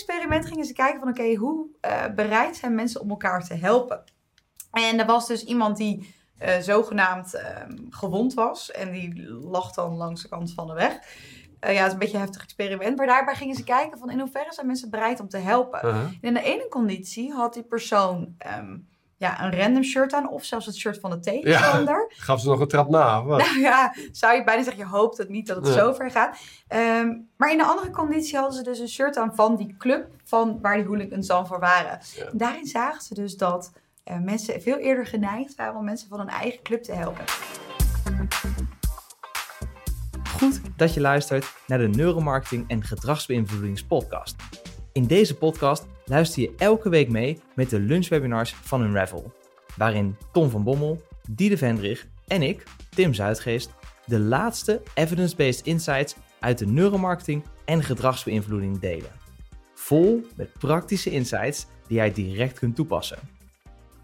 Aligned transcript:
experiment 0.00 0.46
gingen 0.46 0.64
ze 0.64 0.72
kijken 0.72 1.00
van 1.00 1.08
oké, 1.08 1.34
hoe 1.34 1.66
uh, 1.86 2.04
bereid 2.14 2.56
zijn 2.56 2.74
mensen 2.74 3.00
om 3.00 3.10
elkaar 3.10 3.44
te 3.44 3.54
helpen? 3.54 4.02
En 4.72 4.98
er 4.98 5.06
was 5.06 5.26
dus 5.26 5.44
iemand 5.44 5.76
die 5.76 6.14
uh, 6.42 6.58
zogenaamd 6.58 7.34
ehm, 7.34 7.76
gewond 7.90 8.34
was 8.34 8.70
en 8.70 8.92
die 8.92 9.22
lag 9.30 9.72
dan 9.72 9.96
langs 9.96 10.22
de 10.22 10.28
kant 10.28 10.52
van 10.52 10.66
de 10.66 10.72
weg. 10.72 10.94
Uh, 10.94 11.74
ja, 11.74 11.78
het 11.78 11.86
is 11.86 11.92
een 11.92 11.98
beetje 11.98 12.14
een 12.14 12.22
heftig 12.22 12.42
experiment. 12.42 12.96
Maar 12.96 13.06
daarbij 13.06 13.34
gingen 13.34 13.54
ze 13.54 13.64
kijken 13.64 13.98
van 13.98 14.10
in 14.10 14.20
hoeverre 14.20 14.52
zijn 14.52 14.66
mensen 14.66 14.90
bereid 14.90 15.20
om 15.20 15.28
te 15.28 15.38
helpen. 15.38 15.80
En 15.82 16.18
in 16.20 16.34
de 16.34 16.42
ene 16.42 16.68
conditie 16.68 17.32
had 17.32 17.54
die 17.54 17.62
persoon 17.62 18.34
ehm, 18.38 18.76
ja, 19.20 19.44
een 19.44 19.56
random 19.56 19.82
shirt 19.82 20.12
aan 20.12 20.28
of 20.30 20.44
zelfs 20.44 20.66
het 20.66 20.76
shirt 20.76 21.00
van 21.00 21.10
de 21.10 21.20
tegenstander. 21.20 22.12
Gaf 22.16 22.40
ze 22.40 22.48
nog 22.48 22.60
een 22.60 22.68
trap 22.68 22.88
na? 22.88 23.20
Nou 23.22 23.58
ja, 23.58 23.94
zou 24.12 24.34
je 24.36 24.44
bijna 24.44 24.62
zeggen, 24.62 24.82
je 24.82 24.88
hoopt 24.90 25.16
het 25.18 25.28
niet 25.28 25.46
dat 25.46 25.56
het 25.56 25.66
Ja. 25.66 25.72
zo 25.72 25.92
ver 25.92 26.10
gaat. 26.10 26.38
Ehm, 26.68 27.08
maar 27.36 27.50
in 27.50 27.58
de 27.58 27.64
andere 27.64 27.90
conditie 27.90 28.36
hadden 28.38 28.56
ze 28.56 28.62
dus 28.62 28.78
een 28.78 28.88
shirt 28.88 29.16
aan 29.16 29.34
van 29.34 29.56
die 29.56 29.74
club 29.78 30.06
van 30.24 30.58
waar 30.62 30.76
die 30.76 30.86
hooligans 30.86 31.26
dan 31.26 31.46
voor 31.46 31.60
waren. 31.60 31.98
Ja. 32.14 32.24
En 32.24 32.38
daarin 32.38 32.66
zagen 32.66 33.02
ze 33.02 33.14
dus 33.14 33.36
dat 33.36 33.72
eh, 34.04 34.18
mensen 34.18 34.62
veel 34.62 34.76
eerder 34.78 35.06
geneigd 35.06 35.54
waren 35.54 35.76
om 35.76 35.84
mensen 35.84 36.08
van 36.08 36.18
hun 36.18 36.28
eigen 36.28 36.62
club 36.62 36.82
te 36.82 36.92
helpen. 36.92 37.24
Goed 40.38 40.60
dat 40.76 40.94
je 40.94 41.00
luistert 41.00 41.52
naar 41.66 41.78
de 41.78 41.88
Neuromarketing 41.88 42.64
en 42.68 42.82
Gedragsbeïnvloedingspodcast. 42.84 44.34
In 45.00 45.06
deze 45.06 45.36
podcast 45.36 45.86
luister 46.04 46.42
je 46.42 46.52
elke 46.56 46.88
week 46.88 47.08
mee 47.08 47.40
met 47.54 47.70
de 47.70 47.78
lunchwebinars 47.78 48.54
van 48.54 48.82
Unravel, 48.82 49.32
waarin 49.76 50.16
Tom 50.32 50.50
van 50.50 50.64
Bommel, 50.64 51.02
Diede 51.28 51.56
Vendrig 51.56 52.06
en 52.26 52.42
ik, 52.42 52.62
Tim 52.90 53.14
Zuidgeest, 53.14 53.70
de 54.06 54.18
laatste 54.18 54.82
evidence-based 54.94 55.66
insights 55.66 56.16
uit 56.40 56.58
de 56.58 56.66
neuromarketing 56.66 57.44
en 57.64 57.82
gedragsbeïnvloeding 57.82 58.78
delen. 58.78 59.10
Vol 59.74 60.26
met 60.36 60.52
praktische 60.58 61.10
insights 61.10 61.66
die 61.86 61.96
jij 61.96 62.12
direct 62.12 62.58
kunt 62.58 62.76
toepassen. 62.76 63.18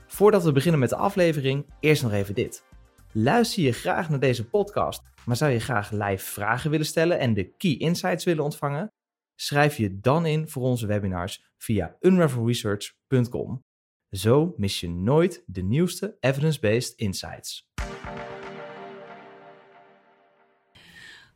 Voordat 0.07 0.45
we 0.45 0.53
beginnen 0.53 0.81
met 0.81 0.91
de 0.91 0.97
aflevering, 0.97 1.67
eerst 1.81 2.03
nog 2.03 2.13
even 2.13 2.35
dit. 2.35 2.65
Luister 3.13 3.63
je 3.63 3.73
graag 3.73 4.11
naar 4.11 4.21
deze 4.21 4.49
podcast, 4.49 5.03
maar 5.25 5.37
zou 5.37 5.53
je 5.53 5.61
graag 5.61 5.91
live 5.91 6.25
vragen 6.25 6.71
willen 6.71 6.87
stellen 6.87 7.19
en 7.19 7.35
de 7.35 7.55
key 7.57 7.77
insights 7.77 8.25
willen 8.25 8.45
ontvangen? 8.45 8.91
Schrijf 9.37 9.77
je 9.77 10.01
dan 10.01 10.27
in 10.27 10.49
voor 10.49 10.63
onze 10.63 10.87
webinars 10.87 11.53
via 11.59 11.97
unravelresearch.com. 12.01 13.65
Zo 14.11 14.55
mis 14.57 14.81
je 14.81 14.91
nooit 14.91 15.43
de 15.47 15.63
nieuwste 15.63 16.17
evidence-based 16.21 16.99
insights. 16.99 17.69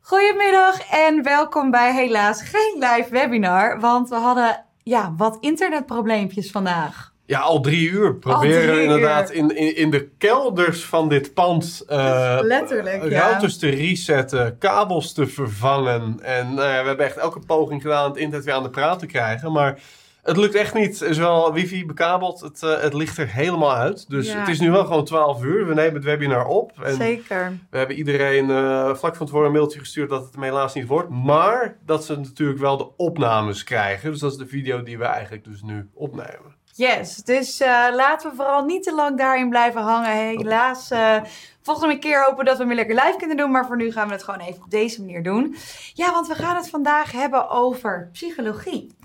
Goedemiddag 0.00 0.90
en 0.90 1.22
welkom 1.22 1.70
bij 1.70 1.94
helaas 1.94 2.42
geen 2.42 2.76
live 2.78 3.10
webinar, 3.10 3.80
want 3.80 4.08
we 4.08 4.14
hadden 4.14 4.66
ja, 4.82 5.14
wat 5.16 5.36
internetprobleempjes 5.40 6.50
vandaag. 6.50 7.09
Ja, 7.30 7.38
al 7.40 7.60
drie 7.60 7.90
uur. 7.90 8.14
Proberen 8.16 8.62
drie 8.62 8.76
uur. 8.76 8.82
inderdaad 8.82 9.30
in, 9.30 9.56
in, 9.56 9.76
in 9.76 9.90
de 9.90 10.08
kelders 10.18 10.84
van 10.84 11.08
dit 11.08 11.34
pand 11.34 11.84
eh, 11.88 12.38
Letterlijk, 12.42 13.10
ja. 13.10 13.20
routers 13.20 13.58
te 13.58 13.68
resetten, 13.68 14.58
kabels 14.58 15.12
te 15.12 15.26
vervangen. 15.26 16.18
En 16.22 16.46
nou 16.54 16.56
we 16.82 16.86
hebben 16.86 17.06
echt 17.06 17.16
elke 17.16 17.40
poging 17.46 17.82
gedaan 17.82 18.08
het 18.10 18.16
internet 18.18 18.44
weer 18.46 18.54
aan 18.54 18.62
de 18.62 18.70
praat 18.70 18.98
te 18.98 19.06
krijgen. 19.06 19.52
Maar 19.52 19.78
het 20.22 20.36
lukt 20.36 20.54
echt 20.54 20.74
niet. 20.74 21.00
Er 21.00 21.08
is 21.08 21.18
wel 21.18 21.52
wifi 21.52 21.86
bekabeld. 21.86 22.40
Het, 22.40 22.62
eh, 22.62 22.80
het 22.80 22.94
ligt 22.94 23.18
er 23.18 23.28
helemaal 23.28 23.74
uit. 23.74 24.08
Dus 24.08 24.26
Ja. 24.32 24.38
het 24.38 24.48
is 24.48 24.60
nu 24.60 24.70
wel 24.70 24.84
gewoon 24.84 25.04
12 25.04 25.42
uur. 25.44 25.66
We 25.66 25.74
nemen 25.74 25.94
het 25.94 26.04
webinar 26.04 26.46
op. 26.46 26.72
En 26.82 26.94
Zeker. 26.94 27.58
we 27.70 27.78
hebben 27.78 27.96
iedereen 27.96 28.50
eh, 28.50 28.94
vlak 28.94 29.16
van 29.16 29.26
tevoren 29.26 29.46
een 29.46 29.52
mailtje 29.52 29.78
gestuurd 29.78 30.10
dat 30.10 30.24
het 30.24 30.34
hem 30.34 30.42
helaas 30.42 30.74
niet 30.74 30.86
wordt. 30.86 31.08
Maar 31.08 31.76
dat 31.86 32.04
ze 32.04 32.16
natuurlijk 32.18 32.58
wel 32.58 32.76
de 32.76 32.96
opnames 32.96 33.64
krijgen. 33.64 34.10
Dus 34.10 34.20
dat 34.20 34.32
is 34.32 34.38
de 34.38 34.46
video 34.46 34.82
die 34.82 34.98
we 34.98 35.04
eigenlijk 35.04 35.44
dus 35.44 35.62
nu 35.62 35.88
opnemen. 35.94 36.58
Yes, 36.80 37.16
dus 37.16 37.60
eh, 37.60 37.86
laten 37.92 38.30
we 38.30 38.36
vooral 38.36 38.64
niet 38.64 38.82
te 38.82 38.94
lang 38.94 39.18
daarin 39.18 39.48
blijven 39.48 39.80
hangen. 39.80 40.12
Helaas, 40.12 40.90
eh, 40.90 41.16
volgende 41.62 41.98
keer 41.98 42.24
hopen 42.24 42.44
dat 42.44 42.58
we 42.58 42.64
weer 42.64 42.74
lekker 42.74 42.94
live 42.94 43.14
kunnen 43.18 43.36
doen. 43.36 43.50
Maar 43.50 43.66
voor 43.66 43.76
nu 43.76 43.92
gaan 43.92 44.06
we 44.06 44.12
het 44.12 44.22
gewoon 44.22 44.40
even 44.40 44.62
op 44.62 44.70
deze 44.70 45.00
manier 45.00 45.22
doen. 45.22 45.56
Ja, 45.94 46.12
want 46.12 46.26
we 46.28 46.34
gaan 46.34 46.56
het 46.56 46.70
vandaag 46.70 47.12
hebben 47.12 47.48
over 47.48 48.08
psychologie. 48.12 48.96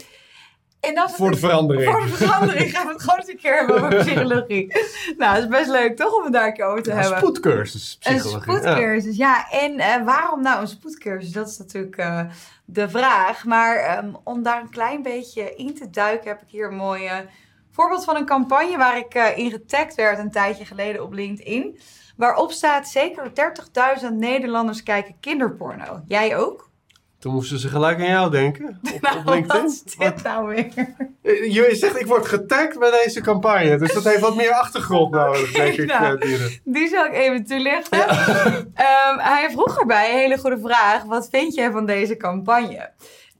En 0.80 0.96
dat 0.96 1.09
is 1.09 1.16
Voor 1.16 1.31
de 1.31 1.38
verandering. 1.38 1.91
Voor 1.91 2.02
de 2.02 2.08
verandering 2.08 2.72
gaan 2.72 2.88
we 2.88 2.94
het 2.94 3.02
gewoon 3.02 3.19
eens 3.19 3.30
een 3.30 3.38
keer 3.38 3.58
hebben 3.58 3.75
over 3.75 3.96
psychologie. 3.96 4.68
nou, 5.18 5.35
het 5.35 5.44
is 5.44 5.50
best 5.50 5.69
leuk 5.69 5.96
toch 5.96 6.18
om 6.18 6.24
het 6.24 6.34
daar 6.34 6.47
een 6.47 6.53
keer 6.53 6.66
over 6.66 6.84
te 6.84 6.91
Een 6.91 6.97
hebben. 6.97 7.18
spoedcursus 7.18 7.97
psychologie. 8.00 8.35
Een 8.35 8.41
spoedcursus, 8.41 9.18
ja. 9.18 9.50
En 9.52 9.80
eh, 9.80 10.03
waarom 10.06 10.41
nou 10.41 10.62
een 10.62 10.68
spoedcursus? 10.68 11.31
Dat 11.31 11.50
is 11.50 11.58
natuurlijk 11.58 11.96
de 12.66 12.90
vraag. 12.90 13.46
Maar 13.46 13.75
ehm, 13.75 14.14
om 14.24 14.44
daar 14.44 14.62
een 14.62 14.69
klein 14.69 15.02
beetje 15.02 15.56
in 15.56 15.75
te 15.75 15.90
duiken, 15.90 16.28
heb 16.28 16.41
ik 16.41 16.50
hier 16.50 16.68
een 16.68 16.75
mooi 16.75 17.06
eh, 17.06 17.18
voorbeeld 17.75 18.03
van 18.03 18.16
een 18.16 18.25
campagne 18.25 18.78
waar 18.78 18.97
ik 18.97 19.13
eh, 19.13 19.38
in 19.38 19.52
getagd 19.52 19.96
werd 19.96 20.19
een 20.19 20.31
tijdje 20.31 20.66
geleden 20.66 21.03
op 21.03 21.13
LinkedIn. 21.13 21.80
Waarop 22.18 22.52
staat 22.52 22.88
zeker 22.88 23.31
30.000 24.02 24.08
Nederlanders 24.13 24.84
kijken 24.84 25.16
kinderporno. 25.19 26.02
Jij 26.08 26.38
ook? 26.38 26.69
Toen 27.19 27.34
moesten 27.34 27.59
ze 27.59 27.68
gelijk 27.69 28.00
aan 28.00 28.08
jou 28.08 28.31
denken. 28.31 28.66
Op, 28.84 28.94
op 28.94 29.02
Nou, 29.02 29.16
LinkedIn. 29.25 29.62
wat 29.62 29.72
is 29.72 29.84
dit 29.84 30.24
nou 30.24 30.47
weer? 30.47 30.68
Eh, 31.22 31.53
Je 31.53 31.75
zegt, 31.75 32.00
ik 32.00 32.06
word 32.08 32.25
getagd 32.25 32.80
bij 32.80 32.91
deze 33.03 33.22
campagne. 33.22 33.78
Dus 33.78 33.94
dat 33.94 34.03
heeft 34.03 34.19
wat 34.19 34.35
meer 34.35 34.52
achtergrond 34.52 35.12
nodig, 35.12 35.52
denk 35.52 35.75
ik. 35.84 35.88
Nou. 35.88 36.18
eh. 36.19 36.46
Die 36.64 36.88
zal 36.88 37.06
ik 37.06 37.14
even 37.14 37.46
toelichten. 37.46 38.08
Ehm, 38.75 39.18
hij 39.18 39.47
vroeg 39.52 39.80
erbij 39.80 40.12
een 40.12 40.18
hele 40.18 40.38
goede 40.38 40.59
vraag. 40.59 41.03
Wat 41.03 41.28
vind 41.31 41.56
jij 41.56 41.72
van 41.72 41.85
deze 41.85 42.18
campagne? 42.18 42.90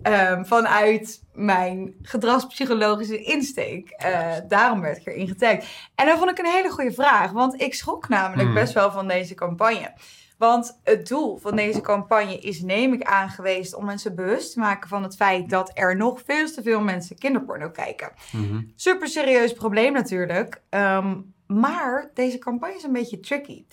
Ehm, 0.06 0.44
vanuit 0.44 1.22
mijn 1.34 1.94
gedragspsychologische 2.02 3.24
insteek. 3.24 3.90
Eh, 3.90 4.32
daarom 4.48 4.82
werd 4.82 4.98
ik 4.98 5.06
erin 5.08 5.28
getagd. 5.28 5.66
En 5.96 6.06
dat 6.06 6.18
vond 6.18 6.32
ik 6.32 6.38
een 6.38 6.52
hele 6.52 6.70
goede 6.70 6.92
vraag. 6.92 7.32
Want 7.32 7.62
ik 7.62 7.74
schrok 7.74 8.10
namelijk 8.10 8.48
Hmm. 8.48 8.54
best 8.54 8.74
wel 8.74 8.92
van 8.92 9.08
deze 9.08 9.34
campagne. 9.34 9.94
Want 10.38 10.80
het 10.84 11.08
doel 11.08 11.38
van 11.38 11.56
deze 11.56 11.82
campagne 11.82 12.40
is, 12.40 12.62
neem 12.62 12.94
ik 12.94 13.04
aan, 13.04 13.30
geweest 13.30 13.76
om 13.76 13.86
mensen 13.86 14.16
bewust 14.16 14.54
te 14.54 14.60
maken 14.60 14.90
van 14.90 15.04
het 15.04 15.16
feit 15.16 15.50
dat 15.50 15.72
er 15.74 15.96
nog 15.96 16.22
veel 16.26 16.52
te 16.52 16.62
veel 16.64 16.82
mensen 16.82 17.18
kinderporno 17.18 17.70
kijken. 17.70 18.12
Mhm. 18.32 18.62
Super 18.76 19.08
serieus 19.08 19.54
probleem 19.54 19.94
natuurlijk. 19.94 20.62
Ehm, 20.70 21.16
maar 21.48 22.12
deze 22.14 22.38
campagne 22.38 22.76
is 22.76 22.84
een 22.84 22.94
beetje 22.94 23.20
tricky. 23.20 23.66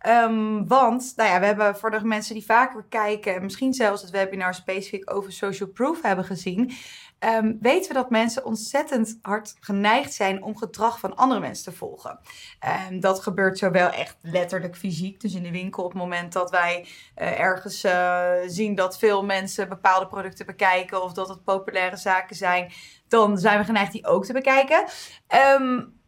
Ehm, 0.00 0.66
want, 0.66 1.12
nou 1.16 1.30
ja, 1.30 1.40
we 1.40 1.46
hebben 1.46 1.76
voor 1.76 1.90
de 1.90 2.04
mensen 2.04 2.34
die 2.34 2.44
vaker 2.44 2.84
kijken, 2.88 3.34
en 3.34 3.42
misschien 3.42 3.74
zelfs 3.74 4.02
het 4.02 4.10
webinar 4.10 4.54
specifiek 4.54 5.12
over 5.14 5.32
social 5.32 5.68
proof 5.68 6.02
hebben 6.02 6.24
gezien, 6.24 6.72
ehm, 7.18 7.54
weten 7.60 7.88
we 7.88 7.94
dat 7.94 8.10
mensen 8.10 8.44
ontzettend 8.44 9.18
hard 9.22 9.56
geneigd 9.60 10.12
zijn 10.12 10.42
om 10.42 10.56
gedrag 10.56 10.98
van 10.98 11.16
andere 11.16 11.40
mensen 11.40 11.72
te 11.72 11.78
volgen. 11.78 12.18
Ehm, 12.60 13.00
dat 13.00 13.20
gebeurt 13.20 13.58
zowel 13.58 13.90
echt 13.90 14.16
letterlijk 14.20 14.76
fysiek, 14.76 15.20
dus 15.20 15.34
in 15.34 15.42
de 15.42 15.50
winkel 15.50 15.84
op 15.84 15.92
het 15.92 16.00
moment 16.00 16.32
dat 16.32 16.50
wij 16.50 16.86
eh, 17.14 17.40
ergens 17.40 17.84
eh, 17.84 18.32
zien 18.46 18.74
dat 18.74 18.98
veel 18.98 19.24
mensen 19.24 19.68
bepaalde 19.68 20.06
producten 20.06 20.46
bekijken 20.46 21.02
of 21.02 21.12
dat 21.12 21.28
het 21.28 21.44
populaire 21.44 21.96
zaken 21.96 22.36
zijn, 22.36 22.72
dan 23.08 23.38
zijn 23.38 23.58
we 23.58 23.64
geneigd 23.64 23.92
die 23.92 24.06
ook 24.06 24.24
te 24.24 24.32
bekijken. 24.32 24.84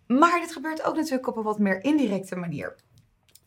Maar 0.06 0.40
dit 0.40 0.52
gebeurt 0.52 0.84
ook 0.84 0.96
natuurlijk 0.96 1.26
op 1.26 1.36
een 1.36 1.42
wat 1.42 1.58
meer 1.58 1.84
indirecte 1.84 2.36
manier. 2.36 2.76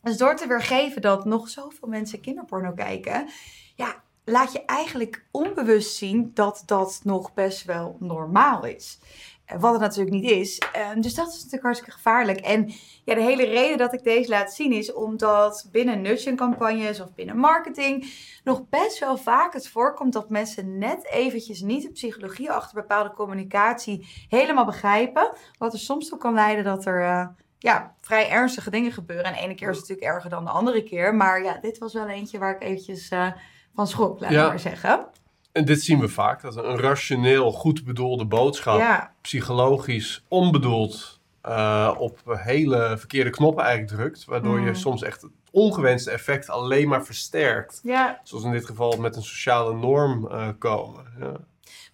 Dus 0.06 0.16
door 0.16 0.36
te 0.36 0.46
weergeven 0.46 1.02
dat 1.02 1.24
nog 1.24 1.48
zoveel 1.48 1.88
mensen 1.88 2.20
kinderporno 2.20 2.72
kijken, 2.72 3.28
ja, 3.74 4.02
laat 4.24 4.52
je 4.52 4.64
eigenlijk 4.64 5.24
onbewust 5.30 5.96
zien 5.96 6.30
dat 6.34 6.62
dat 6.66 7.00
nog 7.04 7.34
best 7.34 7.64
wel 7.64 7.96
normaal 8.00 8.64
is. 8.64 8.98
Eh, 9.44 9.60
Wat 9.60 9.72
het 9.72 9.80
natuurlijk 9.80 10.16
niet 10.16 10.30
is. 10.30 10.62
Ehm, 10.72 11.00
dus 11.00 11.14
dat 11.14 11.28
is 11.28 11.34
natuurlijk 11.34 11.62
hartstikke 11.62 11.94
gevaarlijk. 11.94 12.38
En 12.38 12.72
ja, 13.04 13.14
de 13.14 13.20
hele 13.20 13.44
reden 13.44 13.78
dat 13.78 13.92
ik 13.92 14.04
deze 14.04 14.30
laat 14.30 14.52
zien 14.52 14.72
is 14.72 14.92
omdat 14.92 15.68
binnen 15.72 16.00
nudging 16.00 16.36
campagnes 16.36 17.00
of 17.00 17.14
binnen 17.14 17.36
marketing 17.36 18.12
nog 18.44 18.68
best 18.68 18.98
wel 18.98 19.16
vaak 19.16 19.52
het 19.52 19.68
voorkomt 19.68 20.12
dat 20.12 20.30
mensen 20.30 20.78
net 20.78 21.06
eventjes 21.10 21.60
niet 21.60 21.82
de 21.82 21.92
psychologie 21.92 22.50
achter 22.50 22.74
bepaalde 22.80 23.12
communicatie 23.12 24.26
helemaal 24.28 24.64
begrijpen. 24.64 25.32
Wat 25.58 25.72
er 25.72 25.78
soms 25.78 26.08
toe 26.08 26.18
kan 26.18 26.34
leiden 26.34 26.64
dat 26.64 26.84
er 26.84 27.02
eh, 27.02 27.26
ja, 27.58 27.94
vrij 28.00 28.30
ernstige 28.30 28.70
dingen 28.70 28.92
gebeuren. 28.92 29.24
En 29.24 29.32
de 29.32 29.38
ene 29.40 29.54
keer 29.54 29.70
is 29.70 29.76
het 29.78 29.88
natuurlijk 29.88 30.14
erger 30.16 30.30
dan 30.30 30.44
de 30.44 30.50
andere 30.50 30.82
keer. 30.82 31.14
Maar 31.14 31.42
ja, 31.42 31.58
dit 31.60 31.78
was 31.78 31.92
wel 31.92 32.08
eentje 32.08 32.38
waar 32.38 32.54
ik 32.54 32.62
eventjes 32.62 33.08
eh, 33.08 33.26
van 33.74 33.86
schrok, 33.86 34.20
laat 34.20 34.30
ik 34.30 34.36
Ja. 34.36 34.46
maar 34.48 34.60
zeggen. 34.60 35.06
En 35.52 35.64
dit 35.64 35.82
zien 35.82 36.00
we 36.00 36.08
vaak. 36.08 36.42
Dat 36.42 36.56
een 36.56 36.78
rationeel, 36.78 37.52
goed 37.52 37.84
bedoelde 37.84 38.24
boodschap, 38.24 38.78
Ja, 38.78 39.12
psychologisch 39.20 40.24
onbedoeld, 40.28 41.20
eh, 41.42 41.94
op 41.98 42.18
hele 42.26 42.94
verkeerde 42.98 43.30
knoppen 43.30 43.64
eigenlijk 43.64 43.96
drukt. 44.00 44.24
Waardoor 44.24 44.60
je 44.60 44.66
Mm. 44.68 44.74
soms 44.74 45.02
echt 45.02 45.22
het 45.22 45.30
ongewenste 45.50 46.10
effect 46.10 46.50
alleen 46.50 46.88
maar 46.88 47.04
versterkt. 47.04 47.80
ja. 47.82 48.20
Zoals 48.22 48.44
in 48.44 48.50
dit 48.50 48.66
geval 48.66 48.96
met 48.96 49.16
een 49.16 49.22
sociale 49.22 49.74
norm 49.74 50.26
eh, 50.30 50.48
komen. 50.58 51.04
Ja. 51.20 51.32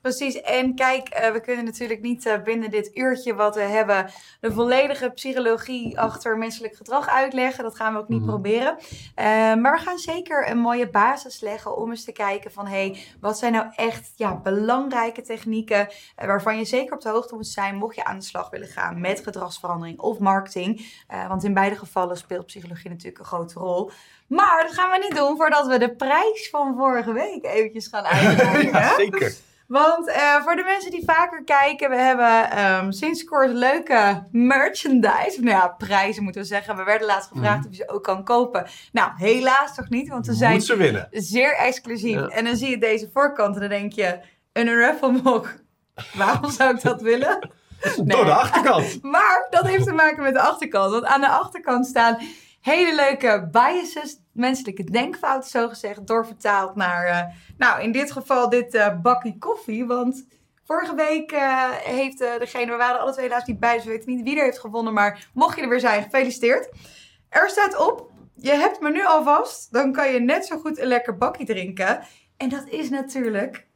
Precies. 0.02 0.40
En 0.40 0.75
kijk, 0.75 1.08
eh, 1.08 1.31
we 1.32 1.40
kunnen 1.40 1.64
natuurlijk 1.64 2.00
niet 2.00 2.26
uh, 2.26 2.43
binnen 2.44 2.70
dit 2.70 2.90
uurtje 2.96 3.34
wat 3.34 3.54
we 3.54 3.60
hebben 3.60 4.10
de 4.40 4.52
volledige 4.52 5.10
psychologie 5.10 5.99
achter 6.00 6.38
menselijk 6.38 6.76
gedrag 6.76 7.08
uitleggen. 7.08 7.64
Dat 7.64 7.76
gaan 7.76 7.93
we 7.93 7.99
ook 7.99 8.08
niet 8.08 8.20
Mhm. 8.20 8.28
proberen. 8.28 8.76
Uh, 8.78 9.25
maar 9.54 9.72
we 9.72 9.78
gaan 9.78 9.99
zeker 9.99 10.50
een 10.50 10.58
mooie 10.58 10.88
basis 10.90 11.40
leggen 11.40 11.76
om 11.76 11.90
eens 11.90 12.04
te 12.04 12.12
kijken 12.12 12.52
van, 12.52 12.66
hé, 12.66 12.90
hey, 12.90 13.04
wat 13.20 13.38
zijn 13.38 13.52
nou 13.52 13.66
echt 13.76 14.12
ja, 14.16 14.37
belangrijke 14.37 15.22
technieken 15.22 15.88
waarvan 16.16 16.58
je 16.58 16.64
zeker 16.64 16.94
op 16.94 17.00
de 17.00 17.08
hoogte 17.08 17.34
moet 17.34 17.46
zijn 17.46 17.75
mocht 17.76 17.94
je 17.96 18.05
aan 18.05 18.19
de 18.19 18.25
slag 18.25 18.50
willen 18.50 18.69
gaan 18.69 19.00
met 19.00 19.20
gedragsverandering 19.22 20.00
of 20.00 20.19
marketing. 20.19 20.87
Want 21.28 21.44
in 21.44 21.55
beide 21.55 21.76
gevallen 21.76 22.16
speelt 22.16 22.46
psychologie 22.46 22.90
natuurlijk 22.90 23.19
een 23.19 23.25
grote 23.25 23.58
rol. 23.58 23.90
Maar 24.26 24.62
dat 24.62 24.72
gaan 24.72 24.90
we 24.90 24.98
niet 25.08 25.16
doen 25.16 25.37
voordat 25.37 25.66
we 25.66 25.78
de 25.78 25.94
prijs 25.96 26.48
van 26.50 26.75
vorige 26.76 27.12
week 27.12 27.44
eventjes 27.44 27.87
gaan 27.87 28.05
uitreiken. 28.16 28.72
ja, 28.72 28.94
zeker. 28.94 29.34
Want 29.67 30.09
uh, 30.09 30.43
voor 30.43 30.56
de 30.56 30.62
mensen 30.62 30.91
die 30.91 31.05
vaker 31.05 31.44
kijken, 31.44 31.91
we 31.91 31.97
hebben 31.97 32.64
um, 32.64 32.93
sinds 32.93 33.25
kort 33.25 33.53
leuke 33.53 34.26
merchandise. 34.31 35.37
Nou 35.41 35.49
ja, 35.56 35.69
prijzen 35.69 36.23
moeten 36.23 36.41
we 36.41 36.47
zeggen. 36.47 36.76
We 36.76 36.85
werden 36.85 37.06
laatst 37.06 37.31
gevraagd 37.32 37.61
mm. 37.61 37.64
of 37.64 37.76
je 37.76 37.76
ze 37.76 37.88
ook 37.88 38.03
kan 38.03 38.25
kopen. 38.25 38.67
Nou, 38.93 39.11
helaas 39.17 39.75
toch 39.75 39.88
niet, 39.88 40.09
want 40.09 40.26
ze 40.26 40.32
zijn 40.32 40.53
Moet 40.53 40.64
ze 40.64 40.76
winnen. 40.76 41.09
zeer 41.11 41.56
exclusief. 41.56 42.14
Ja. 42.14 42.26
En 42.26 42.44
dan 42.44 42.56
zie 42.56 42.70
je 42.70 42.79
deze 42.79 43.11
voorkant 43.12 43.55
en 43.55 43.61
dan 43.61 43.70
denk 43.70 43.93
je, 43.93 44.20
een 44.53 44.79
raffle 44.79 45.20
mok. 45.23 45.55
Waarom 46.15 46.50
zou 46.50 46.75
ik 46.75 46.82
dat 46.82 47.03
willen? 47.03 47.50
Nee. 47.97 48.06
Door 48.17 48.25
de 48.25 48.35
achterkant. 48.35 49.03
Maar 49.17 49.47
dat 49.50 49.67
heeft 49.67 49.85
te 49.85 49.93
maken 49.93 50.23
met 50.23 50.35
de 50.35 50.41
achterkant. 50.41 50.93
Want 50.93 51.05
aan 51.05 51.20
de 51.20 51.29
achterkant 51.29 51.87
staan 51.87 52.19
hele 52.62 52.94
leuke 52.94 53.49
biases, 53.50 54.19
menselijke 54.32 54.85
denkfouten 54.85 55.50
zo 55.50 55.69
gezegd, 55.69 56.06
doorvertaald 56.06 56.76
naar, 56.76 57.09
uh, 57.09 57.35
nou 57.56 57.82
in 57.82 57.93
dit 57.93 58.12
geval 58.12 58.49
dit 58.49 58.75
uh, 58.75 59.00
bakkie 59.00 59.38
koffie. 59.38 59.87
Want 59.87 60.26
vorige 60.64 60.94
week 60.94 61.32
uh, 61.32 61.70
heeft 61.70 62.19
degene, 62.19 62.70
we 62.70 62.76
waren 62.76 63.00
alle 63.00 63.12
twee 63.12 63.25
helaas 63.25 63.44
niet 63.44 63.61
bij, 63.61 63.75
dus 63.75 63.85
we 63.85 63.91
weten 63.91 64.14
niet 64.14 64.25
wie 64.25 64.37
er 64.38 64.44
heeft 64.44 64.59
gewonnen. 64.59 64.93
Maar 64.93 65.29
mocht 65.35 65.56
je 65.56 65.62
er 65.62 65.69
weer 65.69 65.81
zijn, 65.81 66.03
gefeliciteerd. 66.03 66.69
Er 67.29 67.49
staat 67.49 67.76
op, 67.88 68.11
je 68.35 68.53
hebt 68.53 68.81
me 68.81 68.91
nu 68.91 69.06
alvast, 69.06 69.73
dan 69.73 69.93
kan 69.93 70.12
je 70.12 70.20
net 70.20 70.47
zo 70.47 70.58
goed 70.58 70.79
een 70.79 70.87
lekker 70.87 71.17
bakkie 71.17 71.47
drinken. 71.47 72.00
En 72.37 72.49
dat 72.49 72.69
is 72.69 72.91
natuurlijk 72.91 73.67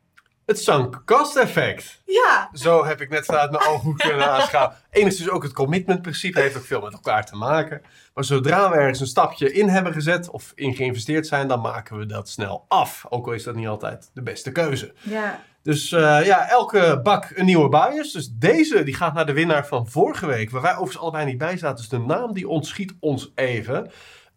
het 0.47 0.61
sunk 0.61 1.03
cost 1.05 1.37
effect. 1.37 2.03
Ja. 2.05 2.51
Zo 2.53 2.85
heb 2.85 3.01
ik 3.01 3.09
net 3.09 3.25
vanuit 3.25 3.51
mijn 3.51 3.67
ooghoek 3.67 3.99
kunnen 3.99 4.31
aanschouwen. 4.31 4.77
Enigszins 4.91 5.29
ook 5.29 5.43
het 5.43 5.53
commitment 5.53 6.03
principe 6.03 6.41
heeft 6.41 6.57
ook 6.57 6.65
veel 6.65 6.81
met 6.81 6.93
elkaar 6.93 7.27
te 7.27 7.37
maken. 7.37 7.83
Maar 8.15 8.25
zodra 8.25 8.71
we 8.71 8.77
ergens 8.77 9.01
een 9.01 9.07
stapje 9.07 9.53
in 9.53 9.69
hebben 9.69 9.93
gezet 9.93 10.31
of 10.31 10.53
in 10.55 10.75
geïnvesteerd 10.75 11.27
zijn, 11.27 11.49
dan 11.49 11.61
maken 11.61 11.99
we 11.99 12.07
dat 12.07 12.29
snel 12.29 12.65
af. 12.69 13.07
Ook 13.09 13.27
al 13.27 13.33
is 13.33 13.43
dat 13.43 13.55
niet 13.55 13.67
altijd 13.67 14.11
de 14.15 14.23
beste 14.23 14.53
keuze. 14.53 14.95
Ja. 15.03 15.41
Dus 15.63 15.91
uh, 15.91 16.25
ja, 16.25 16.49
elke 16.49 17.01
bak 17.03 17.33
een 17.35 17.45
nieuwe 17.45 17.69
bias. 17.69 18.13
Dus 18.13 18.29
deze 18.33 18.83
die 18.83 18.95
gaat 18.95 19.15
naar 19.15 19.27
de 19.27 19.33
winnaar 19.33 19.67
van 19.67 19.89
vorige 19.89 20.27
week. 20.27 20.51
Waar 20.51 20.63
wij 20.63 20.73
overigens 20.73 20.99
allebei 20.99 21.25
niet 21.25 21.39
bij 21.39 21.57
zaten. 21.57 21.77
Dus 21.77 21.89
de 21.89 21.99
naam 21.99 22.33
die 22.33 22.49
ontschiet 22.49 22.95
ons 23.01 23.33
even. 23.35 23.91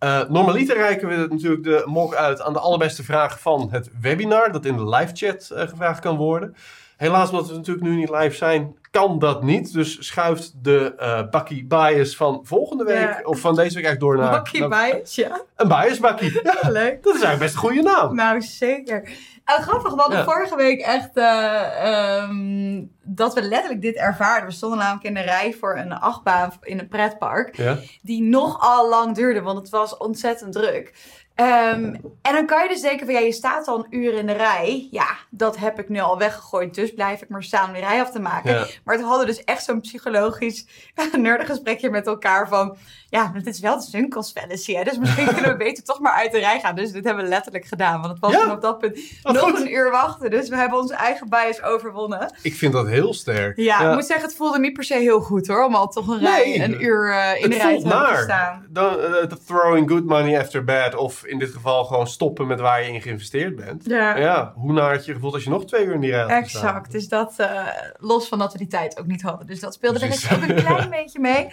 Uh, 0.03 0.21
normaliter 0.29 0.75
reiken 0.75 1.07
we 1.07 1.27
natuurlijk 1.29 1.63
de 1.63 1.83
mok 1.85 2.15
uit 2.15 2.41
aan 2.41 2.53
de 2.53 2.59
allerbeste 2.59 3.03
vraag 3.03 3.39
van 3.39 3.67
het 3.71 3.89
webinar, 4.01 4.51
dat 4.51 4.65
in 4.65 4.75
de 4.75 4.89
live 4.89 5.11
chat 5.13 5.49
uh, 5.53 5.59
gevraagd 5.59 5.99
kan 5.99 6.17
worden. 6.17 6.55
Helaas, 6.97 7.29
omdat 7.29 7.49
we 7.49 7.55
natuurlijk 7.55 7.85
nu 7.85 7.95
niet 7.95 8.09
live 8.09 8.35
zijn, 8.35 8.75
kan 8.91 9.19
dat 9.19 9.43
niet. 9.43 9.73
Dus 9.73 10.05
schuift 10.07 10.53
de 10.63 10.93
uh, 10.99 11.29
bakkie 11.29 11.65
bias 11.65 12.15
van 12.15 12.39
volgende 12.43 12.83
week, 12.83 12.97
ja. 12.97 13.21
of 13.23 13.39
van 13.39 13.55
deze 13.55 13.75
week 13.75 13.85
eigenlijk 13.85 13.99
door 13.99 14.17
naar... 14.17 14.31
Bakkie 14.31 14.67
bias, 14.67 15.15
ja. 15.15 15.41
Een 15.55 15.67
bias 15.67 15.99
bakkie. 15.99 16.39
Ja, 16.43 16.69
leuk. 16.79 17.03
Dat 17.03 17.15
is 17.15 17.21
eigenlijk 17.21 17.39
best 17.39 17.53
een 17.53 17.59
goede 17.59 17.81
naam. 17.81 18.15
Nou, 18.15 18.41
zeker. 18.41 19.09
Uh, 19.49 19.59
grappig, 19.59 19.93
we 19.93 20.01
hadden 20.01 20.17
ja. 20.17 20.23
vorige 20.23 20.55
week 20.55 20.81
echt 20.81 21.17
uh, 21.17 22.23
um, 22.29 22.91
dat 23.03 23.33
we 23.33 23.41
letterlijk 23.41 23.81
dit 23.81 23.95
ervaarden. 23.95 24.49
We 24.49 24.55
stonden 24.55 24.79
namelijk 24.79 25.05
in 25.05 25.13
de 25.13 25.21
rij 25.21 25.53
voor 25.53 25.77
een 25.77 25.91
achtbaan 25.91 26.53
in 26.61 26.79
een 26.79 26.87
pretpark. 26.87 27.55
Ja. 27.55 27.77
Die 28.01 28.23
nogal 28.23 28.89
lang 28.89 29.15
duurde, 29.15 29.41
want 29.41 29.57
het 29.57 29.69
was 29.69 29.97
ontzettend 29.97 30.53
druk. 30.53 30.93
Um, 31.39 31.95
en 32.21 32.33
dan 32.33 32.45
kan 32.45 32.63
je 32.63 32.69
dus 32.69 32.81
denken 32.81 33.05
van 33.05 33.15
ja, 33.15 33.21
je 33.21 33.31
staat 33.31 33.67
al 33.67 33.77
een 33.79 33.99
uur 33.99 34.13
in 34.13 34.25
de 34.25 34.33
rij. 34.33 34.87
Ja, 34.91 35.07
dat 35.29 35.57
heb 35.57 35.79
ik 35.79 35.89
nu 35.89 35.99
al 35.99 36.17
weggegooid, 36.17 36.75
dus 36.75 36.93
blijf 36.93 37.21
ik 37.21 37.29
maar 37.29 37.43
staan 37.43 37.67
om 37.67 37.73
die 37.73 37.81
rij 37.83 38.01
af 38.01 38.11
te 38.11 38.19
maken. 38.19 38.51
Ja. 38.53 38.65
Maar 38.83 38.97
we 38.97 39.03
hadden 39.03 39.25
dus 39.27 39.43
echt 39.43 39.63
zo'n 39.63 39.81
psychologisch 39.81 40.65
nerdengesprekje 41.17 41.89
met 41.89 42.07
elkaar 42.07 42.47
van... 42.47 42.77
Ja, 43.09 43.31
dit 43.33 43.47
is 43.47 43.59
wel 43.59 43.75
de 43.79 43.85
Zunkels 43.89 44.31
fallacy, 44.31 44.73
hè? 44.73 44.83
dus 44.83 44.97
misschien 44.97 45.25
kunnen 45.33 45.51
we 45.51 45.57
beter 45.57 45.83
toch 45.83 45.99
maar 45.99 46.13
uit 46.13 46.31
de 46.31 46.39
rij 46.39 46.59
gaan. 46.59 46.75
Dus 46.75 46.91
dit 46.91 47.03
hebben 47.03 47.23
we 47.23 47.29
letterlijk 47.29 47.65
gedaan, 47.65 47.99
want 48.01 48.11
het 48.11 48.19
was 48.19 48.31
Ja. 48.31 48.41
toen 48.43 48.51
op 48.51 48.61
dat 48.61 48.77
punt 48.79 48.99
Wat 49.23 49.33
nog 49.33 49.43
goed. 49.43 49.59
een 49.59 49.71
uur 49.71 49.91
wachten. 49.91 50.29
Dus 50.29 50.49
we 50.49 50.55
hebben 50.55 50.79
onze 50.79 50.93
eigen 50.93 51.29
bias 51.29 51.61
overwonnen. 51.63 52.33
Ik 52.41 52.53
vind 52.53 52.73
dat 52.73 52.87
heel 52.87 53.13
sterk. 53.13 53.57
Ja, 53.57 53.89
ik 53.89 53.93
moet 53.95 54.05
zeggen, 54.05 54.25
het 54.27 54.35
voelde 54.35 54.59
niet 54.59 54.73
per 54.73 54.83
se 54.83 54.93
heel 54.93 55.21
goed 55.21 55.47
hoor, 55.47 55.63
om 55.65 55.75
al 55.75 55.87
toch 55.87 56.07
een, 56.07 56.19
rij, 56.19 56.43
Nee. 56.57 56.63
een 56.63 56.83
uur 56.83 57.11
eh, 57.11 57.43
in 57.43 57.49
de 57.49 57.55
rij 57.57 57.77
te 57.79 58.19
staan. 58.23 58.65
Dan, 58.69 58.93
the 59.29 59.37
throwing 59.45 59.89
good 59.89 60.05
money 60.05 60.39
after 60.39 60.63
bad. 60.63 60.95
Of 60.95 61.23
in 61.29 61.39
dit 61.39 61.49
geval 61.51 61.85
gewoon 61.85 62.07
stoppen 62.07 62.47
met 62.47 62.59
waar 62.59 62.83
je 62.83 62.91
in 62.93 63.01
geïnvesteerd 63.01 63.55
bent. 63.55 63.85
Ja. 63.85 64.17
Ja, 64.17 64.53
hoe 64.55 64.73
naar 64.73 64.93
had 64.95 65.05
je 65.05 65.13
gevoeld 65.13 65.33
als 65.33 65.43
je 65.43 65.49
nog 65.49 65.65
twee 65.65 65.85
uur 65.85 65.93
in 65.93 65.99
die 66.01 66.09
rij 66.11 66.19
had? 66.19 66.29
Exact, 66.29 66.91
dus 66.91 67.07
dat 67.07 67.33
eh, 67.37 67.67
los 67.97 68.27
van 68.27 68.39
dat 68.39 68.51
we 68.51 68.57
die 68.57 68.67
tijd 68.67 68.99
ook 68.99 69.05
niet 69.05 69.21
hadden. 69.21 69.47
Dus 69.47 69.59
dat 69.59 69.73
speelde 69.73 69.99
er 69.99 70.31
ook 70.33 70.41
een 70.49 70.55
klein 70.55 70.89
beetje 70.99 71.19
mee. 71.19 71.47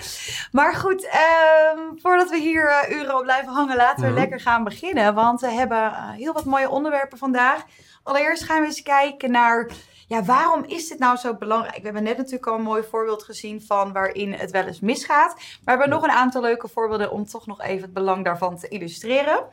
Maar 0.53 0.75
goed, 0.75 1.09
ehm, 1.09 1.79
voordat 1.97 2.31
we 2.31 2.39
hier 2.39 2.69
eh, 2.69 2.97
uren 2.99 3.17
op 3.17 3.23
blijven 3.23 3.53
hangen, 3.53 3.77
laten 3.77 4.03
we 4.05 4.11
Mhm. 4.11 4.19
lekker 4.19 4.41
gaan 4.41 4.65
beginnen. 4.65 5.15
Want 5.15 5.41
we 5.41 5.51
hebben 5.51 5.79
eh, 5.93 6.11
heel 6.11 6.33
wat 6.33 6.45
mooie 6.45 6.71
onderwerpen 6.71 7.19
vandaag. 7.19 7.65
Allereerst 8.03 8.43
gaan 8.45 8.61
we 8.61 8.67
eens 8.67 8.83
kijken 8.83 9.31
naar, 9.31 9.71
ja, 10.07 10.25
waarom 10.25 10.65
is 10.65 10.89
dit 10.89 10.99
nou 10.99 11.17
zo 11.17 11.35
belangrijk? 11.35 11.77
We 11.77 11.85
hebben 11.85 12.03
net 12.03 12.17
natuurlijk 12.17 12.47
al 12.47 12.55
een 12.55 12.63
mooi 12.63 12.83
voorbeeld 12.83 13.23
gezien 13.23 13.63
van 13.63 13.93
waarin 13.93 14.33
het 14.33 14.51
wel 14.51 14.65
eens 14.65 14.81
misgaat. 14.81 15.35
Maar 15.35 15.45
we 15.65 15.71
hebben 15.71 15.89
nog 15.89 16.03
een 16.03 16.11
aantal 16.11 16.43
leuke 16.43 16.69
voorbeelden 16.69 17.11
om 17.11 17.27
toch 17.27 17.47
nog 17.47 17.61
even 17.63 17.83
het 17.83 17.93
belang 17.93 18.25
daarvan 18.25 18.59
te 18.59 18.69
illustreren. 18.69 19.45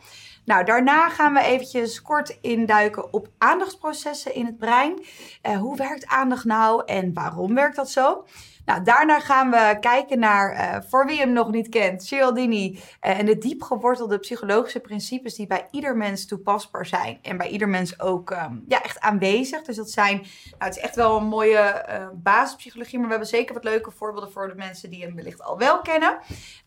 Nou, 0.45 0.65
daarna 0.65 1.09
gaan 1.09 1.33
we 1.33 1.39
eventjes 1.39 2.01
kort 2.01 2.37
induiken 2.41 3.13
op 3.13 3.27
aandachtsprocessen 3.37 4.35
in 4.35 4.45
het 4.45 4.57
brein. 4.57 5.05
Eh, 5.41 5.57
hoe 5.57 5.77
werkt 5.77 6.07
aandacht 6.07 6.45
nou 6.45 6.83
en 6.85 7.13
waarom 7.13 7.55
werkt 7.55 7.75
dat 7.75 7.89
zo? 7.89 8.25
Nou, 8.65 8.83
daarna 8.83 9.19
gaan 9.19 9.51
we 9.51 9.77
kijken 9.79 10.19
naar, 10.19 10.51
eh, 10.51 10.81
voor 10.89 11.05
wie 11.05 11.19
hem 11.19 11.33
nog 11.33 11.51
niet 11.51 11.69
kent, 11.69 12.03
Cialdini 12.03 12.79
eh, 12.99 13.19
en 13.19 13.25
de 13.25 13.37
diep 13.37 13.61
gewortelde 13.61 14.19
psychologische 14.19 14.79
principes 14.79 15.35
die 15.35 15.47
bij 15.47 15.67
ieder 15.71 15.97
mens 15.97 16.25
toepasbaar 16.25 16.85
zijn. 16.85 17.19
En 17.21 17.37
bij 17.37 17.47
ieder 17.47 17.69
mens 17.69 17.99
ook 17.99 18.31
ehm, 18.31 18.55
ja, 18.67 18.83
echt 18.83 18.99
aanwezig. 18.99 19.61
Dus 19.61 19.75
dat 19.75 19.91
zijn, 19.91 20.15
nou, 20.17 20.27
het 20.57 20.75
is 20.75 20.81
echt 20.83 20.95
wel 20.95 21.17
een 21.17 21.27
mooie 21.27 21.57
eh, 21.57 22.07
basispsychologie, 22.13 22.97
maar 22.97 23.07
we 23.07 23.13
hebben 23.13 23.29
zeker 23.29 23.53
wat 23.53 23.63
leuke 23.63 23.91
voorbeelden 23.91 24.31
voor 24.31 24.47
de 24.47 24.55
mensen 24.55 24.89
die 24.89 25.03
hem 25.03 25.15
wellicht 25.15 25.43
al 25.43 25.57
wel 25.57 25.81
kennen. 25.81 26.17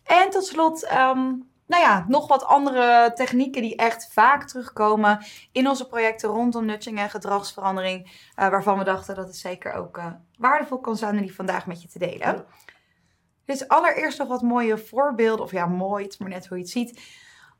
En 0.03 0.29
tot 0.29 0.45
slot, 0.45 0.83
ehm, 0.83 1.33
nou 1.67 1.83
ja, 1.83 2.05
nog 2.07 2.27
wat 2.27 2.45
andere 2.45 3.11
technieken 3.13 3.61
die 3.61 3.75
echt 3.75 4.13
vaak 4.13 4.47
terugkomen 4.47 5.25
in 5.51 5.67
onze 5.67 5.87
projecten 5.87 6.29
rondom 6.29 6.65
nudging 6.65 6.99
en 6.99 7.09
gedragsverandering. 7.09 8.11
eh, 8.35 8.49
waarvan 8.49 8.77
we 8.77 8.83
dachten 8.83 9.15
dat 9.15 9.27
het 9.27 9.35
zeker 9.35 9.73
ook 9.73 9.97
eh, 9.97 10.05
waardevol 10.37 10.79
kan 10.79 10.97
zijn 10.97 11.15
om 11.15 11.21
die 11.21 11.35
vandaag 11.35 11.65
met 11.65 11.81
je 11.81 11.87
te 11.87 11.99
delen. 11.99 12.45
Dus 13.45 13.67
allereerst 13.67 14.19
nog 14.19 14.27
wat 14.27 14.41
mooie 14.41 14.77
voorbeelden, 14.77 15.45
of 15.45 15.51
ja, 15.51 15.65
mooi, 15.65 16.03
het 16.03 16.13
is 16.13 16.19
maar 16.19 16.29
net 16.29 16.47
hoe 16.47 16.57
je 16.57 16.63
het 16.63 16.71
ziet. 16.71 17.01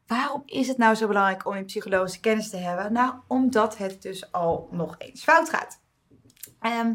Waarom 0.08 0.44
is 0.46 0.68
het 0.68 0.78
nou 0.78 0.96
zo 0.96 1.08
belangrijk 1.08 1.46
om 1.46 1.56
je 1.56 1.64
psychologische 1.64 2.20
kennis 2.20 2.50
te 2.50 2.58
hebben? 2.58 2.94
Nou, 2.94 3.14
omdat 3.28 3.78
het 3.78 4.02
dus 4.02 4.32
al 4.32 4.68
nog 4.72 4.96
eens 4.98 5.24
fout 5.24 5.50
gaat. 5.50 5.82
Ehm, 6.60 6.94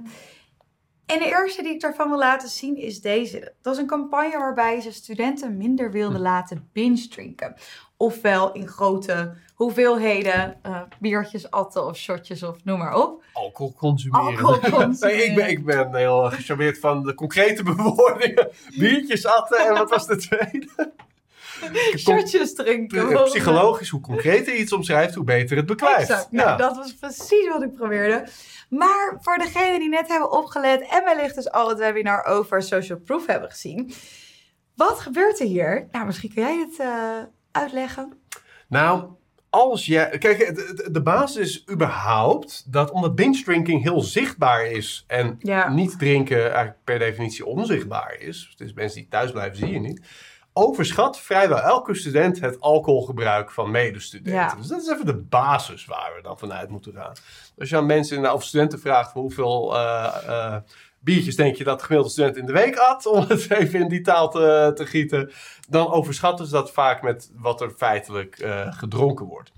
en 1.12 1.18
de 1.18 1.24
eerste 1.24 1.62
die 1.62 1.72
ik 1.72 1.80
daarvan 1.80 2.08
wil 2.08 2.18
laten 2.18 2.48
zien 2.48 2.76
is 2.76 3.00
deze. 3.00 3.52
Dat 3.62 3.74
is 3.74 3.80
een 3.80 3.86
campagne 3.86 4.38
waarbij 4.38 4.80
ze 4.80 4.92
studenten 4.92 5.56
minder 5.56 5.90
wilden 5.90 6.20
laten 6.20 6.68
binge 6.72 7.08
drinken. 7.08 7.54
Ofwel 7.96 8.52
in 8.52 8.68
grote 8.68 9.34
hoeveelheden 9.54 10.58
eh, 10.62 10.80
biertjes 11.00 11.50
atten 11.50 11.86
of 11.86 11.96
shotjes 11.96 12.42
of 12.42 12.64
noem 12.64 12.78
maar 12.78 12.96
op. 12.96 13.24
Alcohol 13.32 13.74
consumeren. 13.74 14.26
Alcohol 14.26 14.58
consumeren. 14.58 15.00
Nee, 15.00 15.24
ik, 15.24 15.34
ben, 15.34 15.48
ik 15.48 15.64
ben 15.64 15.94
heel 15.94 16.30
gecharmeerd 16.30 16.78
van 16.78 17.02
de 17.02 17.14
concrete 17.14 17.62
bewoordingen. 17.74 18.50
Biertjes 18.78 19.26
atten 19.26 19.66
en 19.66 19.74
wat 19.74 19.90
was 19.90 20.06
de 20.06 20.16
tweede? 20.16 20.92
Shotjes 21.98 22.54
drinken. 22.54 23.22
Psychologisch, 23.24 23.88
hoe 23.88 24.00
concreter 24.00 24.54
iets 24.54 24.72
omschrijft, 24.72 25.14
hoe 25.14 25.24
beter 25.24 25.56
het 25.56 25.66
beklijft. 25.66 26.00
Exact. 26.10 26.30
Nou, 26.32 26.48
Ja. 26.48 26.56
dat 26.56 26.76
was 26.76 26.94
precies 26.94 27.48
wat 27.48 27.62
ik 27.62 27.72
probeerde. 27.72 28.26
Maar 28.68 29.18
voor 29.20 29.38
degenen 29.38 29.78
die 29.80 29.88
net 29.88 30.08
hebben 30.08 30.32
opgelet 30.32 30.86
en 30.90 31.04
wellicht 31.04 31.34
dus 31.34 31.50
al 31.50 31.68
het 31.68 31.78
webinar 31.78 32.24
over 32.24 32.62
social 32.62 32.98
proof 32.98 33.26
hebben 33.26 33.50
gezien. 33.50 33.92
Wat 34.76 34.98
gebeurt 35.00 35.40
er 35.40 35.46
hier? 35.46 35.88
Nou, 35.90 36.06
misschien 36.06 36.34
kun 36.34 36.42
jij 36.42 36.58
het 36.58 36.78
eh, 36.78 37.18
uitleggen. 37.52 38.12
Nou, 38.68 39.04
als 39.50 39.86
jij... 39.86 40.18
Kijk, 40.18 40.38
de, 40.38 40.72
de- 40.74 40.90
de 40.90 41.02
basis 41.02 41.36
is 41.48 41.64
überhaupt 41.70 42.72
dat 42.72 42.90
omdat 42.90 43.14
binge 43.14 43.42
drinking 43.42 43.82
heel 43.82 44.00
zichtbaar 44.00 44.66
is 44.66 45.04
en 45.06 45.36
Ja. 45.38 45.68
niet 45.72 45.98
drinken 45.98 46.44
eigenlijk 46.44 46.76
per 46.84 46.98
definitie 46.98 47.46
onzichtbaar 47.46 48.16
is. 48.18 48.52
Dus 48.56 48.72
mensen 48.72 49.00
die 49.00 49.08
thuis 49.08 49.30
blijven 49.30 49.58
zie 49.58 49.70
je 49.72 49.80
niet. 49.80 50.00
Overschat 50.52 51.20
vrijwel 51.20 51.60
elke 51.60 51.94
student 51.94 52.40
het 52.40 52.60
alcoholgebruik 52.60 53.50
van 53.50 53.70
medestudenten. 53.70 54.40
Ja. 54.40 54.54
Dus 54.54 54.66
dat 54.66 54.82
is 54.82 54.88
even 54.88 55.06
de 55.06 55.16
basis 55.16 55.84
waar 55.84 56.12
we 56.16 56.22
dan 56.22 56.38
vanuit 56.38 56.68
moeten 56.68 56.92
gaan. 56.92 57.12
Als 57.58 57.68
je 57.68 57.76
aan 57.76 57.86
mensen 57.86 58.32
of 58.32 58.44
studenten 58.44 58.80
vraagt 58.80 59.12
hoeveel 59.12 59.76
eh, 59.76 60.56
biertjes 60.98 61.36
denk 61.36 61.56
je 61.56 61.64
dat 61.64 61.78
de 61.78 61.84
gemiddelde 61.84 62.12
student 62.12 62.36
in 62.36 62.46
de 62.46 62.52
week 62.52 62.76
at, 62.76 63.06
om 63.16 63.24
het 63.28 63.50
even 63.50 63.80
in 63.80 63.88
die 63.88 64.00
taal 64.00 64.30
te, 64.30 64.72
te 64.74 64.86
gieten, 64.86 65.30
dan 65.68 65.90
overschatten 65.90 66.46
ze 66.46 66.52
dat 66.52 66.72
vaak 66.72 67.02
met 67.02 67.30
wat 67.34 67.60
er 67.60 67.70
feitelijk 67.70 68.38
eh, 68.38 68.72
gedronken 68.72 69.26
wordt. 69.26 69.52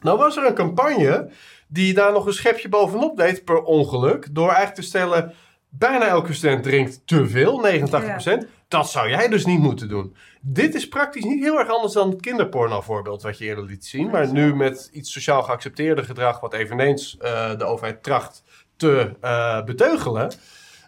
Nou 0.00 0.18
was 0.18 0.36
er 0.36 0.46
een 0.46 0.54
campagne 0.54 1.30
die 1.68 1.94
daar 1.94 2.12
nog 2.12 2.26
een 2.26 2.32
schepje 2.32 2.68
bovenop 2.68 3.16
deed 3.16 3.44
per 3.44 3.62
ongeluk, 3.62 4.34
door 4.34 4.48
eigenlijk 4.48 4.74
te 4.74 4.82
stellen, 4.82 5.34
bijna 5.68 6.06
elke 6.06 6.32
student 6.32 6.62
drinkt 6.62 7.06
te 7.06 7.28
veel, 7.28 7.64
89%. 7.64 8.55
Dat 8.68 8.90
zou 8.90 9.08
jij 9.08 9.28
dus 9.28 9.46
niet 9.46 9.60
moeten 9.60 9.88
doen. 9.88 10.16
Dit 10.40 10.74
is 10.74 10.88
praktisch 10.88 11.24
niet 11.24 11.42
heel 11.42 11.58
erg 11.58 11.68
anders 11.68 11.92
dan 11.92 12.10
het 12.10 12.20
kinderporno 12.20 12.80
voorbeeld 12.80 13.22
wat 13.22 13.38
je 13.38 13.44
eerder 13.44 13.64
liet 13.64 13.86
zien. 13.86 14.10
Maar 14.10 14.32
nu 14.32 14.54
met 14.54 14.88
iets 14.92 15.12
sociaal 15.12 15.42
geaccepteerde 15.42 16.04
gedrag 16.04 16.40
wat 16.40 16.52
eveneens 16.52 17.16
eh, 17.16 17.58
de 17.58 17.64
overheid 17.64 18.02
tracht 18.02 18.42
te 18.76 19.12
eh, 19.20 19.64
beteugelen. 19.64 20.32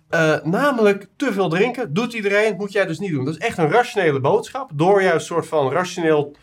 Eh, 0.09 0.43
namelijk 0.43 1.09
te 1.17 1.33
veel 1.33 1.49
drinken, 1.49 1.93
doet 1.95 2.13
iedereen, 2.13 2.57
moet 2.57 2.73
jij 2.73 2.87
dus 2.87 2.99
niet 2.99 3.11
doen. 3.11 3.25
Dat 3.25 3.35
is 3.35 3.47
echt 3.47 3.59
een 3.59 3.71
rationele 3.71 4.21
boodschap. 4.21 4.71
Door 4.75 5.03
juist 5.03 5.27
soort 5.27 5.47
van 5.47 5.73
rationeel 5.73 6.37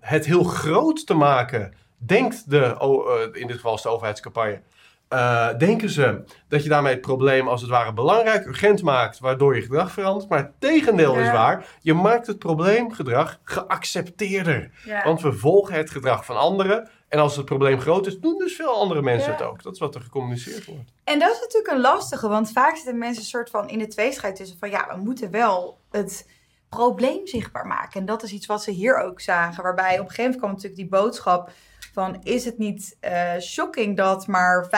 het 0.00 0.26
heel 0.26 0.44
groot 0.44 1.06
te 1.06 1.14
maken, 1.14 1.74
denkt 1.96 2.50
de, 2.50 3.30
in 3.32 3.46
dit 3.46 3.56
geval 3.56 3.74
is 3.74 3.82
de 3.82 3.88
overheidscampagne, 3.88 4.62
eh, 5.08 5.48
denken 5.58 5.90
ze 5.90 6.24
dat 6.48 6.62
je 6.62 6.68
daarmee 6.68 6.92
het 6.92 7.00
probleem 7.00 7.48
als 7.48 7.60
het 7.60 7.70
ware 7.70 7.92
belangrijk, 7.92 8.46
urgent 8.46 8.82
maakt, 8.82 9.18
waardoor 9.18 9.56
je 9.56 9.62
gedrag 9.62 9.92
verandert. 9.92 10.28
Maar 10.28 10.38
het 10.38 10.52
tegendeel 10.60 11.14
is 11.16 11.30
waar, 11.30 11.66
je 11.80 11.94
maakt 11.94 12.26
het 12.26 12.38
probleemgedrag 12.38 13.38
geaccepteerder. 13.44 14.70
Ja. 14.84 15.04
Want 15.04 15.20
we 15.20 15.32
volgen 15.32 15.74
het 15.74 15.90
gedrag 15.90 16.24
van 16.24 16.36
anderen. 16.36 16.88
En 17.08 17.18
als 17.18 17.36
het 17.36 17.44
probleem 17.44 17.80
groot 17.80 18.06
is, 18.06 18.18
doen 18.18 18.38
dus 18.38 18.56
veel 18.56 18.74
andere 18.74 19.02
mensen 19.02 19.30
Ja. 19.32 19.36
het 19.36 19.46
ook. 19.46 19.62
Dat 19.62 19.72
is 19.72 19.78
wat 19.78 19.94
er 19.94 20.00
gecommuniceerd 20.00 20.64
wordt. 20.64 20.92
En 21.04 21.18
dat 21.18 21.32
is 21.34 21.40
natuurlijk 21.40 21.72
een 21.72 21.80
lastige, 21.80 22.28
want 22.28 22.52
vaak 22.52 22.76
zitten 22.76 22.98
mensen 22.98 23.22
een 23.22 23.28
soort 23.28 23.50
van 23.50 23.68
in 23.68 23.78
de 23.78 23.86
tweestrijd 23.86 24.36
tussen 24.36 24.58
van 24.58 24.70
ja, 24.70 24.86
we 24.94 25.02
moeten 25.02 25.30
wel 25.30 25.78
het 25.90 26.28
probleem 26.68 27.26
zichtbaar 27.26 27.66
maken. 27.66 28.00
En 28.00 28.06
dat 28.06 28.22
is 28.22 28.32
iets 28.32 28.46
wat 28.46 28.62
ze 28.62 28.70
hier 28.70 29.02
ook 29.02 29.20
zagen, 29.20 29.62
waarbij 29.62 29.92
op 29.92 29.98
een 29.98 30.10
gegeven 30.10 30.22
moment 30.22 30.38
kwam 30.40 30.50
natuurlijk 30.50 30.80
die 30.80 31.00
boodschap 31.00 31.50
van 31.96 32.20
is 32.22 32.44
het 32.44 32.58
niet 32.58 32.96
eh, 33.00 33.38
shocking 33.40 33.96
dat 33.96 34.26
maar 34.26 34.68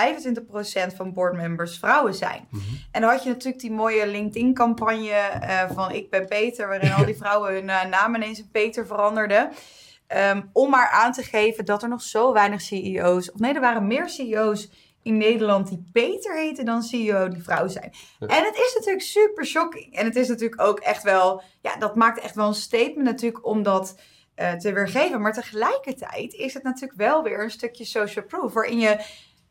25% 0.92 0.94
van 0.96 1.12
boardmembers 1.12 1.78
vrouwen 1.78 2.14
zijn? 2.14 2.48
En 2.92 3.00
dan 3.00 3.10
had 3.10 3.22
je 3.22 3.28
natuurlijk 3.28 3.60
die 3.60 3.70
mooie 3.72 4.06
LinkedIn-campagne 4.06 5.10
eh, 5.10 5.70
van 5.70 5.92
ik 5.92 6.10
ben 6.10 6.26
Peter, 6.26 6.68
waarin 6.68 6.92
al 6.92 7.04
die 7.10 7.16
vrouwen 7.16 7.52
hun 7.52 7.68
eh, 7.68 7.84
naam 7.84 8.14
ineens 8.14 8.38
in 8.38 8.50
Peter 8.50 8.86
veranderden. 8.86 9.50
Ehm, 10.06 10.42
om 10.52 10.70
maar 10.70 10.90
aan 10.90 11.12
te 11.12 11.22
geven 11.22 11.64
dat 11.64 11.82
er 11.82 11.88
nog 11.88 12.02
zo 12.02 12.32
weinig 12.32 12.60
CEO's, 12.60 13.32
of 13.32 13.38
nee, 13.38 13.54
er 13.54 13.60
waren 13.60 13.86
meer 13.86 14.08
CEO's 14.08 14.70
in 15.02 15.16
Nederland 15.16 15.68
die 15.68 15.88
Peter 15.92 16.36
heten 16.36 16.64
dan 16.64 16.82
CEO 16.82 17.28
die 17.28 17.42
vrouw 17.42 17.68
zijn. 17.68 17.92
Ja. 18.18 18.26
En 18.26 18.44
het 18.44 18.56
is 18.56 18.74
natuurlijk 18.76 19.04
super 19.04 19.46
shocking. 19.46 19.94
En 19.94 20.04
het 20.04 20.16
is 20.16 20.28
natuurlijk 20.28 20.62
ook 20.62 20.78
echt 20.78 21.02
wel, 21.02 21.42
ja, 21.60 21.76
dat 21.76 21.94
maakt 21.94 22.20
echt 22.20 22.34
wel 22.34 22.46
een 22.46 22.54
statement 22.54 23.04
natuurlijk 23.04 23.46
om 23.46 23.62
eh, 24.38 24.52
te 24.52 24.72
weergeven. 24.72 25.20
Maar 25.20 25.32
tegelijkertijd 25.32 26.32
is 26.34 26.54
het 26.54 26.62
natuurlijk 26.62 26.98
wel 26.98 27.22
weer 27.22 27.42
een 27.42 27.50
stukje 27.50 27.84
social 27.84 28.24
proof, 28.24 28.52
waarin 28.52 28.78
je 28.78 29.04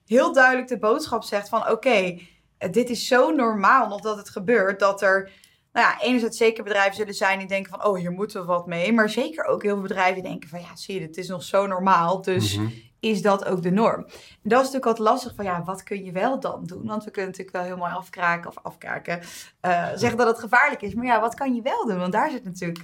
heel 0.06 0.34
duidelijk 0.34 0.68
de 0.68 0.80
boodschap 0.80 1.24
zegt 1.24 1.50
van 1.50 1.70
oké, 1.72 2.20
eh, 2.58 2.72
dit 2.72 2.90
is 2.90 3.08
zo 3.08 3.32
normaal 3.32 3.88
nog 3.88 4.02
dat 4.02 4.18
het 4.18 4.30
gebeurt, 4.30 4.80
dat 4.80 5.02
er 5.02 5.32
nou 5.74 5.88
ja, 5.90 6.02
enerzijds 6.02 6.38
zeker 6.38 6.64
bedrijven 6.64 6.96
zullen 6.96 7.14
zijn 7.14 7.40
die 7.40 7.48
denken 7.48 7.72
van, 7.72 7.86
oh, 7.86 7.98
hier 7.98 8.12
moeten 8.12 8.42
we 8.42 8.48
wat 8.48 8.68
mee. 8.68 8.94
Maar 8.94 9.10
zeker 9.10 9.46
ook 9.46 9.64
heel 9.64 9.74
veel 9.74 9.82
bedrijven 9.82 10.14
die 10.14 10.24
denken 10.32 10.50
van, 10.50 10.60
ja, 10.60 10.76
zie 10.76 10.96
je, 11.00 11.06
het 11.08 11.18
is 11.18 11.28
nog 11.28 11.44
zo 11.44 11.68
normaal. 11.68 12.22
Dus 12.22 12.56
Mhm. 12.58 12.68
is 13.00 13.22
dat 13.22 13.46
ook 13.46 13.62
de 13.62 13.72
norm? 13.72 14.04
En 14.04 14.10
dat 14.50 14.60
is 14.60 14.66
natuurlijk 14.72 14.86
altijd 14.86 15.08
lastig 15.10 15.36
van, 15.36 15.46
ja, 15.46 15.64
wat 15.64 15.84
kun 15.84 16.04
je 16.04 16.12
wel 16.12 16.40
dan 16.40 16.64
doen? 16.66 16.86
Want 16.86 17.04
we 17.04 17.12
kunnen 17.12 17.32
natuurlijk 17.32 17.58
wel 17.58 17.66
heel 17.66 17.78
mooi 17.78 17.92
afkraken 17.92 18.50
of 18.50 18.58
afkraken. 18.62 19.20
eh, 19.62 19.88
zeggen 19.96 20.18
dat 20.18 20.28
het 20.28 20.40
gevaarlijk 20.40 20.82
is. 20.82 20.94
Maar 20.94 21.06
ja, 21.06 21.20
wat 21.20 21.36
kan 21.36 21.56
je 21.56 21.62
wel 21.62 21.86
doen? 21.86 21.98
Want 22.00 22.14
daar 22.14 22.30
zit 22.30 22.44
natuurlijk 22.44 22.84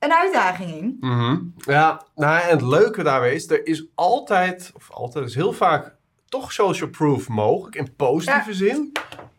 een 0.00 0.12
uitdaging 0.12 0.70
in. 0.70 0.96
Mhm. 1.00 1.36
Ja, 1.56 2.02
nou, 2.14 2.40
en 2.40 2.48
het 2.48 2.62
leuke 2.62 3.02
daarbij 3.02 3.34
is, 3.34 3.50
er 3.50 3.66
is 3.66 3.84
altijd, 3.94 4.72
of 4.74 4.90
altijd, 4.90 5.26
is 5.26 5.34
heel 5.34 5.52
vaak 5.52 5.94
toch 6.28 6.52
social 6.52 6.90
proof 6.90 7.28
mogelijk 7.28 7.76
in 7.76 7.94
positieve 7.96 8.54
zin. 8.54 8.92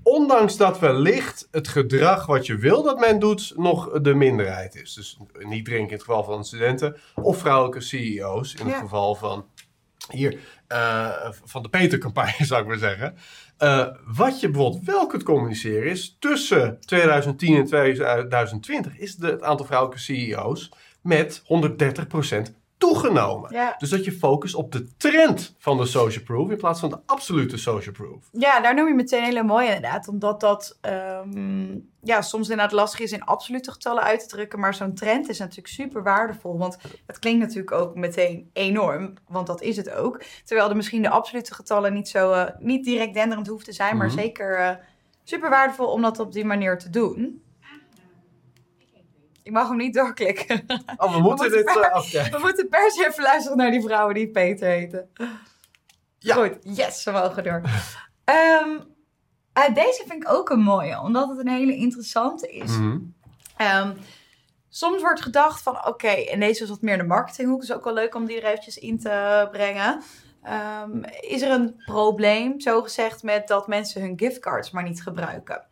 Ondanks 0.04 0.58
dat 0.58 0.80
wellicht 0.80 1.48
het 1.52 1.68
gedrag 1.68 2.26
wat 2.26 2.46
je 2.46 2.56
wil 2.56 2.84
dat 2.84 3.00
men 3.00 3.20
doet, 3.20 3.54
nog 3.56 4.02
de 4.02 4.14
minderheid 4.14 4.76
is. 4.76 4.94
Dus 4.94 5.18
niet 5.40 5.66
drinken 5.66 5.88
in 5.88 5.94
het 5.94 6.04
geval 6.04 6.24
van 6.24 6.46
studenten 6.46 6.98
of 7.16 7.38
vrouwelijke 7.38 7.82
CEO's. 7.82 8.54
In 8.54 8.66
het 8.66 8.76
Ja. 8.76 8.80
geval 8.82 9.16
van 9.16 9.46
hier, 10.10 10.40
eh, 10.68 11.10
van 11.44 11.62
de 11.64 11.70
Peter-campagne 11.70 12.46
zou 12.46 12.62
ik 12.62 12.68
maar 12.68 12.78
zeggen. 12.78 13.16
Eh, 13.62 13.88
wat 14.06 14.40
je 14.40 14.50
bijvoorbeeld 14.50 14.86
wel 14.86 15.08
kunt 15.08 15.24
communiceren 15.24 15.90
is, 15.90 16.16
tussen 16.20 16.80
2010 16.80 17.56
en 17.56 17.66
2020 17.66 18.98
is 18.98 19.16
de, 19.16 19.28
het 19.28 19.42
aantal 19.42 19.66
vrouwelijke 19.66 20.04
CEO's 20.04 20.72
met 21.02 21.44
130% 21.44 21.46
toegenomen. 22.82 23.54
Ja. 23.54 23.76
Dus 23.78 23.90
dat 23.90 24.06
je 24.06 24.12
focust 24.12 24.56
op 24.56 24.72
de 24.72 24.88
trend 24.98 25.56
van 25.58 25.78
de 25.78 25.86
social 25.86 26.24
proof 26.24 26.50
in 26.50 26.58
plaats 26.58 26.80
van 26.80 26.90
de 26.90 27.00
absolute 27.06 27.58
social 27.58 27.94
proof. 27.94 28.24
Ja, 28.32 28.60
daar 28.62 28.76
noem 28.76 28.88
je 28.88 28.94
meteen 28.94 29.24
hele 29.24 29.44
mooi 29.44 29.66
inderdaad. 29.66 30.08
Omdat 30.08 30.40
dat 30.40 30.78
ehm, 30.82 31.78
ja, 32.02 32.22
soms 32.22 32.50
inderdaad 32.50 32.72
lastig 32.76 33.00
is 33.00 33.12
in 33.12 33.24
absolute 33.24 33.72
getallen 33.72 34.04
uit 34.04 34.20
te 34.20 34.28
drukken. 34.28 34.60
Maar 34.60 34.74
zo'n 34.74 34.94
trend 34.94 35.30
is 35.30 35.40
natuurlijk 35.40 35.68
super 35.68 36.04
waardevol. 36.04 36.58
Want 36.58 36.78
het 37.06 37.20
klinkt 37.20 37.40
natuurlijk 37.40 37.72
ook 37.72 37.96
meteen 37.96 38.50
enorm. 38.54 39.14
Want 39.28 39.48
dat 39.48 39.62
is 39.62 39.78
het 39.78 39.92
ook. 39.94 40.24
Terwijl 40.44 40.70
er 40.70 40.76
misschien 40.76 41.02
de 41.02 41.10
absolute 41.10 41.54
getallen 41.54 41.94
niet, 41.94 42.08
zo, 42.10 42.32
eh, 42.32 42.46
niet 42.60 42.84
direct 42.86 43.14
denderend 43.14 43.48
hoeft 43.48 43.66
te 43.66 43.72
zijn. 43.74 43.98
Maar 43.98 44.08
Mhm. 44.08 44.16
zeker 44.18 44.56
eh, 44.58 44.76
super 45.24 45.50
waardevol 45.50 45.88
om 45.88 46.02
dat 46.02 46.20
op 46.20 46.32
die 46.32 46.46
manier 46.46 46.78
te 46.78 46.90
doen. 46.90 47.44
Ik 49.44 49.52
mag 49.52 49.68
hem 49.68 49.78
niet 49.78 49.94
doorklikken. 49.94 50.66
Oh, 50.98 51.14
we 51.14 51.22
moeten 51.22 51.52
dit 51.58 51.68
eh, 51.68 51.92
afkijken. 51.92 52.32
We 52.32 52.40
moeten 52.40 52.70
per 52.70 52.92
se 52.92 53.08
even 53.08 53.24
luisteren 53.24 53.58
naar 53.58 53.72
die 53.72 53.82
vrouwen 53.82 54.16
die 54.16 54.32
Peter 54.32 54.68
heten. 54.68 55.10
Ja. 56.20 56.36
Goed, 56.36 56.58
yes, 56.62 57.04
we 57.04 57.12
mogen 57.12 57.44
door. 57.44 57.62
Ehm, 58.24 58.80
eh, 59.54 59.74
deze 59.74 60.04
vind 60.08 60.24
ik 60.24 60.32
ook 60.32 60.50
een 60.50 60.62
mooie, 60.62 61.02
omdat 61.02 61.30
het 61.30 61.40
een 61.40 61.48
hele 61.48 61.76
interessante 61.76 62.52
is. 62.52 62.78
Mhm. 62.78 62.98
Ehm, 63.58 63.94
soms 64.70 65.02
wordt 65.02 65.22
gedacht 65.22 65.62
van, 65.62 65.88
oké, 65.88 66.08
en 66.08 66.40
deze 66.40 66.64
is 66.64 66.70
wat 66.70 66.82
meer 66.82 66.98
de 66.98 67.04
marketinghoek, 67.04 67.62
is 67.62 67.74
ook 67.74 67.84
wel 67.84 67.94
leuk 67.94 68.16
om 68.16 68.26
die 68.26 68.42
er 68.42 68.50
eventjes 68.50 68.78
in 68.78 69.00
te 69.00 69.48
brengen. 69.52 70.02
Ehm, 70.44 71.04
is 71.20 71.42
er 71.42 71.52
een 71.52 71.82
probleem, 71.86 72.60
zo 72.60 72.82
gezegd, 72.82 73.24
met 73.24 73.48
dat 73.48 73.68
mensen 73.68 74.02
hun 74.02 74.20
giftcards 74.20 74.72
maar 74.72 74.84
niet 74.84 75.04
gebruiken? 75.04 75.66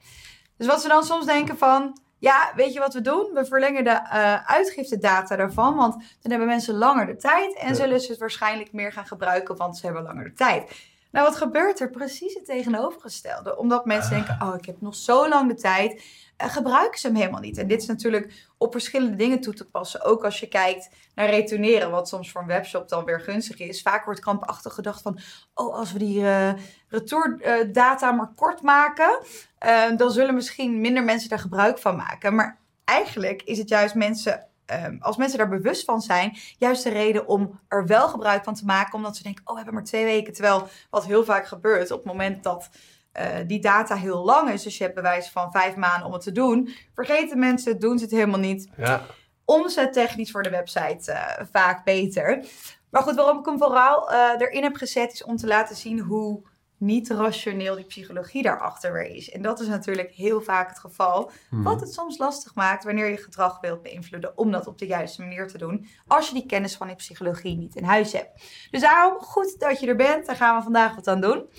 Dus 0.58 0.68
wat 0.68 0.82
ze 0.82 0.88
dan 0.88 1.04
soms 1.04 1.26
denken 1.26 1.58
van, 1.58 2.00
ja, 2.20 2.52
weet 2.56 2.74
je 2.74 2.80
wat 2.80 2.94
we 2.94 3.02
doen? 3.02 3.30
We 3.34 3.46
verlengen 3.46 3.84
de 3.84 3.90
eh 3.90 4.50
uitgiftedata 4.50 5.36
daarvan, 5.36 5.76
want 5.76 5.94
dan 5.94 6.32
hebben 6.32 6.48
mensen 6.48 6.76
langer 6.76 7.06
de 7.06 7.16
tijd 7.16 7.56
en 7.56 7.68
Ja. 7.68 7.74
zullen 7.74 8.00
ze 8.00 8.12
het 8.12 8.20
waarschijnlijk 8.20 8.72
meer 8.74 8.92
gaan 8.92 9.08
gebruiken, 9.08 9.58
want 9.58 9.78
ze 9.78 9.86
hebben 9.86 10.04
langer 10.04 10.24
de 10.24 10.34
tijd. 10.34 10.88
Nou, 11.12 11.26
wat 11.26 11.36
gebeurt 11.38 11.80
er? 11.80 11.90
Precies 11.90 12.34
het 12.34 12.46
tegenovergestelde. 12.46 13.58
Omdat 13.58 13.86
mensen 13.86 14.10
denken, 14.12 14.38
oh, 14.42 14.56
ik 14.58 14.66
heb 14.66 14.82
nog 14.82 14.96
zo 14.96 15.30
lang 15.30 15.48
de 15.50 15.56
tijd, 15.56 16.04
eh, 16.38 16.50
gebruiken 16.50 17.00
ze 17.00 17.08
hem 17.08 17.16
helemaal 17.16 17.40
niet. 17.42 17.58
En 17.58 17.68
dit 17.68 17.82
is 17.82 17.88
natuurlijk 17.88 18.48
op 18.58 18.72
verschillende 18.72 19.16
dingen 19.16 19.40
toe 19.42 19.54
te 19.54 19.66
passen. 19.70 20.02
Ook 20.04 20.24
als 20.24 20.40
je 20.40 20.48
kijkt 20.48 20.90
naar 21.16 21.30
retourneren, 21.30 21.92
wat 21.92 22.08
soms 22.08 22.32
voor 22.32 22.42
een 22.42 22.48
webshop 22.48 22.90
dan 22.90 23.06
weer 23.06 23.20
gunstig 23.22 23.60
is. 23.60 23.82
Vaak 23.82 24.06
wordt 24.06 24.20
krampachtig 24.20 24.74
gedacht 24.74 25.02
van, 25.02 25.20
oh, 25.54 25.76
als 25.76 25.92
we 25.94 26.00
die 26.00 26.26
eh 26.26 26.54
retourdata 26.88 28.12
maar 28.12 28.32
kort 28.36 28.62
maken, 28.62 29.20
eh, 29.60 29.84
dan 29.98 30.12
zullen 30.12 30.36
misschien 30.36 30.82
minder 30.82 31.04
mensen 31.04 31.30
daar 31.30 31.40
gebruik 31.40 31.78
van 31.78 31.96
maken. 31.96 32.36
Maar 32.36 32.58
eigenlijk 32.86 33.42
is 33.42 33.58
het 33.58 33.70
juist 33.70 33.96
mensen, 33.96 34.48
ehm, 34.66 34.98
als 35.00 35.18
mensen 35.18 35.38
daar 35.38 35.50
bewust 35.50 35.86
van 35.86 36.02
zijn, 36.02 36.38
juist 36.58 36.84
de 36.84 36.90
reden 36.90 37.28
om 37.28 37.60
er 37.68 37.86
wel 37.86 38.08
gebruik 38.10 38.44
van 38.44 38.54
te 38.54 38.66
maken. 38.66 38.94
Omdat 38.94 39.18
ze 39.18 39.24
denken, 39.24 39.42
oh, 39.46 39.50
we 39.50 39.56
hebben 39.56 39.74
maar 39.74 39.84
twee 39.84 40.06
weken. 40.06 40.34
Terwijl 40.34 40.68
wat 40.90 41.06
heel 41.06 41.24
vaak 41.24 41.48
gebeurt 41.48 41.92
op 41.92 41.98
het 41.98 42.08
moment 42.08 42.44
dat 42.44 42.70
eh, 43.12 43.26
die 43.48 43.60
data 43.62 43.96
heel 43.96 44.24
lang 44.26 44.50
is, 44.50 44.64
dus 44.64 44.78
je 44.78 44.84
hebt 44.84 44.96
bewijs 44.96 45.30
van 45.30 45.52
vijf 45.52 45.76
maanden 45.76 46.06
om 46.08 46.14
het 46.14 46.22
te 46.22 46.32
doen, 46.32 46.70
vergeten 46.96 47.40
mensen, 47.40 47.72
het, 47.72 47.82
doen 47.82 47.98
ze 47.98 48.04
het 48.04 48.14
helemaal 48.14 48.40
niet 48.40 48.70
Ja. 48.78 49.02
omzettechnisch 49.46 50.32
voor 50.32 50.44
de 50.44 50.50
website 50.50 51.12
eh, 51.12 51.46
vaak 51.52 51.84
beter. 51.84 52.46
Maar 52.90 53.02
goed, 53.02 53.16
waarom 53.16 53.40
ik 53.40 53.46
hem 53.46 53.58
vooral 53.58 54.12
eh, 54.12 54.18
erin 54.38 54.64
heb 54.64 54.76
gezet 54.76 55.14
is 55.14 55.24
om 55.24 55.38
te 55.38 55.48
laten 55.48 55.76
zien 55.76 56.00
hoe 56.00 56.42
niet 56.80 57.10
rationeel 57.10 57.76
die 57.76 57.86
psychologie 57.86 58.44
daarachter 58.44 58.94
weer 58.94 59.16
is. 59.16 59.30
En 59.30 59.42
dat 59.42 59.60
is 59.60 59.68
natuurlijk 59.68 60.12
heel 60.12 60.42
vaak 60.42 60.70
het 60.70 60.80
geval. 60.80 61.32
Mhm. 61.50 61.64
Wat 61.64 61.80
het 61.80 61.94
soms 61.94 62.18
lastig 62.18 62.56
maakt 62.56 62.84
wanneer 62.84 63.10
je 63.10 63.18
gedrag 63.18 63.60
wilt 63.60 63.82
beïnvloeden 63.82 64.38
om 64.38 64.52
dat 64.52 64.68
op 64.68 64.78
de 64.78 64.86
juiste 64.86 65.22
manier 65.22 65.48
te 65.48 65.58
doen. 65.58 65.88
Als 66.08 66.28
je 66.28 66.34
die 66.34 66.46
kennis 66.46 66.76
van 66.76 66.88
die 66.88 66.96
psychologie 66.96 67.58
niet 67.58 67.76
in 67.76 67.84
huis 67.84 68.12
hebt. 68.14 68.44
Dus 68.72 68.82
daarom 68.82 69.20
goed 69.20 69.60
dat 69.60 69.80
je 69.80 69.88
er 69.88 69.96
bent. 69.96 70.26
Daar 70.26 70.36
gaan 70.36 70.58
we 70.58 70.64
vandaag 70.64 70.96
wat 70.96 71.08
aan 71.08 71.22
doen. 71.22 71.50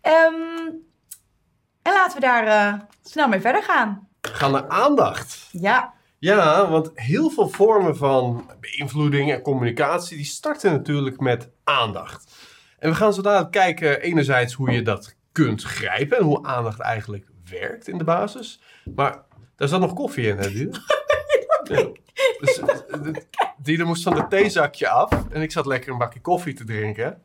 Ehm, 0.00 0.68
en 1.82 1.92
laten 1.92 2.14
we 2.14 2.20
daar 2.20 2.46
eh, 2.46 2.80
snel 3.02 3.28
mee 3.28 3.40
verder 3.40 3.62
gaan. 3.62 4.08
We 4.20 4.28
gaan 4.28 4.52
naar 4.52 4.68
aandacht. 4.68 5.48
Ja, 5.52 5.94
Ja, 6.18 6.70
want 6.70 6.90
heel 6.94 7.30
veel 7.30 7.48
vormen 7.48 7.96
van 7.96 8.50
beïnvloeding 8.60 9.32
en 9.32 9.42
communicatie, 9.42 10.16
die 10.16 10.26
starten 10.26 10.72
natuurlijk 10.72 11.20
met 11.20 11.50
aandacht. 11.64 12.31
En 12.82 12.90
we 12.90 12.94
gaan 12.94 13.14
zo 13.14 13.22
dadelijk 13.22 13.50
kijken 13.50 14.00
enerzijds 14.00 14.54
hoe 14.54 14.70
je 14.70 14.82
dat 14.82 15.14
kunt 15.32 15.62
grijpen 15.62 16.18
en 16.18 16.24
hoe 16.24 16.46
aandacht 16.46 16.80
eigenlijk 16.80 17.26
werkt 17.50 17.88
in 17.88 17.98
de 17.98 18.04
basis. 18.04 18.60
Maar 18.94 19.22
daar 19.56 19.68
zat 19.68 19.80
nog 19.80 19.94
koffie 19.94 20.26
in, 20.26 20.36
hè, 20.36 20.50
Diede? 20.50 20.78
Ja. 21.64 21.88
Dus, 22.38 22.60
eh, 23.78 23.86
moest 23.86 24.02
van 24.02 24.16
het 24.16 24.30
theezakje 24.30 24.88
af 24.88 25.10
en 25.30 25.42
ik 25.42 25.52
zat 25.52 25.66
lekker 25.66 25.92
een 25.92 25.98
bakje 25.98 26.20
koffie 26.20 26.54
te 26.54 26.64
drinken. 26.64 27.22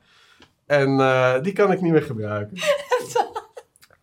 En 0.65 0.99
eh, 0.99 1.41
die 1.41 1.53
kan 1.53 1.71
ik 1.71 1.81
niet 1.81 1.91
meer 1.91 2.03
gebruiken. 2.03 2.57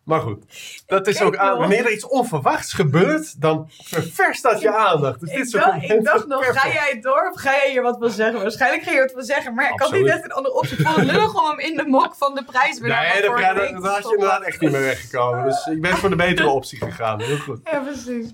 Maar 0.05 0.19
goed, 0.19 0.45
dat 0.85 1.07
is 1.07 1.21
ook 1.21 1.37
aan. 1.37 1.57
Wanneer 1.57 1.85
er 1.85 1.91
iets 1.91 2.07
onverwachts 2.07 2.73
gebeurt, 2.73 3.41
dan 3.41 3.69
ververst 3.69 4.43
dat 4.43 4.61
je 4.61 4.75
aandacht. 4.75 5.19
Dus 5.19 5.29
Ik 5.29 5.51
dacht, 5.51 5.65
momenten 5.65 5.97
ik 5.97 6.05
dacht 6.05 6.27
nog, 6.27 6.45
ga 6.45 6.67
jij 6.67 6.99
door 7.01 7.29
of 7.33 7.41
ga 7.41 7.51
jij 7.51 7.71
hier 7.71 7.81
wat 7.81 7.97
van 7.99 8.09
zeggen? 8.09 8.41
Waarschijnlijk 8.41 8.83
ga 8.83 8.91
je 8.91 8.99
wat 8.99 9.11
van 9.11 9.23
zeggen, 9.23 9.53
maar 9.53 9.71
ik 9.71 9.79
had 9.79 9.91
niet 9.91 10.07
echt 10.07 10.23
een 10.23 10.31
andere 10.31 10.55
optie. 10.55 10.77
Ik 10.77 10.87
het 10.87 11.05
lullig 11.05 11.41
om 11.41 11.49
hem 11.49 11.59
in 11.59 11.77
de 11.77 11.85
mok 11.85 12.15
van 12.15 12.35
de 12.35 12.43
prijs 12.43 12.79
weer 12.79 12.89
Nee, 12.89 13.21
daar, 13.21 13.41
daar, 13.41 13.55
daar, 13.55 13.81
daar 13.81 13.91
had 13.91 14.03
je 14.03 14.13
inderdaad 14.13 14.41
echt 14.41 14.61
niet 14.61 14.71
mee 14.71 14.81
weggekomen. 14.81 15.43
Dus 15.45 15.65
ik 15.65 15.81
ben 15.81 15.97
voor 15.97 16.09
de 16.09 16.15
betere 16.15 16.49
optie 16.49 16.77
gegaan. 16.77 17.21
Heel 17.21 17.37
goed. 17.37 17.59
Ja, 17.63 17.79
precies. 17.79 18.33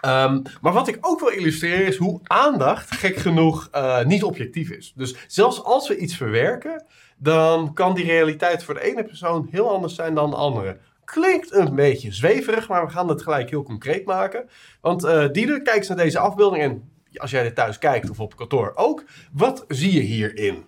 Ehm, 0.00 0.42
maar 0.60 0.72
wat 0.72 0.88
ik 0.88 0.98
ook 1.00 1.20
wil 1.20 1.28
illustreren 1.28 1.86
is 1.86 1.96
hoe 1.96 2.20
aandacht, 2.22 2.90
gek 2.94 3.16
genoeg, 3.16 3.68
eh, 3.72 4.04
niet 4.04 4.22
objectief 4.24 4.70
is. 4.70 4.92
Dus 4.96 5.14
zelfs 5.26 5.64
als 5.64 5.88
we 5.88 5.96
iets 5.96 6.16
verwerken, 6.16 6.84
dan 7.16 7.74
kan 7.74 7.94
die 7.94 8.04
realiteit 8.04 8.64
voor 8.64 8.74
de 8.74 8.82
ene 8.82 9.04
persoon 9.04 9.48
heel 9.50 9.70
anders 9.70 9.94
zijn 9.94 10.14
dan 10.14 10.30
de 10.30 10.36
andere. 10.36 10.78
Klinkt 11.06 11.52
een 11.52 11.74
beetje 11.74 12.12
zweverig, 12.12 12.68
maar 12.68 12.86
we 12.86 12.92
gaan 12.92 13.08
het 13.08 13.22
gelijk 13.22 13.50
heel 13.50 13.62
concreet 13.62 14.04
maken. 14.04 14.48
Want 14.80 15.04
eh 15.04 15.28
Dieder, 15.32 15.62
kijk 15.62 15.76
eens 15.76 15.88
naar 15.88 15.96
deze 15.96 16.18
afbeelding 16.18 16.62
en 16.62 16.90
als 17.14 17.30
jij 17.30 17.44
er 17.44 17.52
thuis 17.54 17.78
kijkt 17.78 18.10
of 18.10 18.20
op 18.20 18.36
kantoor 18.36 18.72
ook, 18.74 19.04
wat 19.32 19.64
zie 19.68 19.92
je 19.92 20.00
hierin? 20.00 20.64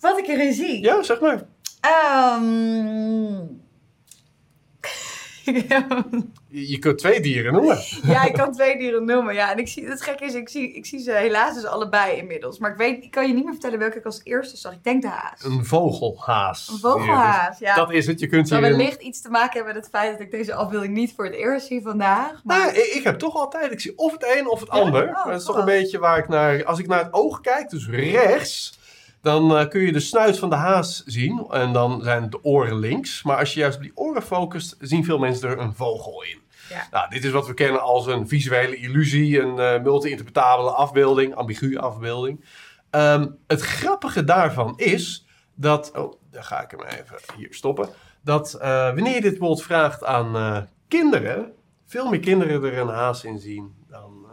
Wat 0.00 0.18
ik 0.18 0.26
erin 0.26 0.52
zie. 0.52 0.82
Ja, 0.82 1.02
zeg 1.02 1.20
maar. 1.20 1.42
Ehm, 1.80 3.44
Je, 6.50 6.68
je 6.68 6.78
kunt 6.78 6.98
twee 6.98 7.20
dieren 7.20 7.52
noemen. 7.52 7.78
ja, 8.02 8.24
ik 8.24 8.32
kan 8.32 8.52
twee 8.52 8.78
dieren 8.78 9.04
noemen. 9.04 9.34
Ja, 9.34 9.50
en 9.52 9.58
ik 9.58 9.68
zie, 9.68 9.86
het 9.88 10.02
gekke 10.02 10.24
is, 10.24 10.34
ik 10.34 10.48
zie, 10.48 10.72
ik 10.72 10.86
zie 10.86 10.98
ze 10.98 11.12
helaas 11.12 11.54
dus 11.54 11.64
allebei 11.64 12.16
inmiddels. 12.16 12.58
Maar 12.58 12.70
ik 12.70 12.76
weet, 12.76 13.04
ik 13.04 13.10
kan 13.10 13.26
je 13.26 13.34
niet 13.34 13.44
meer 13.44 13.52
vertellen 13.52 13.78
welke 13.78 13.98
ik 13.98 14.04
als 14.04 14.20
eerste 14.24 14.56
zag. 14.56 14.72
Ik 14.72 14.84
denk 14.84 15.02
de 15.02 15.08
haas. 15.08 15.44
Een 15.44 15.64
vogelhaas. 15.64 16.68
Een 16.72 16.78
vogelhaas, 16.78 17.58
ja. 17.58 17.74
Dat 17.74 17.92
is 17.92 18.06
het. 18.06 18.20
Je 18.20 18.26
kunt 18.26 18.50
hier. 18.50 18.60
wellicht 18.60 19.02
iets 19.02 19.20
te 19.20 19.30
maken 19.30 19.52
hebben 19.54 19.74
met 19.74 19.82
het 19.82 19.92
feit 19.92 20.12
dat 20.12 20.20
ik 20.20 20.30
deze 20.30 20.54
afbeelding 20.54 20.94
niet 20.94 21.12
voor 21.16 21.24
het 21.24 21.34
eerst 21.34 21.66
zie 21.66 21.82
vandaag. 21.82 22.40
Maar 22.44 22.58
Nou, 22.58 22.70
ik, 22.72 22.84
ik 22.94 23.04
heb 23.04 23.18
toch 23.18 23.34
altijd, 23.34 23.72
ik 23.72 23.80
zie 23.80 23.92
of 23.98 24.12
het 24.12 24.26
een 24.36 24.48
of 24.48 24.60
het 24.60 24.68
Ja? 24.72 24.78
ander. 24.80 25.08
Oh, 25.08 25.24
dat 25.26 25.34
is 25.40 25.44
toch 25.44 25.54
cool. 25.56 25.68
een 25.68 25.78
beetje 25.78 25.98
waar 25.98 26.18
ik 26.18 26.28
naar, 26.28 26.64
als 26.64 26.78
ik 26.78 26.86
naar 26.86 27.04
het 27.04 27.12
oog 27.12 27.40
kijk, 27.40 27.70
dus 27.70 27.88
rechts, 27.88 28.77
dan 29.22 29.56
eh, 29.56 29.68
kun 29.68 29.80
je 29.80 29.92
de 29.92 30.00
snuit 30.00 30.38
van 30.38 30.50
de 30.50 30.56
haas 30.56 31.02
zien. 31.06 31.46
En 31.50 31.72
dan 31.72 32.02
zijn 32.02 32.30
de 32.30 32.44
oren 32.44 32.78
links. 32.78 33.22
Maar 33.22 33.38
als 33.38 33.54
je 33.54 33.60
juist 33.60 33.76
op 33.76 33.82
die 33.82 33.92
oren 33.96 34.22
focust, 34.22 34.76
zien 34.80 35.04
veel 35.04 35.18
mensen 35.18 35.48
er 35.48 35.58
een 35.58 35.74
vogel 35.74 36.22
in. 36.22 36.40
Ja. 36.68 36.88
Nou, 36.90 37.10
dit 37.10 37.24
is 37.24 37.30
wat 37.30 37.46
we 37.46 37.54
kennen 37.54 37.82
als 37.82 38.06
een 38.06 38.28
visuele 38.28 38.76
illusie, 38.76 39.40
een 39.40 39.58
eh, 39.58 39.82
multi-interpretabele 39.82 40.70
afbeelding, 40.70 41.34
ambiguë 41.34 41.76
afbeelding. 41.76 42.44
Ehm, 42.90 43.26
het 43.46 43.60
grappige 43.60 44.24
daarvan 44.24 44.72
is 44.76 45.26
dat, 45.54 45.92
oh, 45.96 46.12
daar 46.30 46.44
ga 46.44 46.62
ik 46.62 46.70
hem 46.70 46.82
even 46.82 47.16
hier 47.36 47.54
stoppen. 47.54 47.88
Dat 48.20 48.54
eh, 48.54 48.68
wanneer 48.84 49.14
je 49.14 49.20
dit 49.20 49.30
bijvoorbeeld 49.30 49.62
vraagt 49.62 50.04
aan 50.04 50.68
kinderen, 50.88 51.52
veel 51.86 52.08
meer 52.08 52.20
kinderen 52.20 52.64
er 52.64 52.78
een 52.78 52.88
haas 52.88 53.24
in 53.24 53.38
zien 53.38 53.74
dan 53.88 54.26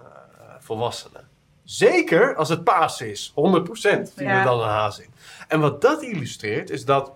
volwassenen. 0.60 1.25
Zeker 1.66 2.36
als 2.36 2.50
het 2.50 2.64
paas 2.64 3.02
is, 3.02 3.32
100% 3.36 4.14
zien 4.16 4.28
Ja. 4.28 4.38
er 4.38 4.44
dan 4.44 4.60
een 4.62 4.68
haas 4.68 5.00
in. 5.00 5.10
En 5.48 5.60
wat 5.60 5.82
dat 5.82 6.02
illustreert 6.04 6.70
is 6.70 6.86
dat 6.86 7.12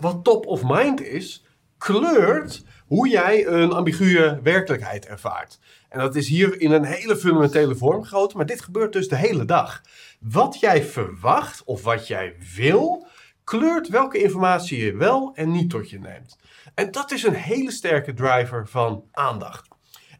wat 0.00 0.24
top 0.24 0.46
of 0.46 0.62
mind 0.64 1.00
is, 1.00 1.44
kleurt 1.78 2.64
hoe 2.86 3.08
jij 3.08 3.46
een 3.46 3.72
ambiguë 3.72 4.40
werkelijkheid 4.42 5.06
ervaart. 5.06 5.58
En 5.88 5.98
dat 5.98 6.14
is 6.14 6.28
hier 6.28 6.60
in 6.60 6.72
een 6.72 6.84
hele 6.84 7.16
fundamentele 7.16 7.76
vorm 7.76 8.02
gegoten, 8.02 8.36
maar 8.36 8.46
dit 8.46 8.60
gebeurt 8.62 8.92
dus 8.92 9.08
de 9.08 9.16
hele 9.16 9.44
dag. 9.44 9.82
Wat 10.20 10.60
jij 10.60 10.82
verwacht 10.84 11.64
of 11.64 11.82
wat 11.82 12.06
jij 12.06 12.36
wil, 12.54 13.06
kleurt 13.44 13.88
welke 13.88 14.18
informatie 14.22 14.84
je 14.84 14.96
wel 14.96 15.32
en 15.34 15.50
niet 15.50 15.70
tot 15.70 15.90
je 15.90 15.98
neemt. 15.98 16.38
En 16.74 16.90
dat 16.90 17.10
is 17.10 17.22
een 17.22 17.34
hele 17.34 17.70
sterke 17.70 18.14
driver 18.14 18.68
van 18.68 19.04
aandacht. 19.12 19.68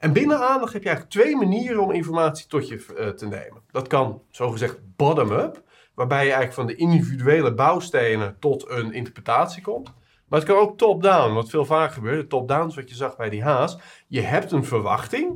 En 0.03 0.13
binnen 0.13 0.39
aandacht 0.39 0.73
heb 0.73 0.83
je 0.83 0.89
eigenlijk 0.89 1.19
twee 1.19 1.37
manieren 1.37 1.83
om 1.83 1.91
informatie 1.91 2.47
tot 2.47 2.69
je 2.69 2.87
eh, 2.97 3.09
te 3.09 3.27
nemen. 3.27 3.63
Dat 3.71 3.87
kan 3.87 4.23
zogezegd 4.31 4.79
bottom-up, 4.97 5.63
waarbij 5.95 6.25
je 6.25 6.33
eigenlijk 6.33 6.55
van 6.55 6.67
de 6.67 6.75
individuele 6.75 7.55
bouwstenen 7.55 8.37
tot 8.39 8.71
een 8.71 8.93
interpretatie 8.93 9.63
komt. 9.63 9.93
Maar 10.29 10.39
het 10.39 10.49
kan 10.49 10.59
ook 10.59 10.79
top-down, 10.79 11.35
wat 11.35 11.51
veel 11.51 11.65
vaker 11.65 11.95
gebeurt. 11.95 12.29
Top-down 12.29 12.69
is 12.69 12.75
wat 12.75 12.89
je 12.89 12.95
zag 12.95 13.17
bij 13.17 13.31
die 13.31 13.43
haas. 13.43 13.79
Je 14.09 14.21
hebt 14.21 14.53
een 14.53 14.65
verwachting. 14.65 15.35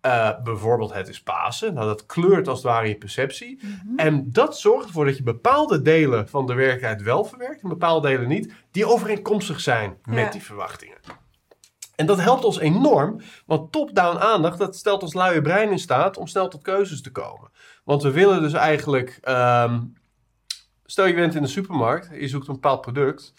Eh, 0.00 0.30
bijvoorbeeld 0.42 0.92
het 0.92 1.08
is 1.08 1.22
Pasen. 1.22 1.74
Nou, 1.74 1.86
dat 1.86 2.06
kleurt 2.06 2.48
als 2.48 2.58
het 2.58 2.66
ware 2.66 2.88
je 2.88 2.96
perceptie. 2.96 3.60
En 3.96 4.32
dat 4.32 4.58
zorgt 4.58 4.86
ervoor 4.86 5.04
dat 5.04 5.16
je 5.16 5.22
bepaalde 5.22 5.82
delen 5.82 6.28
van 6.28 6.46
de 6.46 6.54
werkelijkheid 6.54 7.02
wel 7.02 7.24
verwerkt 7.24 7.62
en 7.62 7.68
bepaalde 7.68 8.08
delen 8.08 8.28
niet, 8.28 8.52
die 8.70 8.86
overeenkomstig 8.86 9.60
zijn 9.60 9.96
met 10.04 10.18
Ja. 10.18 10.30
die 10.30 10.42
verwachtingen. 10.42 10.96
En 11.98 12.06
dat 12.06 12.20
helpt 12.20 12.44
ons 12.44 12.58
enorm, 12.58 13.20
want 13.46 13.72
top-down 13.72 14.18
aandacht, 14.18 14.58
dat 14.58 14.76
stelt 14.76 15.02
ons 15.02 15.14
luie 15.14 15.42
brein 15.42 15.70
in 15.70 15.78
staat 15.78 16.16
om 16.16 16.26
snel 16.26 16.48
tot 16.48 16.62
keuzes 16.62 17.02
te 17.02 17.12
komen. 17.12 17.50
Want 17.84 18.02
we 18.02 18.10
willen 18.10 18.42
dus 18.42 18.52
eigenlijk, 18.52 19.18
ehm, 19.22 19.80
stel 20.84 21.06
je 21.06 21.14
bent 21.14 21.34
in 21.34 21.42
de 21.42 21.48
supermarkt, 21.48 22.08
je 22.20 22.28
zoekt 22.28 22.48
een 22.48 22.54
bepaald 22.54 22.80
product. 22.80 23.34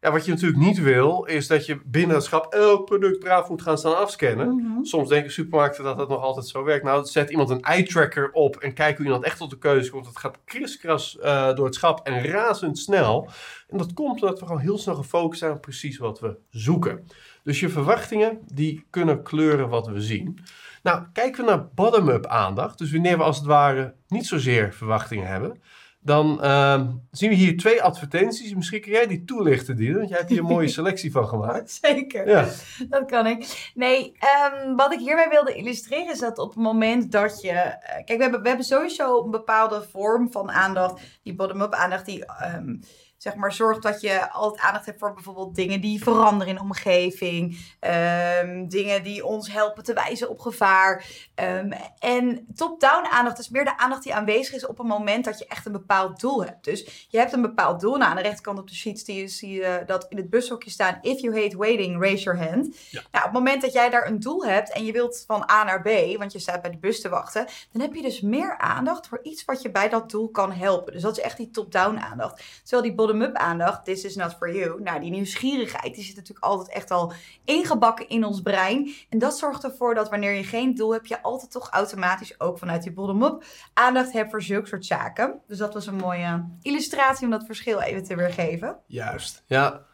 Ja, 0.00 0.12
wat 0.12 0.24
je 0.24 0.30
natuurlijk 0.30 0.60
niet 0.60 0.78
wil, 0.78 1.24
is 1.24 1.46
dat 1.46 1.66
je 1.66 1.80
binnen 1.84 2.16
het 2.16 2.24
schap 2.24 2.52
elk 2.52 2.84
product 2.84 3.18
braaf 3.18 3.48
moet 3.48 3.62
gaan 3.62 3.78
staan 3.78 3.96
afscannen. 3.96 4.54
Mhm. 4.54 4.84
Soms 4.84 5.08
denken 5.08 5.32
supermarkten 5.32 5.84
dat 5.84 5.96
dat 5.96 6.08
nog 6.08 6.22
altijd 6.22 6.46
zo 6.46 6.64
werkt. 6.64 6.84
Nou, 6.84 7.06
zet 7.06 7.30
iemand 7.30 7.50
een 7.50 7.62
eye-tracker 7.62 8.30
op 8.32 8.56
en 8.56 8.74
kijk 8.74 8.96
hoe 8.96 9.06
iemand 9.06 9.24
echt 9.24 9.38
tot 9.38 9.50
de 9.50 9.58
keuze 9.58 9.90
komt. 9.90 10.06
Het 10.06 10.18
gaat 10.18 10.38
kriskras 10.44 11.18
eh, 11.18 11.54
door 11.54 11.64
het 11.64 11.74
schap 11.74 12.06
en 12.06 12.24
razendsnel. 12.24 13.28
En 13.68 13.78
dat 13.78 13.92
komt 13.92 14.22
omdat 14.22 14.40
we 14.40 14.46
gewoon 14.46 14.60
heel 14.60 14.78
snel 14.78 14.94
gefocust 14.94 15.40
zijn 15.40 15.52
op 15.52 15.60
precies 15.60 15.98
wat 15.98 16.20
we 16.20 16.36
zoeken. 16.50 17.06
Dus 17.42 17.60
je 17.60 17.68
verwachtingen, 17.68 18.38
die 18.54 18.86
kunnen 18.90 19.22
kleuren 19.22 19.68
wat 19.68 19.86
we 19.86 20.00
zien. 20.00 20.38
Nou, 20.82 21.02
kijken 21.12 21.44
we 21.44 21.50
naar 21.50 21.68
bottom-up 21.74 22.26
aandacht. 22.26 22.78
Dus 22.78 22.92
wanneer 22.92 23.16
we 23.16 23.22
als 23.22 23.36
het 23.36 23.46
ware 23.46 23.94
niet 24.08 24.26
zozeer 24.26 24.72
verwachtingen 24.74 25.26
hebben. 25.26 25.60
Dan 26.00 26.42
ehm, 26.42 26.86
zien 27.10 27.28
we 27.30 27.34
hier 27.36 27.56
twee 27.56 27.82
advertenties. 27.82 28.54
Misschien 28.54 28.80
kun 28.80 28.92
jij 28.92 29.06
die 29.06 29.24
toelichten, 29.24 29.76
Diede. 29.76 29.96
Want 29.96 30.08
jij 30.08 30.18
hebt 30.18 30.30
hier 30.30 30.38
een 30.38 30.44
mooie 30.44 30.68
selectie 30.78 31.12
van 31.12 31.28
gemaakt. 31.28 31.78
Zeker. 31.82 32.28
Ja. 32.28 32.48
Dat 32.88 33.04
kan 33.06 33.26
ik. 33.26 33.70
Nee, 33.74 34.12
ehm, 34.18 34.74
wat 34.76 34.92
ik 34.92 34.98
hiermee 34.98 35.28
wilde 35.28 35.54
illustreren 35.54 36.12
is 36.12 36.18
dat 36.18 36.38
op 36.38 36.48
het 36.48 36.62
moment 36.62 37.12
dat 37.12 37.40
je. 37.40 37.50
eh, 37.50 38.04
kijk, 38.04 38.16
we 38.16 38.22
hebben, 38.22 38.42
we 38.42 38.48
hebben 38.48 38.66
sowieso 38.66 39.24
een 39.24 39.30
bepaalde 39.30 39.82
vorm 39.92 40.32
van 40.32 40.50
aandacht. 40.50 41.00
Die 41.22 41.34
bottom-up 41.34 41.72
aandacht, 41.74 42.06
die 42.06 42.24
ehm, 42.26 42.76
zeg 43.18 43.34
maar 43.34 43.52
zorgt 43.52 43.82
dat 43.82 44.00
je 44.00 44.30
altijd 44.30 44.66
aandacht 44.66 44.86
hebt 44.86 44.98
voor 44.98 45.14
bijvoorbeeld 45.14 45.54
dingen 45.54 45.80
die 45.80 46.02
veranderen 46.02 46.48
in 46.48 46.54
de 46.54 46.60
omgeving. 46.60 47.66
ehm, 47.80 48.68
dingen 48.68 49.02
die 49.02 49.24
ons 49.24 49.52
helpen 49.52 49.84
te 49.84 49.92
wijzen 49.92 50.28
op 50.28 50.40
gevaar. 50.40 51.04
Ehm, 51.34 51.72
en 51.98 52.46
top-down 52.54 53.06
aandacht 53.10 53.38
is 53.38 53.48
meer 53.48 53.64
de 53.64 53.78
aandacht 53.78 54.02
die 54.02 54.14
aanwezig 54.14 54.54
is 54.54 54.66
op 54.66 54.78
een 54.78 54.86
moment 54.86 55.24
dat 55.24 55.38
je 55.38 55.46
echt 55.46 55.66
een 55.66 55.72
bepaald 55.72 56.20
doel 56.20 56.44
hebt. 56.44 56.64
Dus 56.64 57.06
je 57.08 57.18
hebt 57.18 57.32
een 57.32 57.42
bepaald 57.42 57.80
doel. 57.80 57.96
Nou, 57.96 58.10
aan 58.10 58.16
de 58.16 58.22
rechterkant 58.22 58.58
op 58.58 58.68
de 58.68 58.74
sheet 58.74 59.00
zie 59.00 59.14
je, 59.20 59.28
zie 59.28 59.52
je 59.52 59.82
dat 59.86 60.06
in 60.08 60.16
het 60.16 60.30
bushokje 60.30 60.70
staan. 60.70 60.98
If 61.00 61.20
you 61.20 61.42
hate 61.42 61.56
waiting, 61.56 62.00
raise 62.00 62.22
your 62.22 62.38
hand. 62.38 62.76
Nou, 62.92 63.06
op 63.12 63.22
het 63.22 63.32
moment 63.32 63.62
dat 63.62 63.72
jij 63.72 63.90
daar 63.90 64.06
een 64.06 64.20
doel 64.20 64.44
hebt 64.44 64.72
en 64.72 64.84
je 64.84 64.92
wilt 64.92 65.24
van 65.26 65.50
A 65.50 65.64
naar 65.64 65.82
B, 65.82 66.18
want 66.18 66.32
je 66.32 66.38
staat 66.38 66.62
bij 66.62 66.70
de 66.70 66.78
bus 66.78 67.00
te 67.00 67.08
wachten, 67.08 67.46
dan 67.72 67.82
heb 67.82 67.94
je 67.94 68.02
dus 68.02 68.20
meer 68.20 68.58
aandacht 68.58 69.06
voor 69.06 69.20
iets 69.22 69.44
wat 69.44 69.62
je 69.62 69.70
bij 69.70 69.88
dat 69.88 70.10
doel 70.10 70.28
kan 70.30 70.52
helpen. 70.52 70.92
Dus 70.92 71.02
dat 71.02 71.18
is 71.18 71.22
echt 71.24 71.36
die 71.36 71.50
top-down 71.50 71.98
aandacht. 71.98 72.42
Terwijl 72.62 72.82
die 72.82 72.94
bottom-up 73.08 73.36
aandacht, 73.36 73.84
this 73.84 74.04
is 74.04 74.16
not 74.16 74.34
for 74.34 74.56
you, 74.56 74.82
nou, 74.82 75.00
die 75.00 75.10
nieuwsgierigheid, 75.10 75.94
die 75.94 76.04
zit 76.04 76.16
natuurlijk 76.16 76.46
altijd 76.46 76.76
echt 76.76 76.90
al 76.90 77.12
ingebakken 77.44 78.08
in 78.08 78.24
ons 78.24 78.40
brein. 78.40 78.94
En 79.08 79.18
dat 79.18 79.38
zorgt 79.38 79.64
ervoor 79.64 79.94
dat 79.94 80.10
wanneer 80.10 80.32
je 80.32 80.44
geen 80.44 80.74
doel 80.74 80.92
hebt, 80.92 81.08
je 81.08 81.22
altijd 81.22 81.50
toch 81.50 81.70
automatisch 81.70 82.40
ook 82.40 82.58
vanuit 82.58 82.82
die 82.82 82.92
bottom-up 82.92 83.44
aandacht 83.74 84.12
hebt 84.12 84.30
voor 84.30 84.42
zulke 84.42 84.68
soort 84.68 84.86
zaken. 84.86 85.40
Dus 85.46 85.58
dat 85.58 85.74
was 85.74 85.86
een 85.86 85.96
mooie 85.96 86.44
illustratie 86.62 87.24
om 87.24 87.30
dat 87.30 87.46
verschil 87.46 87.80
even 87.80 88.04
te 88.04 88.16
weergeven. 88.16 88.76
Juist, 88.86 89.42
ja. 89.46 89.86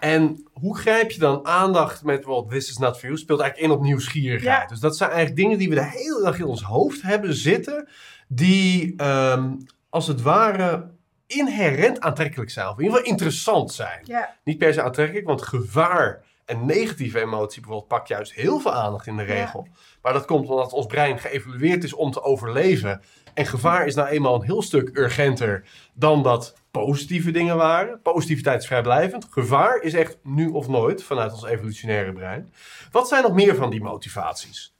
En 0.00 0.48
hoe 0.52 0.78
grijp 0.78 1.10
je 1.10 1.18
dan 1.18 1.46
aandacht 1.46 2.04
met 2.04 2.16
bijvoorbeeld 2.16 2.50
This 2.50 2.70
is 2.70 2.78
not 2.78 2.98
for 2.98 3.08
you? 3.08 3.18
Speelt 3.18 3.40
eigenlijk 3.40 3.72
in 3.72 3.78
op 3.78 3.84
nieuwsgierigheid. 3.84 4.60
Ja. 4.60 4.66
Dus 4.66 4.80
dat 4.80 4.96
zijn 4.96 5.10
eigenlijk 5.10 5.40
dingen 5.40 5.58
die 5.58 5.68
we 5.68 5.74
de 5.74 5.84
hele 5.84 6.22
dag 6.22 6.38
in 6.38 6.44
ons 6.44 6.62
hoofd 6.62 7.02
hebben 7.02 7.34
zitten. 7.34 7.88
Die 8.28 8.94
ehm, 8.96 9.54
als 9.88 10.06
het 10.06 10.22
ware 10.22 10.90
inherent 11.28 12.00
aantrekkelijk 12.00 12.50
zijn. 12.50 12.68
Of 12.68 12.78
in 12.78 12.82
ieder 12.82 12.96
geval 12.96 13.12
interessant 13.12 13.72
zijn. 13.72 14.00
Ja. 14.04 14.34
Niet 14.44 14.58
per 14.58 14.72
se 14.72 14.82
aantrekkelijk, 14.82 15.26
want 15.26 15.42
gevaar 15.42 16.26
En 16.44 16.66
negatieve 16.66 17.20
emotie 17.20 17.60
bijvoorbeeld 17.60 17.88
pakt 17.88 18.08
juist 18.08 18.32
heel 18.32 18.60
veel 18.60 18.72
aandacht 18.72 19.06
in 19.06 19.16
de 19.16 19.22
regel. 19.22 19.68
Maar 20.02 20.12
dat 20.12 20.24
komt 20.24 20.48
omdat 20.48 20.72
ons 20.72 20.86
brein 20.86 21.18
geëvalueerd 21.18 21.84
is 21.84 21.92
om 21.92 22.10
te 22.10 22.22
overleven. 22.22 23.00
En 23.34 23.46
gevaar 23.46 23.86
is 23.86 23.94
nou 23.94 24.08
eenmaal 24.08 24.34
een 24.34 24.42
heel 24.42 24.62
stuk 24.62 24.98
urgenter 24.98 25.64
dan 25.94 26.22
dat 26.22 26.54
positieve 26.70 27.30
dingen 27.30 27.56
waren. 27.56 28.02
Positiviteit 28.02 28.60
is 28.60 28.66
vrijblijvend. 28.66 29.26
Gevaar 29.30 29.80
is 29.82 29.94
echt 29.94 30.18
nu 30.22 30.48
of 30.48 30.68
nooit 30.68 31.02
vanuit 31.02 31.32
ons 31.32 31.44
evolutionaire 31.44 32.12
brein. 32.12 32.52
Wat 32.90 33.08
zijn 33.08 33.22
nog 33.22 33.34
meer 33.34 33.54
van 33.54 33.70
die 33.70 33.82
motivaties? 33.82 34.77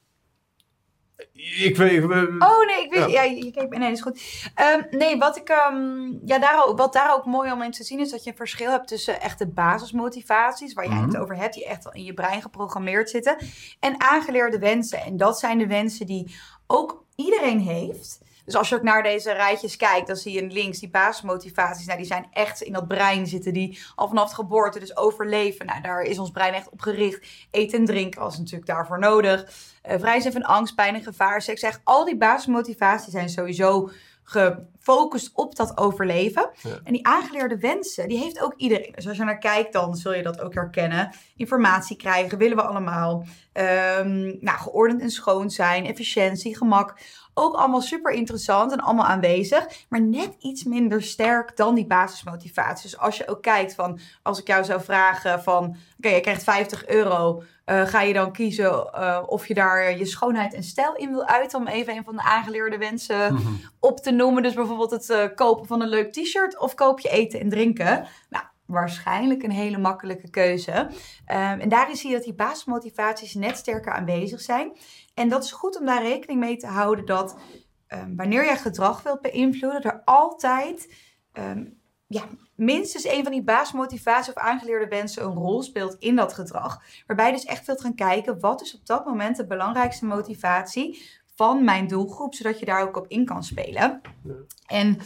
Ik 1.58 1.76
weet. 1.76 2.02
Oh 2.04 2.66
nee, 2.66 2.84
ik 2.84 2.90
weet. 2.90 2.98
Ja, 2.98 3.06
ja 3.06 3.22
je 3.22 3.50
keek. 3.50 3.68
Nee, 3.68 3.80
dat 3.88 3.90
is 3.96 4.00
goed. 4.00 4.22
Ehm, 4.54 4.82
nee, 4.90 5.18
wat 5.18 5.36
ik. 5.36 5.48
ehm, 5.48 6.12
ja, 6.24 6.38
daar, 6.38 6.64
ook- 6.66 6.78
wat 6.78 6.92
daar 6.92 7.14
ook 7.14 7.24
mooi 7.24 7.52
om 7.52 7.62
in 7.62 7.70
te 7.70 7.84
zien 7.84 7.98
is 8.00 8.10
dat 8.10 8.24
je 8.24 8.30
een 8.30 8.36
verschil 8.36 8.70
hebt 8.70 8.88
tussen 8.88 9.20
echte 9.20 9.46
basismotivaties, 9.46 10.72
waar 10.74 10.86
jij 10.86 10.94
Mhm. 10.94 11.04
het 11.06 11.16
over 11.16 11.36
hebt, 11.36 11.54
die 11.54 11.66
echt 11.66 11.86
al 11.86 11.92
in 11.92 12.04
je 12.04 12.14
brein 12.14 12.42
geprogrammeerd 12.42 13.10
zitten, 13.10 13.36
en 13.80 14.00
aangeleerde 14.00 14.58
wensen. 14.58 15.00
En 15.04 15.16
dat 15.16 15.38
zijn 15.38 15.58
de 15.58 15.66
wensen 15.66 16.06
die 16.06 16.34
ook 16.66 17.04
iedereen 17.16 17.60
heeft. 17.60 18.18
Dus 18.48 18.56
als 18.56 18.68
je 18.68 18.74
ook 18.74 18.82
naar 18.82 19.02
deze 19.02 19.32
rijtjes 19.32 19.76
kijkt, 19.76 20.06
dan 20.06 20.16
zie 20.16 20.32
je 20.32 20.46
links 20.46 20.78
die 20.78 20.90
basismotivaties. 20.90 21.86
Nou, 21.86 21.98
die 21.98 22.06
zijn 22.06 22.26
echt 22.32 22.60
in 22.60 22.72
dat 22.72 22.88
brein 22.88 23.26
zitten, 23.26 23.52
die 23.52 23.78
al 23.94 24.08
vanaf 24.08 24.28
de 24.28 24.34
geboorte, 24.34 24.78
dus 24.78 24.96
overleven. 24.96 25.66
Nou, 25.66 25.80
daar 25.80 26.02
is 26.02 26.18
ons 26.18 26.30
brein 26.30 26.54
echt 26.54 26.70
op 26.70 26.80
gericht. 26.80 27.26
Eten 27.50 27.78
en 27.78 27.84
drinken 27.84 28.20
was 28.20 28.38
natuurlijk 28.38 28.66
daarvoor 28.66 28.98
nodig. 28.98 29.52
Eh, 29.82 29.98
vrij 29.98 30.20
zijn 30.20 30.32
van 30.32 30.42
angst, 30.42 30.74
pijn 30.74 30.94
en 30.94 31.02
gevaar. 31.02 31.42
Seks, 31.42 31.60
zeg, 31.60 31.80
al 31.84 32.04
die 32.04 32.16
basismotivaties 32.16 33.12
zijn 33.12 33.28
sowieso 33.28 33.90
gefocust 34.28 35.30
op 35.34 35.56
dat 35.56 35.78
overleven. 35.78 36.50
Ja. 36.62 36.78
En 36.84 36.92
die 36.92 37.06
aangeleerde 37.06 37.58
wensen, 37.58 38.08
die 38.08 38.18
heeft 38.18 38.40
ook 38.40 38.54
iedereen. 38.56 38.92
Dus 38.94 39.08
als 39.08 39.16
je 39.16 39.24
naar 39.24 39.38
kijkt, 39.38 39.72
dan 39.72 39.94
zul 39.94 40.14
je 40.14 40.22
dat 40.22 40.40
ook 40.40 40.54
herkennen. 40.54 41.14
Informatie 41.36 41.96
krijgen, 41.96 42.38
willen 42.38 42.56
we 42.56 42.62
allemaal. 42.62 43.26
Ehm, 43.52 44.36
nou, 44.40 44.58
geordend 44.58 45.00
en 45.00 45.10
schoon 45.10 45.50
zijn, 45.50 45.86
efficiëntie, 45.86 46.56
gemak. 46.56 47.00
Ook 47.38 47.54
allemaal 47.54 47.80
super 47.80 48.12
interessant 48.12 48.72
en 48.72 48.80
allemaal 48.80 49.06
aanwezig. 49.06 49.66
Maar 49.88 50.00
net 50.00 50.34
iets 50.38 50.64
minder 50.64 51.02
sterk 51.02 51.56
dan 51.56 51.74
die 51.74 51.86
basismotivaties. 51.86 52.82
Dus 52.90 52.98
als 52.98 53.16
je 53.16 53.28
ook 53.28 53.42
kijkt 53.42 53.74
van, 53.74 53.98
als 54.22 54.40
ik 54.40 54.46
jou 54.46 54.64
zou 54.64 54.80
vragen 54.82 55.42
van... 55.42 55.76
Oké, 55.98 56.08
je 56.08 56.20
krijgt 56.20 56.42
50 56.42 56.86
euro. 56.86 57.42
Eh, 57.64 57.86
ga 57.86 58.00
je 58.02 58.12
dan 58.12 58.32
kiezen 58.32 58.92
eh, 58.92 59.22
of 59.26 59.46
je 59.46 59.54
daar 59.54 59.98
je 59.98 60.04
schoonheid 60.06 60.54
en 60.54 60.62
stijl 60.62 60.94
in 60.94 61.10
wil 61.10 61.26
uiten? 61.26 61.58
Om 61.58 61.66
even 61.66 61.96
een 61.96 62.04
van 62.04 62.16
de 62.16 62.22
aangeleerde 62.22 62.78
wensen 62.78 63.34
Mhm. 63.34 63.52
op 63.80 64.00
te 64.00 64.10
noemen. 64.10 64.42
Dus 64.42 64.54
bijvoorbeeld 64.54 64.90
het 64.90 65.10
eh, 65.10 65.24
kopen 65.34 65.66
van 65.66 65.82
een 65.82 65.88
leuk 65.88 66.12
t-shirt 66.12 66.58
of 66.58 66.74
koop 66.74 67.00
je 67.00 67.08
eten 67.08 67.40
en 67.40 67.48
drinken. 67.48 68.06
Nou, 68.30 68.44
waarschijnlijk 68.68 69.42
een 69.42 69.50
hele 69.50 69.78
makkelijke 69.78 70.30
keuze. 70.30 70.90
Ehm, 71.24 71.60
en 71.60 71.68
daarin 71.68 71.96
zie 71.96 72.08
je 72.08 72.16
dat 72.16 72.24
die 72.24 72.34
basismotivaties 72.34 73.34
net 73.34 73.56
sterker 73.56 73.92
aanwezig 73.92 74.40
zijn. 74.40 74.72
En 75.14 75.28
dat 75.28 75.44
is 75.44 75.52
goed 75.52 75.78
om 75.78 75.86
daar 75.86 76.02
rekening 76.02 76.40
mee 76.40 76.56
te 76.56 76.66
houden 76.66 77.06
dat 77.06 77.36
ehm, 77.86 78.16
wanneer 78.16 78.44
jij 78.44 78.56
gedrag 78.56 79.02
wilt 79.02 79.20
beïnvloeden, 79.20 79.82
er 79.82 80.02
altijd 80.04 80.94
ehm, 81.32 81.64
ja, 82.06 82.24
minstens 82.54 83.04
een 83.04 83.22
van 83.22 83.32
die 83.32 83.42
basismotivaties 83.42 84.34
of 84.34 84.42
aangeleerde 84.42 84.88
wensen 84.88 85.24
een 85.24 85.34
rol 85.34 85.62
speelt 85.62 85.96
in 85.98 86.16
dat 86.16 86.32
gedrag. 86.32 86.82
Waarbij 87.06 87.26
je 87.26 87.32
dus 87.32 87.44
echt 87.44 87.66
wilt 87.66 87.80
gaan 87.80 87.94
kijken 87.94 88.40
wat 88.40 88.62
is 88.62 88.74
op 88.74 88.86
dat 88.86 89.06
moment 89.06 89.36
de 89.36 89.46
belangrijkste 89.46 90.06
motivatie 90.06 91.18
van 91.34 91.64
mijn 91.64 91.86
doelgroep, 91.86 92.34
zodat 92.34 92.58
je 92.58 92.66
daar 92.66 92.82
ook 92.82 92.96
op 92.96 93.06
in 93.08 93.24
kan 93.24 93.44
spelen. 93.44 94.00
Ja. 94.22 94.34
En 94.66 94.98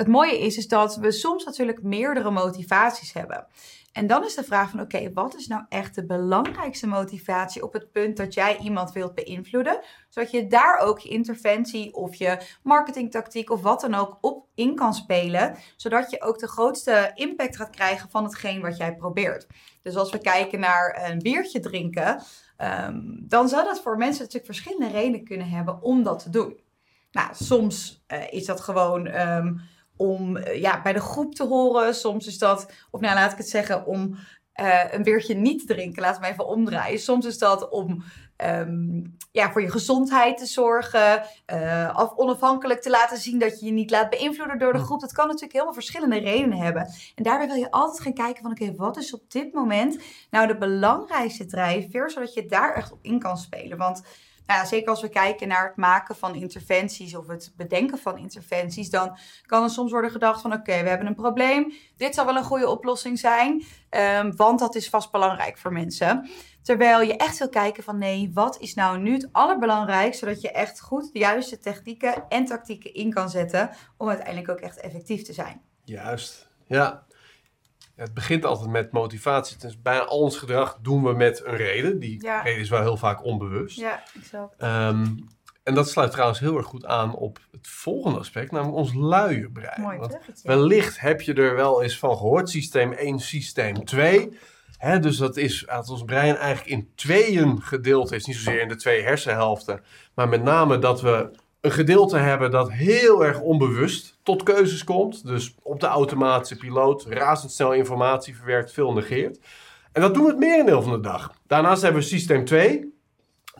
het 0.00 0.08
mooie 0.08 0.38
is, 0.38 0.56
is 0.56 0.68
dat 0.68 0.96
we 0.96 1.12
soms 1.12 1.44
natuurlijk 1.44 1.82
meerdere 1.82 2.30
motivaties 2.30 3.12
hebben. 3.12 3.46
En 3.92 4.06
dan 4.06 4.24
is 4.24 4.34
de 4.34 4.44
vraag 4.44 4.70
van, 4.70 4.80
oké, 4.80 5.12
wat 5.12 5.34
is 5.34 5.46
nou 5.46 5.64
echt 5.68 5.94
de 5.94 6.06
belangrijkste 6.06 6.86
motivatie 6.86 7.62
op 7.62 7.72
het 7.72 7.92
punt 7.92 8.16
dat 8.16 8.34
jij 8.34 8.58
iemand 8.58 8.92
wilt 8.92 9.14
beïnvloeden? 9.14 9.80
Zodat 10.08 10.30
je 10.30 10.46
daar 10.46 10.78
ook 10.78 10.98
je 10.98 11.08
interventie 11.08 11.94
of 11.94 12.14
je 12.14 12.38
marketingtactiek 12.62 13.50
of 13.50 13.60
wat 13.60 13.80
dan 13.80 13.94
ook 13.94 14.18
op 14.20 14.46
in 14.54 14.74
kan 14.74 14.94
spelen. 14.94 15.56
Zodat 15.76 16.10
je 16.10 16.22
ook 16.22 16.38
de 16.38 16.48
grootste 16.48 17.10
impact 17.14 17.56
gaat 17.56 17.70
krijgen 17.70 18.10
van 18.10 18.24
hetgeen 18.24 18.60
wat 18.60 18.76
jij 18.76 18.96
probeert. 18.96 19.46
Dus 19.82 19.96
als 19.96 20.10
we 20.10 20.18
kijken 20.18 20.60
naar 20.60 21.10
een 21.10 21.18
biertje 21.18 21.60
drinken, 21.60 22.22
ehm, 22.56 23.00
dan 23.04 23.48
zou 23.48 23.64
dat 23.64 23.80
voor 23.80 23.96
mensen 23.96 24.20
natuurlijk 24.24 24.52
verschillende 24.52 24.98
redenen 24.98 25.24
kunnen 25.24 25.48
hebben 25.48 25.82
om 25.82 26.02
dat 26.02 26.22
te 26.22 26.30
doen. 26.30 26.60
Nou, 27.12 27.28
soms 27.32 28.02
eh, 28.06 28.32
is 28.32 28.46
dat 28.46 28.60
gewoon 28.60 29.06
ehm, 29.06 29.54
om 30.00 30.36
eh, 30.36 30.60
ja, 30.60 30.82
bij 30.82 30.92
de 30.92 31.00
groep 31.00 31.34
te 31.34 31.44
horen. 31.44 31.94
Soms 31.94 32.26
is 32.26 32.38
dat, 32.38 32.72
of 32.90 33.00
nou 33.00 33.14
laat 33.14 33.32
ik 33.32 33.38
het 33.38 33.48
zeggen, 33.48 33.86
om 33.86 34.16
eh, 34.52 34.92
een 34.92 35.02
biertje 35.02 35.34
niet 35.34 35.66
te 35.66 35.74
drinken. 35.74 36.02
Laten 36.02 36.22
we 36.22 36.28
even 36.28 36.46
omdraaien. 36.46 36.98
Soms 36.98 37.26
is 37.26 37.38
dat 37.38 37.68
om 37.68 38.02
ehm, 38.36 39.02
ja, 39.32 39.52
voor 39.52 39.62
je 39.62 39.70
gezondheid 39.70 40.38
te 40.38 40.46
zorgen. 40.46 41.22
eh, 41.46 41.96
of 41.96 42.16
onafhankelijk 42.16 42.82
te 42.82 42.90
laten 42.90 43.18
zien 43.18 43.38
dat 43.38 43.60
je 43.60 43.66
je 43.66 43.72
niet 43.72 43.90
laat 43.90 44.10
beïnvloeden 44.10 44.58
door 44.58 44.72
de 44.72 44.78
groep. 44.78 45.00
Dat 45.00 45.12
kan 45.12 45.26
natuurlijk 45.26 45.52
helemaal 45.52 45.74
verschillende 45.74 46.18
redenen 46.18 46.58
hebben. 46.58 46.82
En 47.14 47.22
daarbij 47.22 47.46
wil 47.46 47.56
je 47.56 47.70
altijd 47.70 48.00
gaan 48.00 48.14
kijken 48.14 48.42
van 48.42 48.50
oké, 48.50 48.74
wat 48.74 48.96
is 48.96 49.14
op 49.14 49.30
dit 49.30 49.52
moment 49.52 50.02
nou 50.30 50.46
de 50.46 50.58
belangrijkste 50.58 51.46
drijfveer, 51.46 52.10
zodat 52.10 52.34
je 52.34 52.46
daar 52.46 52.74
echt 52.74 52.92
op 52.92 52.98
in 53.02 53.18
kan 53.18 53.38
spelen. 53.38 53.78
Want 53.78 54.02
nou 54.50 54.62
ja, 54.62 54.68
zeker 54.68 54.90
als 54.90 55.00
we 55.00 55.08
kijken 55.08 55.48
naar 55.48 55.66
het 55.66 55.76
maken 55.76 56.16
van 56.16 56.34
interventies 56.34 57.14
of 57.14 57.26
het 57.26 57.52
bedenken 57.56 57.98
van 57.98 58.18
interventies, 58.18 58.90
dan 58.90 59.18
kan 59.46 59.62
er 59.62 59.70
soms 59.70 59.90
worden 59.90 60.10
gedacht 60.10 60.40
van 60.40 60.52
oké, 60.52 60.82
we 60.82 60.88
hebben 60.88 61.06
een 61.06 61.14
probleem. 61.14 61.72
Dit 61.96 62.14
zou 62.14 62.26
wel 62.26 62.36
een 62.36 62.44
goede 62.44 62.68
oplossing 62.68 63.18
zijn, 63.18 63.64
ehm, 63.88 64.32
want 64.36 64.58
dat 64.58 64.74
is 64.74 64.88
vast 64.88 65.10
belangrijk 65.10 65.58
voor 65.58 65.72
mensen. 65.72 66.28
Terwijl 66.62 67.00
je 67.00 67.16
echt 67.16 67.38
wil 67.38 67.48
kijken 67.48 67.82
van 67.82 67.98
nee, 67.98 68.30
wat 68.34 68.60
is 68.60 68.74
nou 68.74 68.98
nu 68.98 69.12
het 69.12 69.28
allerbelangrijkste, 69.32 70.24
zodat 70.24 70.40
je 70.40 70.50
echt 70.50 70.80
goed 70.80 71.12
de 71.12 71.18
juiste 71.18 71.58
technieken 71.58 72.28
en 72.28 72.44
tactieken 72.44 72.94
in 72.94 73.12
kan 73.12 73.30
zetten 73.30 73.70
om 73.96 74.08
uiteindelijk 74.08 74.48
ook 74.48 74.60
echt 74.60 74.80
effectief 74.80 75.22
te 75.22 75.32
zijn. 75.32 75.62
Juist, 75.84 76.48
ja. 76.66 77.06
Het 78.00 78.14
begint 78.14 78.44
altijd 78.44 78.70
met 78.70 78.92
motivatie. 78.92 79.56
Dus 79.58 79.82
bijna 79.82 80.04
al 80.04 80.18
ons 80.18 80.36
gedrag 80.36 80.78
doen 80.82 81.02
we 81.02 81.12
met 81.12 81.44
een 81.44 81.56
reden. 81.56 81.98
Die 81.98 82.22
Ja. 82.22 82.42
reden 82.42 82.60
is 82.60 82.68
wel 82.68 82.80
heel 82.80 82.96
vaak 82.96 83.24
onbewust. 83.24 83.76
Ja, 83.78 84.02
exact. 84.16 84.54
Ehm, 84.58 85.06
en 85.62 85.74
dat 85.74 85.88
sluit 85.90 86.10
trouwens 86.10 86.38
heel 86.38 86.56
erg 86.56 86.66
goed 86.66 86.86
aan 86.86 87.14
op 87.14 87.38
het 87.52 87.68
volgende 87.68 88.18
aspect, 88.18 88.50
namelijk 88.50 88.76
ons 88.76 88.94
luie 88.94 89.50
brein. 89.50 89.80
Mooi 89.80 89.98
Want 89.98 90.18
wellicht 90.42 91.00
heb 91.00 91.20
je 91.20 91.34
er 91.34 91.54
wel 91.54 91.82
eens 91.82 91.98
van 91.98 92.16
gehoord, 92.16 92.50
systeem 92.50 92.92
1, 92.92 93.18
systeem 93.18 93.84
2. 93.84 94.38
Hè, 94.78 94.98
dus 94.98 95.16
dat 95.16 95.36
is 95.36 95.64
dat 95.66 95.88
ons 95.88 96.04
brein 96.04 96.36
eigenlijk 96.36 96.70
in 96.70 96.90
tweeën 96.94 97.62
gedeeld 97.62 98.12
is. 98.12 98.26
Niet 98.26 98.36
zozeer 98.36 98.60
in 98.60 98.68
de 98.68 98.76
twee 98.76 99.02
hersenhelften, 99.02 99.82
maar 100.14 100.28
met 100.28 100.42
name 100.42 100.78
dat 100.78 101.00
we 101.00 101.30
een 101.60 101.70
gedeelte 101.70 102.16
hebben 102.16 102.50
dat 102.50 102.72
heel 102.72 103.24
erg 103.24 103.40
onbewust 103.40 104.18
tot 104.22 104.42
keuzes 104.42 104.84
komt. 104.84 105.26
Dus 105.26 105.54
op 105.62 105.80
de 105.80 105.86
automatische 105.86 106.56
piloot 106.56 107.06
razendsnel 107.08 107.72
informatie 107.72 108.36
verwerkt, 108.36 108.72
veel 108.72 108.92
negeert. 108.92 109.38
En 109.92 110.02
dat 110.02 110.14
doen 110.14 110.22
we 110.22 110.30
het 110.30 110.38
merendeel 110.38 110.82
van 110.82 110.92
de 110.92 111.00
dag. 111.00 111.32
Daarnaast 111.46 111.82
hebben 111.82 112.00
we 112.00 112.06
systeem 112.06 112.44
2. 112.44 112.94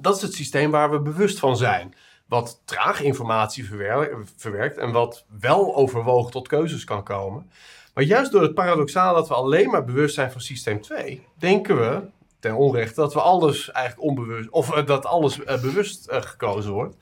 Dat 0.01 0.17
is 0.17 0.23
het 0.23 0.35
systeem 0.35 0.71
waar 0.71 0.91
we 0.91 1.01
bewust 1.01 1.39
van 1.39 1.57
zijn. 1.57 1.95
Wat 2.27 2.61
traag 2.65 3.03
informatie 3.03 3.67
verwer- 3.67 4.19
verwerkt 4.37 4.77
en 4.77 4.93
wat 4.93 5.25
wel 5.41 5.77
overwogen 5.77 6.31
tot 6.31 6.49
keuzes 6.49 6.85
kan 6.85 7.05
komen. 7.05 7.51
Maar 7.95 8.05
juist 8.05 8.33
door 8.33 8.43
het 8.43 8.55
paradoxaal 8.55 9.15
dat 9.15 9.29
we 9.29 9.35
alleen 9.35 9.71
maar 9.71 9.85
bewust 9.85 10.15
zijn 10.15 10.33
van 10.33 10.41
systeem 10.41 10.81
2, 10.81 11.27
denken 11.39 11.77
we 11.77 12.03
ten 12.39 12.55
onrechte 12.55 13.01
dat 13.01 13.15
we 13.15 13.21
alles 13.21 13.71
eigenlijk 13.71 14.09
onbewust, 14.09 14.51
of 14.51 14.75
eh, 14.75 14.87
dat 14.87 15.07
alles 15.07 15.45
eh, 15.45 15.61
bewust 15.61 16.07
eh, 16.07 16.23
gekozen 16.23 16.73
wordt. 16.73 16.97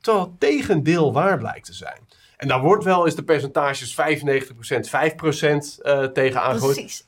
Terwijl 0.00 0.24
het 0.24 0.40
tegendeel 0.40 1.12
waar 1.12 1.38
blijkt 1.38 1.66
te 1.66 1.74
zijn. 1.74 2.08
En 2.36 2.48
daar 2.48 2.60
wordt 2.60 2.84
wel 2.84 3.04
eens 3.04 3.14
de 3.14 3.24
percentages 3.24 3.94
95%, 3.94 4.88
5% 4.88 5.82
eh 5.82 6.04
tegen 6.04 6.42
aangegooid 6.42 6.74
Precies. 6.74 7.06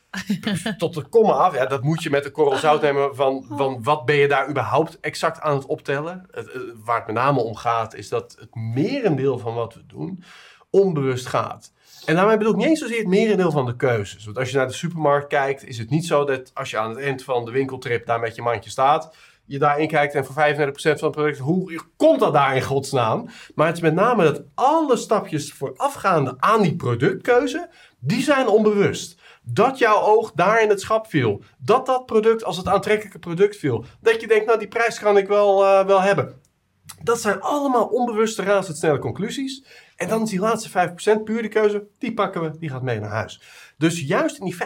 tot 0.79 0.95
de 0.95 1.03
komma 1.03 1.33
af. 1.33 1.55
Ja, 1.55 1.67
dat 1.67 1.83
moet 1.83 2.03
je 2.03 2.11
met 2.11 2.25
een 2.25 2.33
korrel 2.33 2.57
zout 2.57 2.83
nemen 2.83 3.17
van, 3.17 3.45
van 3.49 3.83
wat 3.83 4.05
ben 4.05 4.17
je 4.17 4.29
daar 4.29 4.49
überhaupt 4.49 5.01
exact 5.01 5.41
aan 5.41 5.57
het 5.57 5.67
optellen. 5.67 6.27
Het, 6.31 6.51
eh, 6.51 6.61
waar 6.85 6.97
het 6.97 7.07
met 7.07 7.15
name 7.15 7.41
om 7.41 7.57
gaat 7.57 7.95
is 7.95 8.09
dat 8.09 8.37
het 8.41 8.55
merendeel 8.55 9.39
van 9.39 9.55
wat 9.55 9.75
we 9.75 9.87
doen 9.87 10.25
onbewust 10.71 11.27
gaat. 11.27 11.73
En 12.05 12.15
daarmee 12.15 12.37
bedoel 12.37 12.53
ik 12.53 12.59
niet 12.59 12.69
eens 12.69 12.81
zozeer 12.81 12.99
het 12.99 13.07
merendeel 13.07 13.51
van 13.51 13.67
de 13.67 13.77
keuzes. 13.77 14.25
Want 14.25 14.39
als 14.39 14.51
je 14.51 14.57
naar 14.57 14.67
de 14.67 14.73
supermarkt 14.73 15.29
kijkt, 15.29 15.65
is 15.67 15.79
het 15.79 15.91
niet 15.91 16.07
zo 16.07 16.25
dat 16.25 16.51
als 16.55 16.71
je 16.71 16.79
aan 16.79 16.91
het 16.91 16.99
eind 16.99 17.25
van 17.25 17.45
de 17.45 17.51
winkeltrip 17.51 18.07
daar 18.07 18.21
met 18.21 18.35
je 18.35 18.43
mandje 18.43 18.71
staat, 18.71 19.15
je 19.47 19.59
daarin 19.59 19.89
kijkt 19.89 20.15
en 20.15 20.25
voor 20.25 20.35
35% 20.35 20.35
van 20.75 20.93
het 20.93 21.11
product, 21.11 21.39
hoe 21.39 21.81
komt 21.97 22.21
dat 22.21 22.33
daar 22.33 22.57
in 22.57 22.63
godsnaam? 22.63 23.29
Maar 23.55 23.67
het 23.67 23.77
is 23.77 23.83
met 23.83 23.95
name 23.95 24.25
dat 24.25 24.43
alle 24.55 24.97
stapjes 24.97 25.53
voorafgaande 25.53 26.35
aan 26.39 26.63
die 26.63 26.77
productkeuze, 26.77 27.69
die 27.99 28.23
zijn 28.23 28.49
onbewust. 28.49 29.21
Dat 29.43 29.79
jouw 29.79 30.01
oog 30.01 30.33
daar 30.33 30.63
in 30.63 30.69
het 30.69 30.81
schap 30.81 31.07
viel. 31.07 31.43
Dat 31.59 31.87
dat 31.87 32.07
product 32.07 32.45
als 32.45 32.57
het 32.57 32.69
aantrekkelijke 32.69 33.19
product 33.19 33.57
viel. 33.57 33.85
Dat 34.01 34.21
je 34.21 34.27
denkt, 34.27 34.47
nou 34.47 34.59
die 34.59 34.69
prijs 34.69 34.99
kan 34.99 35.17
ik 35.17 35.29
wel, 35.29 35.65
eh, 35.65 35.87
wel 35.87 36.01
hebben. 36.01 36.41
Dat 37.03 37.21
zijn 37.21 37.41
allemaal 37.41 37.87
onbewuste 37.87 38.43
razendsnelle 38.43 38.99
conclusies. 38.99 39.65
En 40.03 40.09
dan 40.09 40.23
is 40.23 40.31
die 40.31 40.39
laatste 40.39 40.91
5% 41.21 41.23
puur 41.25 41.43
de 41.43 41.49
keuze, 41.49 41.87
die 41.99 42.15
pakken 42.15 42.43
we, 42.43 42.59
die 42.59 42.69
gaat 42.69 42.83
mee 42.83 43.01
naar 43.01 43.11
huis. 43.11 43.43
Dus 43.79 44.01
juist 44.01 44.39
in 44.39 44.45
die 44.45 44.57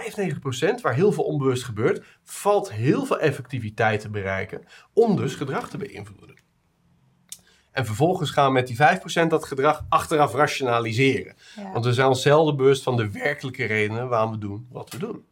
95% 0.78 0.80
waar 0.82 0.94
heel 0.94 1.12
veel 1.12 1.24
onbewust 1.24 1.64
gebeurt, 1.64 2.04
valt 2.24 2.72
heel 2.72 3.06
veel 3.06 3.18
effectiviteit 3.18 4.00
te 4.00 4.10
bereiken 4.10 4.64
om 4.92 5.16
dus 5.16 5.34
gedrag 5.34 5.68
te 5.68 5.76
beïnvloeden. 5.76 6.36
En 7.70 7.86
vervolgens 7.86 8.30
gaan 8.30 8.46
we 8.46 8.52
met 8.52 8.66
die 8.66 8.76
5% 9.24 9.26
dat 9.28 9.44
gedrag 9.44 9.84
achteraf 9.88 10.34
rationaliseren. 10.34 11.36
Ja. 11.56 11.72
Want 11.72 11.84
we 11.84 11.92
zijn 11.92 12.08
ons 12.08 12.22
zelden 12.22 12.56
bewust 12.56 12.82
van 12.82 12.96
de 12.96 13.10
werkelijke 13.10 13.64
redenen 13.64 14.08
waarom 14.08 14.30
we 14.30 14.38
doen 14.38 14.66
wat 14.70 14.90
we 14.90 14.98
doen. 14.98 15.24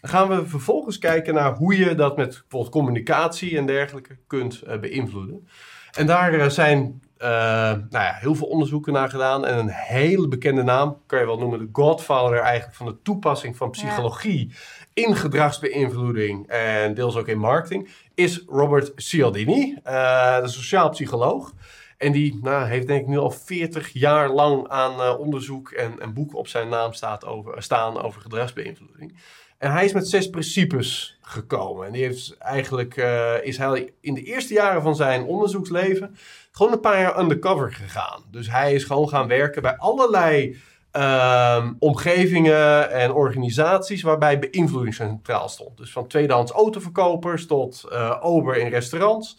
Dan 0.00 0.10
gaan 0.10 0.28
we 0.28 0.46
vervolgens 0.46 0.98
kijken 0.98 1.34
naar 1.34 1.56
hoe 1.56 1.76
je 1.76 1.94
dat 1.94 2.16
met 2.16 2.28
bijvoorbeeld 2.28 2.72
communicatie 2.72 3.56
en 3.56 3.66
dergelijke 3.66 4.18
kunt 4.26 4.62
eh, 4.62 4.78
beïnvloeden. 4.78 5.48
En 5.92 6.06
daar 6.06 6.32
eh, 6.32 6.48
zijn 6.48 7.02
eh, 7.16 7.28
nou 7.70 7.86
ja, 7.90 8.16
heel 8.20 8.34
veel 8.34 8.46
onderzoeken 8.46 8.92
naar 8.92 9.08
gedaan. 9.08 9.46
En 9.46 9.58
een 9.58 9.70
hele 9.70 10.28
bekende 10.28 10.62
naam, 10.62 10.98
kan 11.06 11.18
je 11.18 11.26
wel 11.26 11.38
noemen, 11.38 11.58
de 11.58 11.68
godfather 11.72 12.38
eigenlijk 12.38 12.76
van 12.76 12.86
de 12.86 13.02
toepassing 13.02 13.56
van 13.56 13.70
psychologie 13.70 14.52
in 14.92 15.16
gedragsbeïnvloeding 15.16 16.46
en 16.48 16.94
deels 16.94 17.16
ook 17.16 17.28
in 17.28 17.38
marketing, 17.38 17.88
is 18.14 18.42
Robert 18.46 18.92
Cialdini, 18.96 19.78
eh, 19.82 20.40
de 20.40 20.48
sociaal 20.48 20.88
psycholoog. 20.88 21.52
En 21.98 22.12
die 22.12 22.38
nou, 22.42 22.66
heeft 22.66 22.86
denk 22.86 23.00
ik 23.00 23.06
nu 23.06 23.18
al 23.18 23.30
40 23.30 23.92
jaar 23.92 24.30
lang 24.30 24.68
aan 24.68 25.00
eh, 25.00 25.18
onderzoek 25.18 25.70
en, 25.70 26.00
en 26.00 26.14
boeken 26.14 26.38
op 26.38 26.48
zijn 26.48 26.68
naam 26.68 26.92
staat 26.92 27.24
over, 27.24 27.62
staan 27.62 28.02
over 28.02 28.20
gedragsbeïnvloeding. 28.20 29.16
En 29.58 29.72
hij 29.72 29.84
is 29.84 29.92
met 29.92 30.08
zes 30.08 30.30
principes 30.30 31.18
gekomen. 31.20 31.86
En 31.86 31.92
die 31.92 32.02
heeft 32.02 32.36
eigenlijk, 32.38 32.96
is 33.42 33.58
hij 33.58 33.92
in 34.00 34.14
de 34.14 34.22
eerste 34.22 34.54
jaren 34.54 34.82
van 34.82 34.96
zijn 34.96 35.24
onderzoeksleven 35.24 36.16
gewoon 36.56 36.72
een 36.72 36.80
paar 36.80 37.00
jaar 37.00 37.18
undercover 37.18 37.72
gegaan. 37.72 38.22
Dus 38.30 38.50
hij 38.50 38.74
is 38.74 38.84
gewoon 38.84 39.08
gaan 39.08 39.28
werken 39.28 39.62
bij 39.62 39.76
allerlei 39.76 40.56
ehm, 40.90 41.72
omgevingen 41.78 42.90
en 42.90 43.12
organisaties 43.12 44.02
waarbij 44.02 44.38
beïnvloeding 44.38 44.94
centraal 44.94 45.48
stond. 45.48 45.76
Dus 45.76 45.92
van 45.92 46.06
tweedehands 46.06 46.52
autoverkopers 46.52 47.46
tot 47.46 47.84
eh 47.90 48.16
ober 48.20 48.56
in 48.56 48.68
restaurants 48.68 49.36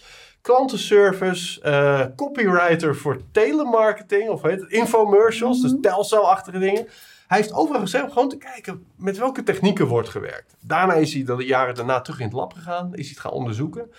klantenservice, 0.48 1.62
eh, 1.62 2.06
copywriter 2.16 2.96
voor 2.96 3.22
telemarketing, 3.32 4.30
of 4.30 4.42
heet 4.42 4.60
het, 4.60 4.72
infomercials, 4.72 5.62
dus 5.62 5.76
telcel-achtige 5.82 6.60
dingen. 6.60 6.88
Hij 7.28 7.38
heeft 7.38 7.54
overal 7.54 7.82
gezegd 7.82 8.04
om 8.04 8.12
gewoon 8.12 8.30
te 8.30 8.38
kijken 8.38 8.86
met 8.96 9.18
welke 9.18 9.44
technieken 9.44 9.88
wordt 9.88 10.10
gewerkt. 10.10 10.56
Daarna 10.60 10.94
is 10.94 11.14
hij 11.14 11.24
de 11.24 11.46
jaren 11.46 11.76
daarna 11.76 12.02
terug 12.02 12.20
in 12.20 12.26
het 12.26 12.34
lab 12.34 12.54
gegaan, 12.54 12.94
is 12.94 13.06
hij 13.06 13.10
het 13.10 13.20
gaan 13.20 13.32
onderzoeken. 13.32 13.92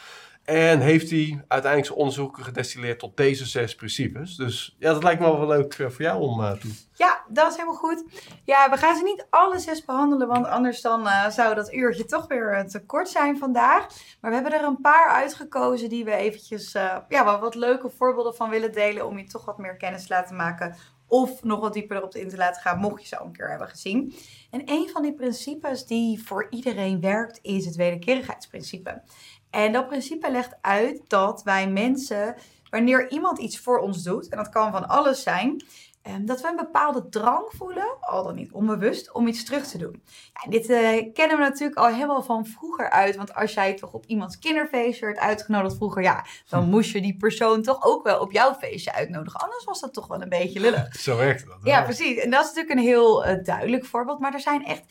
En 0.49 0.81
heeft 0.81 1.11
hij 1.11 1.45
uiteindelijk 1.49 1.87
zijn 1.87 1.99
onderzoeken 1.99 2.45
gedestilleerd 2.45 2.99
tot 2.99 3.17
deze 3.17 3.47
zes 3.47 3.75
principes. 3.75 4.37
Dus 4.37 4.77
ja, 4.79 4.93
dat 4.93 5.03
lijkt 5.03 5.21
me 5.21 5.37
wel 5.39 5.47
leuk 5.47 5.75
eh, 5.75 5.89
voor 5.89 6.03
jou 6.03 6.21
om 6.21 6.41
uh, 6.41 6.53
te 6.53 6.59
doen. 6.61 6.77
Ja, 6.99 7.25
dat 7.29 7.51
is 7.51 7.57
helemaal 7.57 7.79
goed. 7.79 8.05
Ja, 8.45 8.71
we 8.71 8.77
gaan 8.77 8.97
ze 8.97 9.03
niet 9.03 9.27
alle 9.31 9.59
zes 9.59 9.85
behandelen, 9.85 10.29
want 10.29 10.47
anders 10.47 10.81
dan 10.81 11.07
eh, 11.07 11.29
zou 11.29 11.55
dat 11.55 11.73
uurtje 11.73 12.05
toch 12.05 12.27
weer 12.27 12.53
eh, 12.53 12.65
te 12.65 12.85
kort 12.85 13.09
zijn 13.09 13.39
vandaag. 13.39 13.87
Maar 14.21 14.31
we 14.31 14.37
hebben 14.37 14.61
er 14.61 14.65
een 14.65 14.81
paar 14.81 15.09
uitgekozen 15.09 15.89
die 15.89 16.05
we 16.05 16.13
eventjes 16.13 16.75
eh, 16.75 16.97
ja, 17.09 17.25
wat, 17.25 17.41
wat 17.41 17.55
leuke 17.55 17.91
voorbeelden 17.91 18.35
van 18.35 18.51
willen 18.51 18.73
delen 18.73 19.07
om 19.07 19.19
je 19.19 19.25
toch 19.25 19.45
wat 19.45 19.59
meer 19.59 19.77
kennis 19.77 20.07
te 20.07 20.15
laten 20.15 20.37
maken. 20.37 20.77
Of 21.07 21.43
nog 21.43 21.61
wat 21.61 21.73
dieper 21.73 21.97
erop 21.97 22.15
in 22.15 22.29
te 22.29 22.37
laten 22.37 22.63
gaan, 22.63 22.79
mocht 22.79 23.03
je 23.03 23.09
ze 23.09 23.19
al 23.19 23.27
een 23.27 23.33
keer 23.33 23.51
hebben 23.51 23.69
gezien. 23.69 24.15
En 24.51 24.63
een 24.65 24.89
van 24.89 25.03
die 25.03 25.15
principes 25.15 25.87
die 25.87 26.23
voor 26.25 26.47
iedereen 26.51 27.01
werkt, 27.01 27.39
is 27.43 27.65
het 27.65 27.77
wederkerigheidsprincipe. 27.77 29.03
En 29.51 29.73
dat 29.73 29.89
principe 29.89 30.31
legt 30.31 30.57
uit 30.61 31.01
dat 31.07 31.43
wij 31.43 31.69
mensen, 31.69 32.35
wanneer 32.71 33.11
iemand 33.11 33.39
iets 33.39 33.59
voor 33.59 33.79
ons 33.79 34.03
doet, 34.03 34.29
en 34.29 34.37
dat 34.37 34.49
kan 34.49 34.73
van 34.73 34.89
alles 34.89 35.23
zijn, 35.23 35.63
Ehm, 36.09 36.25
dat 36.25 36.41
we 36.41 36.49
een 36.49 36.57
bepaalde 36.57 37.09
drang 37.09 37.45
voelen, 37.49 37.97
al 38.01 38.25
dan 38.25 38.35
niet 38.35 38.53
onbewust, 38.53 39.13
om 39.13 39.27
iets 39.27 39.45
terug 39.45 39.67
te 39.67 39.79
doen. 39.79 40.03
Ja, 40.33 40.51
dit 40.51 40.71
eh, 40.71 41.13
kennen 41.13 41.37
we 41.37 41.43
natuurlijk 41.43 41.79
al 41.79 41.87
helemaal 41.87 42.23
van 42.23 42.47
vroeger 42.47 42.91
uit. 42.91 43.17
Want 43.17 43.35
als 43.35 43.55
jij 43.55 43.75
toch 43.75 43.93
op 43.93 44.05
iemands 44.07 44.39
kinderfeestje 44.39 45.05
werd 45.05 45.19
uitgenodigd 45.19 45.77
vroeger, 45.77 46.03
ja, 46.03 46.25
dan 46.49 46.69
moest 46.71 46.91
je 46.91 47.01
die 47.01 47.17
persoon 47.17 47.63
toch 47.63 47.85
ook 47.85 48.05
wel 48.05 48.21
op 48.21 48.33
jouw 48.33 48.55
feestje 48.55 48.93
uitnodigen. 48.93 49.41
Anders 49.41 49.65
was 49.65 49.81
dat 49.81 49.95
toch 49.95 50.07
wel 50.07 50.23
een 50.23 50.29
beetje 50.29 50.61
lullig. 50.61 50.95
Zo 51.01 51.17
werkt 51.17 51.47
dat. 51.47 51.59
Ja, 51.63 51.83
precies. 51.83 52.19
En 52.19 52.31
dat 52.31 52.41
is 52.41 52.47
natuurlijk 52.47 52.75
een 52.75 52.87
heel 52.87 53.25
eh, 53.25 53.45
duidelijk 53.45 53.85
voorbeeld. 53.85 54.19
Maar 54.19 54.35
er 54.35 54.41
zijn 54.41 54.65
echt 54.65 54.85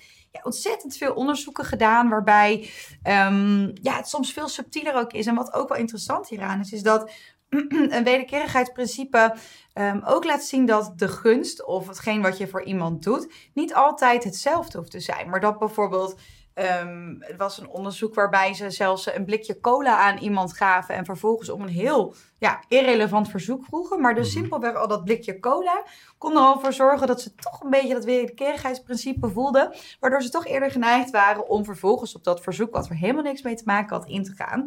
ontzettend 0.44 0.98
veel 0.98 1.14
onderzoeken 1.14 1.66
gedaan 1.66 2.10
waarbij 2.10 2.70
ehm, 3.04 3.70
ja, 3.82 3.96
het 3.96 4.08
soms 4.08 4.34
veel 4.34 4.48
subtieler 4.48 4.96
ook 4.96 5.12
is. 5.12 5.26
En 5.26 5.36
wat 5.36 5.54
ook 5.54 5.70
wel 5.70 5.78
interessant 5.78 6.30
hieraan 6.30 6.60
is, 6.60 6.72
is 6.72 6.84
dat 6.84 7.12
een 7.50 8.04
wederkerigheidsprincipe 8.04 9.36
um, 9.74 10.02
ook 10.04 10.26
laat 10.26 10.44
zien 10.44 10.66
dat 10.66 10.94
de 10.96 11.08
gunst 11.08 11.66
of 11.66 11.88
hetgeen 11.88 12.22
wat 12.22 12.38
je 12.38 12.48
voor 12.48 12.64
iemand 12.64 13.04
doet 13.04 13.34
niet 13.54 13.74
altijd 13.74 14.24
hetzelfde 14.24 14.78
hoeft 14.78 14.92
te 14.92 15.00
zijn. 15.00 15.30
Maar 15.30 15.40
dat 15.40 15.60
bijvoorbeeld, 15.60 16.20
um, 16.60 17.18
het 17.20 17.38
was 17.38 17.58
een 17.58 17.70
onderzoek 17.70 18.16
waarbij 18.16 18.54
ze 18.54 18.70
zelfs 18.70 19.16
een 19.16 19.26
blikje 19.26 19.60
cola 19.60 19.98
aan 19.98 20.18
iemand 20.18 20.54
gaven 20.54 20.96
en 20.96 21.06
vervolgens 21.06 21.50
om 21.50 21.62
een 21.62 21.68
heel 21.68 22.16
ja, 22.38 22.64
irrelevant 22.68 23.30
verzoek 23.30 23.66
vroegen. 23.66 24.02
Maar 24.02 24.16
dus 24.16 24.32
simpelweg 24.32 24.76
al 24.76 24.88
dat 24.88 25.04
blikje 25.04 25.40
cola 25.40 25.84
kon 26.18 26.32
er 26.32 26.38
al 26.38 26.60
voor 26.60 26.74
zorgen 26.74 27.08
dat 27.08 27.22
ze 27.22 27.36
toch 27.36 27.64
een 27.64 27.70
beetje 27.70 27.94
dat 27.94 28.06
wederkerigheidsprincipe 28.06 29.30
voelden. 29.30 29.76
Waardoor 30.00 30.22
ze 30.22 30.30
toch 30.30 30.46
eerder 30.46 30.72
geneigd 30.72 31.12
waren 31.12 31.50
om 31.50 31.66
vervolgens 31.66 32.16
op 32.16 32.24
dat 32.24 32.42
verzoek, 32.42 32.74
wat 32.74 32.90
er 32.90 32.96
helemaal 32.96 33.24
niks 33.24 33.42
mee 33.42 33.56
te 33.56 33.64
maken 33.66 33.98
had, 33.98 34.08
in 34.08 34.24
te 34.24 34.34
gaan. 34.36 34.66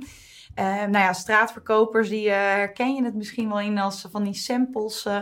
Uh, 0.58 0.64
nou 0.64 0.98
ja, 0.98 1.12
straatverkopers, 1.12 2.08
die 2.08 2.26
uh, 2.26 2.32
herken 2.34 2.94
je 2.94 3.04
het 3.04 3.14
misschien 3.14 3.48
wel 3.48 3.60
in 3.60 3.78
als 3.78 4.06
van 4.10 4.22
die 4.22 4.34
samples 4.34 5.06
uh, 5.06 5.20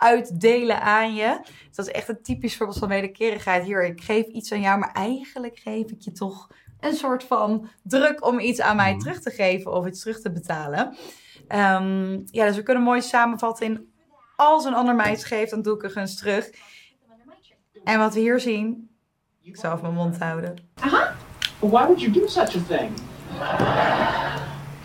uitdelen 0.00 0.80
aan 0.80 1.14
je. 1.14 1.38
Dus 1.42 1.76
dat 1.76 1.86
is 1.86 1.92
echt 1.92 2.08
een 2.08 2.22
typisch 2.22 2.56
voorbeeld 2.56 2.78
van 2.78 2.88
wederkerigheid. 2.88 3.64
Hier, 3.64 3.84
ik 3.84 4.00
geef 4.00 4.26
iets 4.26 4.52
aan 4.52 4.60
jou, 4.60 4.78
maar 4.78 4.92
eigenlijk 4.92 5.58
geef 5.58 5.90
ik 5.90 6.00
je 6.00 6.12
toch 6.12 6.48
een 6.80 6.94
soort 6.94 7.24
van 7.24 7.68
druk 7.82 8.26
om 8.26 8.38
iets 8.38 8.60
aan 8.60 8.76
mij 8.76 8.98
terug 8.98 9.20
te 9.20 9.30
geven 9.30 9.72
of 9.72 9.86
iets 9.86 10.00
terug 10.00 10.20
te 10.20 10.32
betalen. 10.32 10.96
Um, 11.48 12.22
ja, 12.26 12.46
dus 12.46 12.56
we 12.56 12.62
kunnen 12.62 12.82
mooi 12.82 13.02
samenvatten 13.02 13.66
in 13.66 13.92
als 14.36 14.64
een 14.64 14.74
ander 14.74 14.94
mij 14.94 15.12
iets 15.12 15.24
geeft, 15.24 15.50
dan 15.50 15.62
doe 15.62 15.74
ik 15.74 15.82
er 15.82 15.90
gunst 15.90 16.18
terug. 16.18 16.50
En 17.84 17.98
wat 17.98 18.14
we 18.14 18.20
hier 18.20 18.40
zien, 18.40 18.90
ik 19.42 19.56
zal 19.56 19.70
even 19.70 19.82
mijn 19.82 19.94
mond 19.94 20.18
houden. 20.18 20.56
Uh-huh. 20.84 21.10
Why 21.58 21.84
would 21.84 22.00
you 22.00 22.12
do 22.12 22.26
such 22.26 22.56
a 22.56 22.60
thing? 22.68 22.90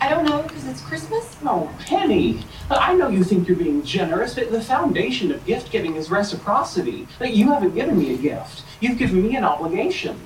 I 0.02 0.08
don't 0.08 0.26
know, 0.26 0.44
because 0.66 0.80
it's 0.80 0.88
Christmas? 0.88 1.36
Oh, 1.44 1.72
Penny. 1.80 2.40
I 2.70 2.94
know 2.94 3.08
you 3.08 3.22
think 3.22 3.46
you're 3.46 3.56
being 3.56 3.82
generous, 3.82 4.34
but 4.34 4.50
the 4.50 4.60
foundation 4.60 5.30
of 5.30 5.44
gift 5.46 5.70
giving 5.70 5.96
is 5.96 6.10
reciprocity. 6.10 7.06
You 7.20 7.52
haven't 7.52 7.74
given 7.74 7.98
me 7.98 8.14
a 8.14 8.16
gift. 8.16 8.64
You've 8.80 8.98
given 8.98 9.22
me 9.22 9.36
an 9.36 9.44
obligation. 9.44 10.20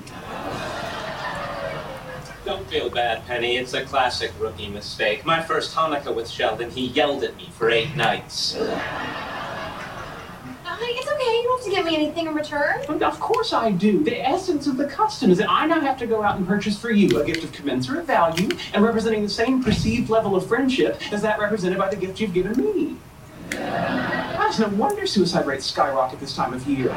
Don't 2.43 2.67
feel 2.67 2.89
bad, 2.89 3.25
Penny. 3.27 3.57
It's 3.57 3.73
a 3.73 3.85
classic 3.85 4.31
rookie 4.39 4.67
mistake. 4.67 5.25
My 5.25 5.41
first 5.41 5.75
Hanukkah 5.75 6.13
with 6.13 6.27
Sheldon, 6.27 6.71
he 6.71 6.87
yelled 6.87 7.23
at 7.23 7.35
me 7.35 7.49
for 7.53 7.69
eight 7.69 7.95
nights. 7.95 8.57
It's 10.83 11.07
okay, 11.07 11.37
you 11.37 11.43
don't 11.43 11.57
have 11.59 11.65
to 11.65 11.71
give 11.75 11.85
me 11.85 11.95
anything 11.95 12.27
in 12.27 12.33
return. 12.33 12.81
Of 13.01 13.19
course 13.19 13.53
I 13.53 13.71
do. 13.71 14.03
The 14.03 14.19
essence 14.27 14.67
of 14.67 14.77
the 14.77 14.87
custom 14.87 15.31
is 15.31 15.37
that 15.37 15.49
I 15.49 15.65
now 15.67 15.79
have 15.79 15.97
to 15.99 16.07
go 16.07 16.23
out 16.23 16.37
and 16.37 16.47
purchase 16.47 16.79
for 16.79 16.91
you 16.91 17.21
a 17.21 17.25
gift 17.25 17.43
of 17.43 17.51
commensurate 17.51 18.05
value 18.05 18.49
and 18.73 18.83
representing 18.83 19.23
the 19.23 19.29
same 19.29 19.63
perceived 19.63 20.09
level 20.09 20.35
of 20.35 20.47
friendship 20.47 21.01
as 21.13 21.21
that 21.21 21.39
represented 21.39 21.77
by 21.77 21.89
the 21.89 21.95
gift 21.95 22.19
you've 22.19 22.33
given 22.33 22.57
me. 22.57 22.97
Gosh, 23.51 24.59
no 24.59 24.69
wonder 24.69 25.05
suicide 25.05 25.45
rates 25.45 25.65
skyrocket 25.65 26.19
this 26.19 26.35
time 26.35 26.53
of 26.53 26.65
year. 26.67 26.95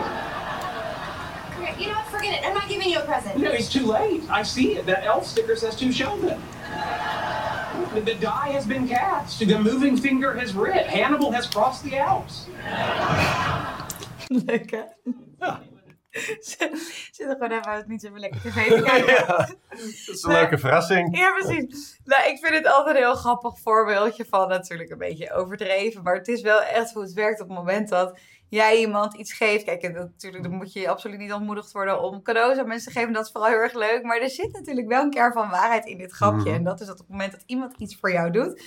You 1.79 1.89
know 1.89 1.95
what? 1.95 2.07
Forget 2.07 2.39
it. 2.41 2.47
I'm 2.47 2.55
not 2.55 2.69
giving 2.69 2.89
you 2.89 2.99
a 2.99 3.05
present. 3.05 3.37
No, 3.39 3.51
it's 3.51 3.69
too 3.73 3.85
late. 3.87 4.23
I 4.31 4.43
see 4.45 4.77
it. 4.77 4.87
That 4.87 5.05
elf 5.05 5.27
sticker 5.27 5.57
says 5.57 5.75
to 5.77 5.91
Sheldon. 5.91 6.41
The, 7.93 8.03
the 8.03 8.19
die 8.19 8.53
has 8.53 8.67
been 8.67 8.89
cast. 8.89 9.39
The 9.39 9.59
moving 9.59 9.97
finger 9.99 10.39
has 10.39 10.53
writ. 10.53 10.87
Hannibal 10.87 11.33
has 11.33 11.49
crossed 11.49 11.91
the 11.91 12.01
Alps. 12.01 12.47
Leuk 14.29 14.71
hè? 14.71 14.83
Ja. 15.39 15.61
Zit 16.41 17.29
er 17.29 17.37
gewoon 17.39 17.51
even 17.51 17.85
niet 17.87 18.01
zo 18.01 18.09
lekker 18.19 18.41
tv 18.41 18.69
te 18.69 18.83
kijken. 18.91 19.15
ja, 19.15 19.27
dat 19.37 19.79
is 19.79 20.23
een 20.23 20.33
leuke 20.33 20.59
verrassing. 20.59 21.19
Ja, 21.19 21.33
precies. 21.33 22.01
Nou, 22.05 22.29
ik 22.29 22.39
vind 22.39 22.55
het 22.55 22.67
altijd 22.67 22.97
een 22.97 23.03
heel 23.03 23.15
grappig 23.15 23.59
voorbeeldje 23.59 24.25
van 24.25 24.49
natuurlijk 24.49 24.91
een 24.91 24.99
beetje 24.99 25.33
overdreven. 25.33 26.03
Maar 26.03 26.15
het 26.15 26.29
is 26.29 26.43
wel 26.43 26.61
echt 26.63 26.93
hoe 26.93 27.03
het 27.03 27.13
werkt 27.13 27.41
op 27.41 27.49
het 27.49 27.57
moment 27.57 27.89
dat 27.89 28.19
jij 28.49 28.79
iemand 28.79 29.15
iets 29.15 29.33
geeft. 29.33 29.65
Kijk, 29.65 29.83
en 29.83 29.93
natuurlijk 29.93 30.43
dan 30.43 30.53
moet 30.53 30.73
je 30.73 30.89
absoluut 30.89 31.19
niet 31.19 31.33
ontmoedigd 31.33 31.73
worden 31.73 32.03
om 32.03 32.23
cadeaus 32.23 32.59
aan 32.59 32.69
mensen 32.69 32.93
te 32.93 32.99
geven. 32.99 33.13
Dat 33.13 33.25
is 33.25 33.33
vooral 33.33 33.51
heel 33.51 33.61
erg 33.61 33.75
leuk. 33.75 34.03
Maar 34.03 34.21
er 34.21 34.31
zit 34.31 34.53
natuurlijk 34.53 34.89
wel 34.89 35.03
een 35.03 35.11
keer 35.11 35.33
van 35.33 35.51
waarheid 35.51 35.87
in 35.87 35.99
dit 35.99 36.13
grapje. 36.13 36.51
Mhm. 36.51 36.55
En 36.55 36.65
dat 36.65 36.81
is 36.81 36.87
dat 36.87 37.01
op 37.01 37.07
het 37.07 37.11
moment 37.11 37.33
dat 37.33 37.43
iemand 37.47 37.75
iets 37.77 37.97
voor 37.97 38.13
jou 38.13 38.31
doet... 38.31 38.63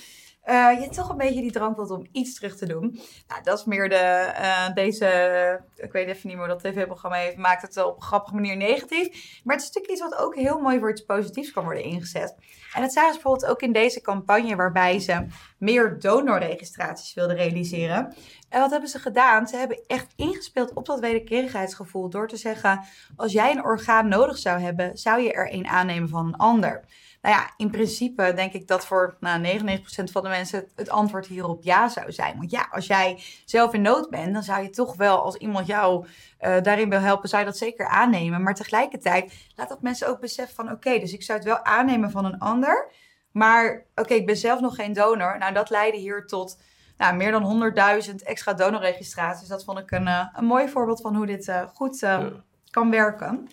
uh, 0.48 0.80
je 0.80 0.88
toch 0.88 1.08
een 1.08 1.16
beetje 1.16 1.40
die 1.40 1.52
drang 1.52 1.76
voelt 1.76 1.90
om 1.90 2.06
iets 2.12 2.34
terug 2.34 2.56
te 2.56 2.66
doen. 2.66 3.00
Nou, 3.28 3.42
dat 3.42 3.58
is 3.58 3.64
meer 3.64 3.88
de, 3.88 4.32
uh, 4.40 4.74
deze, 4.74 5.60
ik 5.76 5.92
weet 5.92 6.08
even 6.08 6.28
niet 6.28 6.36
meer 6.36 6.46
hoe 6.46 6.58
dat 6.58 6.72
tv-programma 6.72 7.16
heeft, 7.16 7.36
maakt 7.36 7.62
het 7.62 7.84
op 7.84 7.96
een 7.96 8.02
grappige 8.02 8.34
manier 8.34 8.56
negatief. 8.56 9.40
Maar 9.44 9.56
het 9.56 9.64
is 9.64 9.70
natuurlijk 9.72 9.92
iets 9.92 10.10
wat 10.10 10.18
ook 10.18 10.34
heel 10.34 10.58
mooi 10.58 10.78
voor 10.78 10.90
iets 10.90 11.04
positiefs 11.04 11.52
kan 11.52 11.64
worden 11.64 11.82
ingezet. 11.82 12.34
En 12.74 12.82
dat 12.82 12.92
zagen 12.92 13.12
ze 13.12 13.20
bijvoorbeeld 13.20 13.50
ook 13.50 13.60
in 13.60 13.72
deze 13.72 14.00
campagne 14.00 14.56
waarbij 14.56 14.98
ze 14.98 15.26
meer 15.58 15.98
donorregistraties 15.98 17.14
wilden 17.14 17.36
realiseren. 17.36 18.14
En 18.48 18.60
wat 18.60 18.70
hebben 18.70 18.88
ze 18.88 18.98
gedaan? 18.98 19.48
Ze 19.48 19.56
hebben 19.56 19.80
echt 19.86 20.12
ingespeeld 20.16 20.72
op 20.72 20.86
dat 20.86 21.00
wederkerigheidsgevoel 21.00 22.08
door 22.08 22.28
te 22.28 22.36
zeggen: 22.36 22.84
als 23.16 23.32
jij 23.32 23.50
een 23.50 23.64
orgaan 23.64 24.08
nodig 24.08 24.38
zou 24.38 24.60
hebben, 24.60 24.98
zou 24.98 25.20
je 25.20 25.32
er 25.32 25.52
een 25.52 25.66
aannemen 25.66 26.08
van 26.08 26.26
een 26.26 26.36
ander. 26.36 26.84
Nou 27.22 27.34
ja, 27.34 27.50
in 27.56 27.70
principe 27.70 28.32
denk 28.34 28.52
ik 28.52 28.68
dat 28.68 28.86
voor 28.86 29.16
nou, 29.20 29.58
99% 29.58 29.80
van 30.12 30.22
de 30.22 30.28
mensen 30.28 30.58
het, 30.58 30.72
het 30.76 30.90
antwoord 30.90 31.26
hierop 31.26 31.62
ja 31.62 31.88
zou 31.88 32.12
zijn. 32.12 32.38
Want 32.38 32.50
ja, 32.50 32.68
als 32.70 32.86
jij 32.86 33.22
zelf 33.44 33.72
in 33.72 33.82
nood 33.82 34.10
bent, 34.10 34.32
dan 34.32 34.42
zou 34.42 34.62
je 34.62 34.70
toch 34.70 34.96
wel, 34.96 35.22
als 35.22 35.36
iemand 35.36 35.66
jou 35.66 36.06
eh, 36.38 36.62
daarin 36.62 36.90
wil 36.90 37.00
helpen, 37.00 37.28
zou 37.28 37.42
je 37.42 37.48
dat 37.48 37.58
zeker 37.58 37.86
aannemen. 37.86 38.42
Maar 38.42 38.54
tegelijkertijd 38.54 39.32
laat 39.56 39.68
dat 39.68 39.82
mensen 39.82 40.08
ook 40.08 40.20
beseffen 40.20 40.54
van 40.54 40.70
oké, 40.72 40.98
dus 40.98 41.12
ik 41.12 41.22
zou 41.22 41.38
het 41.38 41.46
wel 41.46 41.64
aannemen 41.64 42.10
van 42.10 42.24
een 42.24 42.38
ander. 42.38 42.90
Maar 43.32 43.84
oké, 43.94 44.14
ik 44.14 44.26
ben 44.26 44.36
zelf 44.36 44.60
nog 44.60 44.74
geen 44.74 44.92
donor. 44.92 45.38
Nou, 45.38 45.52
dat 45.52 45.70
leidde 45.70 45.98
hier 45.98 46.26
tot 46.26 46.58
nou, 46.96 47.16
meer 47.16 47.30
dan 47.30 47.72
100.000 48.08 48.14
extra 48.14 48.52
donorregistraties. 48.54 49.48
Dat 49.48 49.64
vond 49.64 49.78
ik 49.78 49.90
een, 49.90 50.06
eh, 50.06 50.26
een 50.32 50.44
mooi 50.44 50.68
voorbeeld 50.68 51.00
van 51.00 51.16
hoe 51.16 51.26
dit 51.26 51.48
eh, 51.48 51.62
goed 51.74 51.98
Ja. 51.98 52.30
kan 52.70 52.90
werken. 52.90 53.48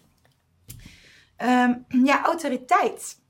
Ehm, 1.37 1.73
ja, 1.87 2.23
autoriteit. 2.23 3.23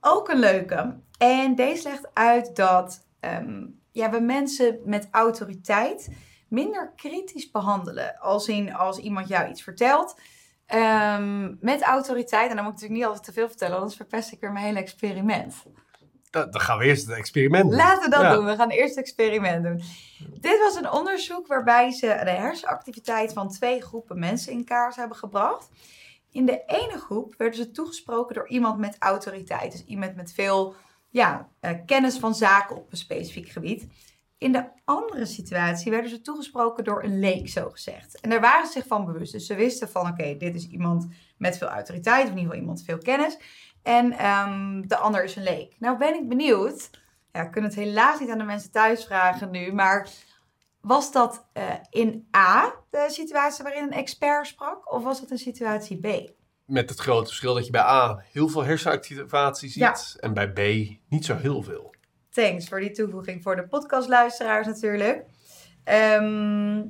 Ook 0.00 0.28
een 0.28 0.38
leuke. 0.38 0.96
En 1.18 1.54
deze 1.54 1.88
legt 1.88 2.08
uit 2.14 2.56
dat 2.56 3.06
ehm, 3.20 3.66
ja, 3.92 4.10
we 4.10 4.20
mensen 4.20 4.78
met 4.84 5.08
autoriteit 5.10 6.08
minder 6.48 6.92
kritisch 6.96 7.50
behandelen. 7.50 8.18
Als, 8.18 8.48
in, 8.48 8.74
als 8.74 8.98
iemand 8.98 9.28
jou 9.28 9.48
iets 9.48 9.62
vertelt 9.62 10.20
ehm, 10.66 11.54
met 11.60 11.82
autoriteit. 11.82 12.50
En 12.50 12.56
dan 12.56 12.64
moet 12.64 12.74
ik 12.74 12.80
natuurlijk 12.80 13.00
niet 13.00 13.04
altijd 13.04 13.24
te 13.24 13.32
veel 13.32 13.48
vertellen, 13.48 13.76
anders 13.76 13.96
verpest 13.96 14.32
ik 14.32 14.40
weer 14.40 14.52
mijn 14.52 14.64
hele 14.64 14.78
experiment. 14.78 15.54
Dan, 16.30 16.50
dan 16.50 16.60
gaan 16.60 16.78
we 16.78 16.84
eerst 16.84 17.06
het 17.06 17.16
experiment 17.16 17.64
doen. 17.68 17.78
Laten 17.78 18.02
we 18.04 18.10
dat 18.10 18.20
Ja. 18.20 18.32
doen. 18.34 18.44
We 18.44 18.56
gaan 18.56 18.70
eerst 18.70 18.94
het 18.94 19.04
experiment 19.04 19.64
doen. 19.64 19.82
Dit 20.40 20.58
was 20.58 20.74
een 20.76 20.90
onderzoek 20.90 21.46
waarbij 21.46 21.92
ze 21.92 22.06
de 22.24 22.30
hersenactiviteit 22.30 23.32
van 23.32 23.48
twee 23.48 23.82
groepen 23.82 24.18
mensen 24.18 24.52
in 24.52 24.64
kaart 24.64 24.96
hebben 24.96 25.16
gebracht. 25.16 25.68
In 26.30 26.46
de 26.46 26.62
ene 26.66 26.98
groep 26.98 27.34
werden 27.36 27.58
ze 27.58 27.70
toegesproken 27.70 28.34
door 28.34 28.48
iemand 28.48 28.78
met 28.78 28.96
autoriteit. 28.98 29.72
Dus 29.72 29.84
iemand 29.84 30.16
met 30.16 30.32
veel 30.32 30.74
ja, 31.08 31.48
eh, 31.60 31.70
kennis 31.86 32.18
van 32.18 32.34
zaken 32.34 32.76
op 32.76 32.90
een 32.90 32.96
specifiek 32.96 33.48
gebied. 33.48 33.86
In 34.38 34.52
de 34.52 34.64
andere 34.84 35.26
situatie 35.26 35.90
werden 35.90 36.10
ze 36.10 36.20
toegesproken 36.20 36.84
door 36.84 37.02
een 37.02 37.18
leek, 37.18 37.48
zo 37.48 37.70
gezegd. 37.70 38.20
En 38.20 38.30
daar 38.30 38.40
waren 38.40 38.66
ze 38.66 38.72
zich 38.72 38.86
van 38.86 39.04
bewust. 39.04 39.32
Dus 39.32 39.46
ze 39.46 39.54
wisten 39.54 39.88
van, 39.88 40.08
oké, 40.08 40.36
dit 40.36 40.54
is 40.54 40.68
iemand 40.68 41.06
met 41.38 41.58
veel 41.58 41.68
autoriteit, 41.68 42.24
of 42.24 42.30
in 42.30 42.36
ieder 42.36 42.42
geval 42.44 42.60
iemand 42.60 42.82
veel 42.82 42.98
kennis. 42.98 43.38
En 43.82 44.12
ehm, 44.12 44.82
de 44.86 44.96
ander 44.96 45.24
is 45.24 45.36
een 45.36 45.42
leek. 45.42 45.76
Nou 45.78 45.98
ben 45.98 46.14
ik 46.14 46.28
benieuwd. 46.28 46.90
Ja, 47.32 47.42
ik 47.42 47.50
kan 47.50 47.62
het 47.62 47.74
helaas 47.74 48.20
niet 48.20 48.30
aan 48.30 48.38
de 48.38 48.44
mensen 48.44 48.70
thuis 48.70 49.04
vragen 49.04 49.50
nu, 49.50 49.72
maar 49.72 50.08
was 50.80 51.12
dat 51.12 51.46
eh, 51.52 51.64
in 51.90 52.28
A, 52.36 52.74
de 52.90 53.06
situatie 53.08 53.64
waarin 53.64 53.82
een 53.82 53.92
expert 53.92 54.46
sprak, 54.46 54.92
of 54.92 55.02
was 55.04 55.20
dat 55.20 55.30
in 55.30 55.38
situatie 55.38 55.96
B? 56.00 56.30
Met 56.64 56.88
het 56.88 56.98
grote 56.98 57.26
verschil 57.26 57.54
dat 57.54 57.64
je 57.64 57.70
bij 57.70 57.80
A 57.80 58.22
heel 58.32 58.48
veel 58.48 58.64
hersenactivatie 58.64 59.68
ziet. 59.68 59.82
Ja. 59.82 59.96
En 60.20 60.34
bij 60.34 60.52
B 60.52 60.58
niet 61.08 61.24
zo 61.24 61.36
heel 61.36 61.62
veel. 61.62 61.94
Thanks 62.30 62.68
voor 62.68 62.80
die 62.80 62.90
toevoeging 62.90 63.42
voor 63.42 63.56
de 63.56 63.66
podcastluisteraars 63.66 64.66
natuurlijk. 64.66 65.24
Ehm, 65.84 66.82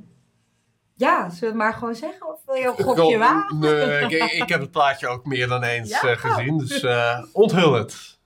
ja, 0.95 1.29
zullen 1.29 1.39
we 1.39 1.45
het 1.45 1.55
maar 1.55 1.73
gewoon 1.73 1.95
zeggen? 1.95 2.27
Of 2.27 2.41
wil 2.45 2.55
je 2.55 2.73
een 2.77 2.83
gokje 2.83 3.17
wagen? 3.17 3.59
Nee, 3.59 3.99
ik, 3.99 4.31
ik 4.31 4.49
heb 4.49 4.61
het 4.61 4.71
plaatje 4.71 5.07
ook 5.07 5.25
meer 5.25 5.47
dan 5.47 5.63
eens 5.63 5.89
Ja? 5.89 6.01
eh, 6.01 6.17
gezien. 6.17 6.57
Dus 6.57 6.81
eh, 6.83 7.23
onthul 7.33 7.73
het. 7.73 8.19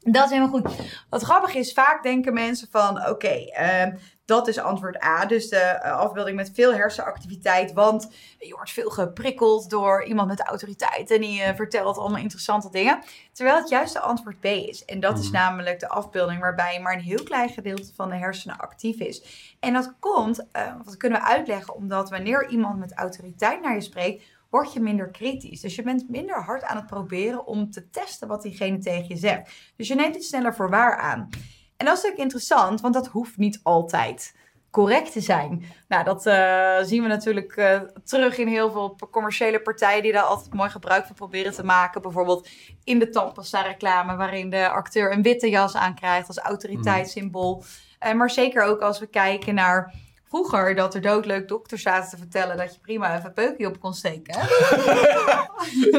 Dat 0.00 0.24
is 0.24 0.30
helemaal 0.30 0.60
goed. 0.60 0.72
Wat 1.10 1.22
grappig 1.22 1.54
is, 1.54 1.72
vaak 1.72 2.02
denken 2.02 2.32
mensen 2.32 2.68
van, 2.70 3.08
oké, 3.08 3.28
ehm, 3.28 3.96
dat 4.24 4.48
is 4.48 4.58
antwoord 4.58 5.04
A. 5.04 5.26
Dus 5.26 5.48
de 5.48 5.56
eh, 5.56 5.98
afbeelding 5.98 6.36
met 6.36 6.50
veel 6.54 6.74
hersenactiviteit, 6.74 7.72
want 7.72 8.12
je 8.38 8.54
wordt 8.54 8.70
veel 8.70 8.90
geprikkeld 8.90 9.70
door 9.70 10.04
iemand 10.04 10.28
met 10.28 10.40
autoriteit 10.40 11.10
en 11.10 11.20
die 11.20 11.42
eh, 11.42 11.54
vertelt 11.54 11.98
allemaal 11.98 12.20
interessante 12.20 12.70
dingen. 12.70 13.02
Terwijl 13.32 13.56
het 13.56 13.68
juist 13.68 13.92
de 13.92 14.00
antwoord 14.00 14.40
B 14.40 14.44
is. 14.44 14.84
En 14.84 15.00
dat 15.00 15.18
is 15.18 15.24
Mhm. 15.30 15.34
namelijk 15.34 15.80
de 15.80 15.88
afbeelding 15.88 16.40
waarbij 16.40 16.80
maar 16.80 16.92
een 16.92 17.00
heel 17.00 17.22
klein 17.22 17.48
gedeelte 17.48 17.94
van 17.94 18.08
de 18.08 18.16
hersenen 18.16 18.58
actief 18.58 18.98
is. 18.98 19.22
En 19.60 19.72
dat 19.72 19.94
komt, 19.98 20.46
eh, 20.52 20.72
dat 20.84 20.96
kunnen 20.96 21.20
we 21.20 21.26
uitleggen, 21.26 21.74
omdat 21.74 22.10
wanneer 22.10 22.48
iemand 22.48 22.78
met 22.78 22.94
autoriteit 22.94 23.62
naar 23.62 23.74
je 23.74 23.80
spreekt, 23.80 24.22
word 24.50 24.72
je 24.72 24.80
minder 24.80 25.10
kritisch. 25.10 25.60
Dus 25.60 25.74
je 25.74 25.82
bent 25.82 26.08
minder 26.08 26.42
hard 26.42 26.62
aan 26.62 26.76
het 26.76 26.86
proberen 26.86 27.46
om 27.46 27.70
te 27.70 27.90
testen 27.90 28.28
wat 28.28 28.42
diegene 28.42 28.78
tegen 28.78 29.08
je 29.08 29.16
zegt. 29.16 29.52
Dus 29.76 29.88
je 29.88 29.94
neemt 29.94 30.14
het 30.14 30.24
sneller 30.24 30.54
voor 30.54 30.70
waar 30.70 30.96
aan. 30.96 31.28
En 31.76 31.86
dat 31.86 31.96
is 31.96 32.02
natuurlijk 32.02 32.22
interessant, 32.22 32.80
want 32.80 32.94
dat 32.94 33.06
hoeft 33.06 33.36
niet 33.36 33.60
altijd 33.62 34.34
correct 34.70 35.12
te 35.12 35.20
zijn. 35.20 35.64
Nou, 35.88 36.04
dat 36.04 36.26
eh, 36.26 36.78
zien 36.82 37.02
we 37.02 37.08
natuurlijk 37.08 37.56
eh, 37.56 37.80
terug 38.04 38.38
in 38.38 38.48
heel 38.48 38.70
veel 38.70 38.98
commerciële 39.10 39.60
partijen 39.60 40.02
die 40.02 40.12
daar 40.12 40.22
altijd 40.22 40.54
mooi 40.54 40.70
gebruik 40.70 41.06
van 41.06 41.14
proberen 41.14 41.52
te 41.52 41.64
maken. 41.64 42.02
Bijvoorbeeld 42.02 42.48
in 42.84 42.98
de 42.98 43.08
tandpasta 43.08 43.62
reclame, 43.62 44.16
waarin 44.16 44.50
de 44.50 44.68
acteur 44.68 45.12
een 45.12 45.22
witte 45.22 45.48
jas 45.48 45.76
aankrijgt 45.76 46.28
als 46.28 46.38
autoriteitssymbool. 46.38 47.64
Eh, 47.98 48.12
maar 48.12 48.30
zeker 48.30 48.62
ook 48.62 48.80
als 48.80 48.98
we 48.98 49.06
kijken 49.06 49.54
naar 49.54 49.94
vroeger, 50.30 50.74
dat 50.74 50.94
er 50.94 51.00
doodleuk 51.00 51.48
dokters 51.48 51.82
zaten 51.82 52.10
te 52.10 52.16
vertellen 52.16 52.56
dat 52.56 52.74
je 52.74 52.80
prima 52.80 53.14
even 53.14 53.26
een 53.26 53.32
peukje 53.32 53.66
op 53.66 53.80
kon 53.80 53.94
steken. 53.94 54.34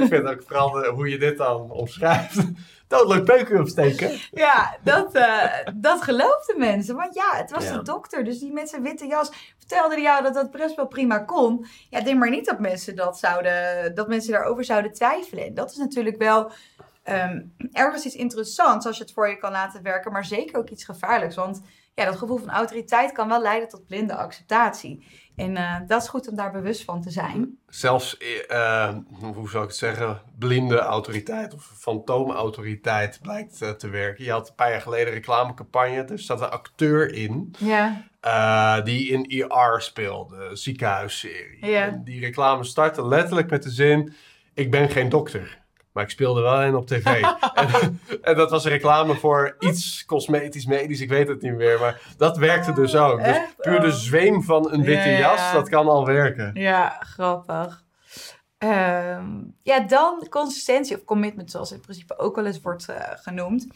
ik 0.01 0.05
vind 0.09 0.25
ook 0.27 0.43
vooral 0.47 0.71
de- 0.71 0.91
hoe 0.95 1.09
je 1.09 1.17
dit 1.17 1.37
dan 1.37 1.71
omschrijft. 1.71 2.37
Doodleuk 2.87 3.23
peuken 3.25 3.59
opsteken. 3.59 4.11
Ja, 4.31 4.77
dat, 4.83 5.13
eh, 5.15 5.43
dat 5.75 6.01
geloofden 6.01 6.57
mensen. 6.59 6.95
Want 6.95 7.13
ja, 7.13 7.29
het 7.35 7.51
was 7.51 7.63
Ja. 7.63 7.77
de 7.77 7.81
dokter. 7.83 8.23
Dus 8.23 8.39
die 8.39 8.53
met 8.53 8.69
zijn 8.69 8.81
witte 8.83 9.05
jas 9.07 9.31
vertelde 9.57 10.01
jou 10.01 10.23
dat 10.23 10.33
dat 10.33 10.51
best 10.51 10.75
wel 10.75 10.87
prima 10.87 11.19
kon. 11.19 11.65
Ja, 11.89 12.01
denk 12.01 12.19
maar 12.19 12.29
niet 12.29 12.45
dat 12.45 12.59
mensen, 12.59 12.95
dat 12.95 13.19
zouden, 13.19 13.95
dat 13.95 14.07
mensen 14.07 14.31
daarover 14.31 14.63
zouden 14.63 14.93
twijfelen. 14.93 15.45
En 15.45 15.53
dat 15.53 15.71
is 15.71 15.77
natuurlijk 15.77 16.17
wel 16.17 16.51
ehm, 17.03 17.41
ergens 17.71 18.05
iets 18.05 18.15
interessants 18.15 18.85
als 18.85 18.97
je 18.97 19.03
het 19.03 19.13
voor 19.13 19.29
je 19.29 19.37
kan 19.37 19.51
laten 19.51 19.83
werken. 19.83 20.11
Maar 20.11 20.25
zeker 20.25 20.57
ook 20.57 20.69
iets 20.69 20.83
gevaarlijks. 20.83 21.35
Want 21.35 21.61
ja, 22.01 22.09
dat 22.09 22.19
gevoel 22.19 22.37
van 22.37 22.49
autoriteit 22.49 23.11
kan 23.11 23.27
wel 23.27 23.41
leiden 23.41 23.69
tot 23.69 23.85
blinde 23.85 24.15
acceptatie. 24.15 25.03
En 25.35 25.57
eh, 25.57 25.75
dat 25.87 26.01
is 26.01 26.07
goed 26.07 26.29
om 26.29 26.35
daar 26.35 26.51
bewust 26.51 26.83
van 26.83 27.01
te 27.01 27.09
zijn. 27.09 27.57
Zelfs, 27.67 28.17
eh, 28.17 28.87
eh, 28.87 28.95
hoe 29.19 29.49
zou 29.49 29.63
ik 29.63 29.69
het 29.69 29.77
zeggen, 29.77 30.21
blinde 30.39 30.77
autoriteit 30.77 31.53
of 31.53 31.71
fantoomautoriteit 31.77 33.19
blijkt 33.21 33.79
te 33.79 33.89
werken. 33.89 34.23
Je 34.23 34.31
had 34.31 34.49
een 34.49 34.55
paar 34.55 34.71
jaar 34.71 34.81
geleden 34.81 35.07
een 35.07 35.13
reclamecampagne. 35.13 36.03
Er 36.03 36.19
zat 36.19 36.41
een 36.41 36.49
acteur 36.49 37.13
in 37.13 37.55
Ja, 37.57 38.81
die 38.81 39.09
in 39.09 39.47
ER 39.49 39.81
speelde, 39.81 40.35
een 40.49 40.57
ziekenhuisserie. 40.57 41.65
Ja. 41.65 41.87
En 41.87 42.03
die 42.03 42.19
reclame 42.19 42.63
startte 42.63 43.07
letterlijk 43.07 43.49
met 43.49 43.63
de 43.63 43.71
zin, 43.71 44.13
ik 44.53 44.71
ben 44.71 44.89
geen 44.89 45.09
dokter. 45.09 45.61
Maar 45.93 46.04
ik 46.04 46.10
speelde 46.10 46.41
wel 46.41 46.62
een 46.63 46.75
op 46.75 46.88
tv. 46.88 47.06
en, 47.54 47.99
en 48.21 48.36
dat 48.36 48.49
was 48.49 48.65
een 48.65 48.71
reclame 48.71 49.15
voor 49.15 49.56
iets 49.60 50.06
cosmetisch, 50.06 50.65
medisch, 50.65 50.99
ik 51.01 51.10
weet 51.10 51.27
het 51.27 51.41
niet 51.41 51.56
meer. 51.56 51.80
Maar 51.80 52.01
dat 52.17 52.38
werkte 52.38 52.73
dus 52.73 52.95
ook. 52.95 53.17
Dus 53.17 53.27
echt? 53.27 53.56
puur 53.58 53.80
de 53.80 53.88
Oh. 53.88 53.93
zweem 53.93 54.43
van 54.43 54.71
een 54.71 54.84
witte 54.84 55.10
Ja, 55.10 55.17
ja. 55.17 55.19
jas, 55.19 55.51
dat 55.54 55.69
kan 55.69 55.88
al 55.88 56.06
werken. 56.06 56.51
Ja, 56.54 56.97
grappig. 56.99 57.84
Ehm, 58.58 59.25
ja, 59.63 59.80
dan 59.80 60.27
consistentie 60.30 60.95
of 60.95 61.04
commitment, 61.04 61.51
zoals 61.51 61.69
het 61.69 61.77
in 61.77 61.84
principe 61.84 62.17
ook 62.17 62.36
wel 62.36 62.45
eens 62.45 62.62
wordt 62.62 62.89
eh, 62.89 62.95
genoemd. 63.15 63.67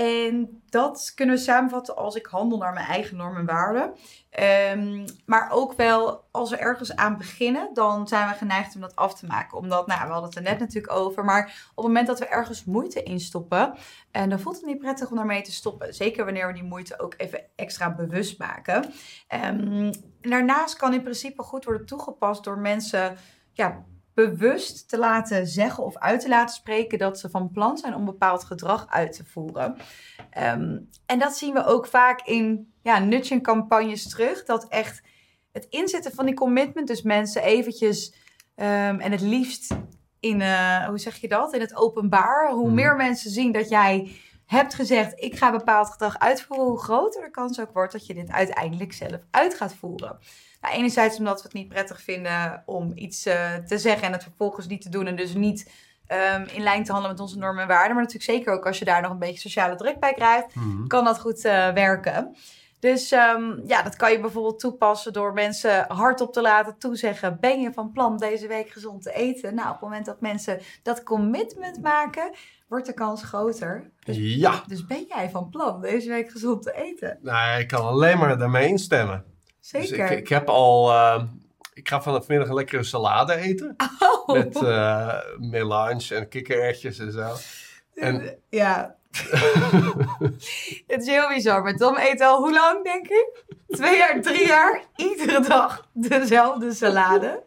En 0.00 0.62
dat 0.68 1.12
kunnen 1.14 1.34
we 1.34 1.40
samenvatten 1.40 1.96
als 1.96 2.14
ik 2.14 2.26
handel 2.26 2.58
naar 2.58 2.72
mijn 2.72 2.86
eigen 2.86 3.16
normen 3.16 3.40
en 3.40 3.46
waarden. 3.46 3.94
Ehm, 4.30 5.06
maar 5.26 5.50
ook 5.50 5.72
wel 5.72 6.24
als 6.30 6.50
we 6.50 6.56
ergens 6.56 6.96
aan 6.96 7.16
beginnen, 7.16 7.70
dan 7.74 8.08
zijn 8.08 8.28
we 8.28 8.34
geneigd 8.34 8.74
om 8.74 8.80
dat 8.80 8.96
af 8.96 9.14
te 9.14 9.26
maken. 9.26 9.58
Omdat, 9.58 9.86
nou, 9.86 10.00
we 10.00 10.12
hadden 10.12 10.28
het 10.28 10.38
er 10.38 10.42
net 10.42 10.58
natuurlijk 10.58 10.92
over, 10.92 11.24
maar 11.24 11.70
op 11.70 11.76
het 11.76 11.86
moment 11.86 12.06
dat 12.06 12.18
we 12.18 12.26
ergens 12.26 12.64
moeite 12.64 13.02
in 13.02 13.20
stoppen, 13.20 13.74
en 14.10 14.28
dan 14.28 14.40
voelt 14.40 14.56
het 14.56 14.66
niet 14.66 14.78
prettig 14.78 15.10
om 15.10 15.16
daarmee 15.16 15.42
te 15.42 15.52
stoppen. 15.52 15.94
Zeker 15.94 16.24
wanneer 16.24 16.46
we 16.46 16.52
die 16.52 16.62
moeite 16.62 17.00
ook 17.00 17.14
even 17.16 17.42
extra 17.56 17.94
bewust 17.94 18.38
maken. 18.38 18.92
Ehm, 19.28 19.92
daarnaast 20.20 20.76
kan 20.76 20.94
in 20.94 21.02
principe 21.02 21.42
goed 21.42 21.64
worden 21.64 21.86
toegepast 21.86 22.44
door 22.44 22.58
mensen 22.58 23.16
ja, 23.52 23.84
bewust 24.14 24.88
te 24.88 24.98
laten 24.98 25.46
zeggen 25.46 25.84
of 25.84 25.96
uit 25.96 26.20
te 26.20 26.28
laten 26.28 26.54
spreken 26.54 26.98
dat 26.98 27.18
ze 27.18 27.30
van 27.30 27.50
plan 27.50 27.78
zijn 27.78 27.94
om 27.94 28.04
bepaald 28.04 28.44
gedrag 28.44 28.86
uit 28.88 29.12
te 29.12 29.24
voeren. 29.24 29.76
Ehm, 30.30 30.78
en 31.06 31.18
dat 31.18 31.36
zien 31.36 31.54
we 31.54 31.64
ook 31.64 31.86
vaak 31.86 32.20
in 32.26 32.72
ja, 32.82 32.98
nudging 32.98 33.42
campagnes 33.42 34.08
terug. 34.08 34.44
Dat 34.44 34.68
echt 34.68 35.02
het 35.52 35.66
inzetten 35.70 36.12
van 36.14 36.26
die 36.26 36.34
commitment, 36.34 36.86
dus 36.86 37.02
mensen 37.02 37.42
eventjes 37.42 38.14
ehm, 38.54 38.98
en 38.98 39.12
het 39.12 39.20
liefst 39.20 39.74
in, 40.20 40.40
eh, 40.40 40.86
hoe 40.86 40.98
zeg 40.98 41.16
je 41.16 41.28
dat, 41.28 41.54
in 41.54 41.60
het 41.60 41.76
openbaar. 41.76 42.50
Hoe 42.50 42.66
Mhm. 42.66 42.74
meer 42.74 42.96
mensen 42.96 43.30
zien 43.30 43.52
dat 43.52 43.68
jij 43.68 44.12
hebt 44.46 44.74
gezegd, 44.74 45.12
ik 45.22 45.36
ga 45.36 45.50
bepaald 45.50 45.90
gedrag 45.90 46.18
uitvoeren, 46.18 46.66
hoe 46.66 46.78
groter 46.78 47.22
de 47.22 47.30
kans 47.30 47.60
ook 47.60 47.72
wordt 47.72 47.92
dat 47.92 48.06
je 48.06 48.14
dit 48.14 48.30
uiteindelijk 48.30 48.92
zelf 48.92 49.20
uit 49.30 49.54
gaat 49.54 49.74
voeren. 49.74 50.18
Nou, 50.60 50.74
enerzijds 50.74 51.18
omdat 51.18 51.36
we 51.36 51.42
het 51.42 51.52
niet 51.52 51.68
prettig 51.68 52.02
vinden 52.02 52.62
om 52.66 52.92
iets 52.94 53.26
eh, 53.26 53.54
te 53.54 53.78
zeggen 53.78 54.06
en 54.06 54.12
het 54.12 54.22
vervolgens 54.22 54.66
niet 54.66 54.82
te 54.82 54.88
doen 54.88 55.06
en 55.06 55.16
dus 55.16 55.34
niet 55.34 55.70
ehm, 56.06 56.46
in 56.52 56.62
lijn 56.62 56.84
te 56.84 56.92
handelen 56.92 57.16
met 57.16 57.24
onze 57.26 57.38
normen 57.38 57.62
en 57.62 57.68
waarden. 57.68 57.94
Maar 57.94 58.04
natuurlijk 58.04 58.30
zeker 58.30 58.52
ook 58.52 58.66
als 58.66 58.78
je 58.78 58.84
daar 58.84 59.02
nog 59.02 59.10
een 59.10 59.18
beetje 59.18 59.40
sociale 59.40 59.74
druk 59.76 60.00
bij 60.00 60.12
krijgt, 60.14 60.54
Mhm. 60.54 60.86
kan 60.86 61.04
dat 61.04 61.20
goed 61.20 61.44
eh, 61.44 61.72
werken. 61.72 62.36
Dus 62.80 63.12
ehm, 63.12 63.66
ja, 63.66 63.82
dat 63.82 63.96
kan 63.96 64.12
je 64.12 64.20
bijvoorbeeld 64.20 64.58
toepassen 64.60 65.12
door 65.12 65.32
mensen 65.32 65.84
hardop 65.88 66.32
te 66.32 66.40
laten 66.40 66.78
toezeggen. 66.78 67.36
Ben 67.40 67.60
je 67.60 67.72
van 67.72 67.92
plan 67.92 68.16
deze 68.18 68.46
week 68.46 68.70
gezond 68.70 69.02
te 69.02 69.12
eten? 69.12 69.54
Nou, 69.54 69.66
op 69.66 69.72
het 69.72 69.82
moment 69.82 70.06
dat 70.06 70.20
mensen 70.20 70.60
dat 70.82 71.02
commitment 71.02 71.82
maken, 71.82 72.34
wordt 72.68 72.86
de 72.86 72.94
kans 72.94 73.22
groter. 73.22 73.90
Dus, 74.04 74.16
Ja, 74.18 74.62
dus 74.66 74.86
ben 74.86 75.04
jij 75.08 75.30
van 75.30 75.48
plan 75.50 75.80
deze 75.80 76.08
week 76.08 76.30
gezond 76.30 76.62
te 76.62 76.72
eten? 76.74 77.18
nou, 77.22 77.60
ik 77.60 77.68
kan 77.68 77.82
alleen 77.82 78.18
maar 78.18 78.38
daarmee 78.38 78.68
instemmen. 78.68 79.24
Dus 79.60 79.88
Zeker. 79.88 80.10
ik, 80.10 80.18
ik 80.18 80.28
heb 80.28 80.48
al... 80.48 80.90
eh, 80.90 81.22
ik 81.74 81.88
ga 81.88 82.02
vanmiddag 82.02 82.48
een 82.48 82.54
lekkere 82.54 82.82
salade 82.82 83.34
eten. 83.34 83.76
Oh. 84.26 84.36
Met 84.36 84.56
eh 84.62 85.14
melange 85.38 86.14
en 86.14 86.28
kikkererwtjes 86.28 86.98
en 86.98 87.12
zo. 87.12 87.34
En 87.94 88.38
Ja. 88.48 88.96
Het 90.86 91.00
is 91.02 91.06
heel 91.06 91.28
bizar. 91.28 91.62
Maar 91.62 91.76
Tom 91.76 91.96
eet 91.98 92.20
al 92.20 92.38
hoe 92.38 92.52
lang, 92.52 92.84
denk 92.84 93.08
ik? 93.08 93.44
Twee 93.68 93.96
jaar, 93.96 94.20
drie 94.20 94.46
jaar. 94.46 94.82
Iedere 94.96 95.40
dag 95.40 95.88
dezelfde 96.08 96.72
salade. 96.74 97.42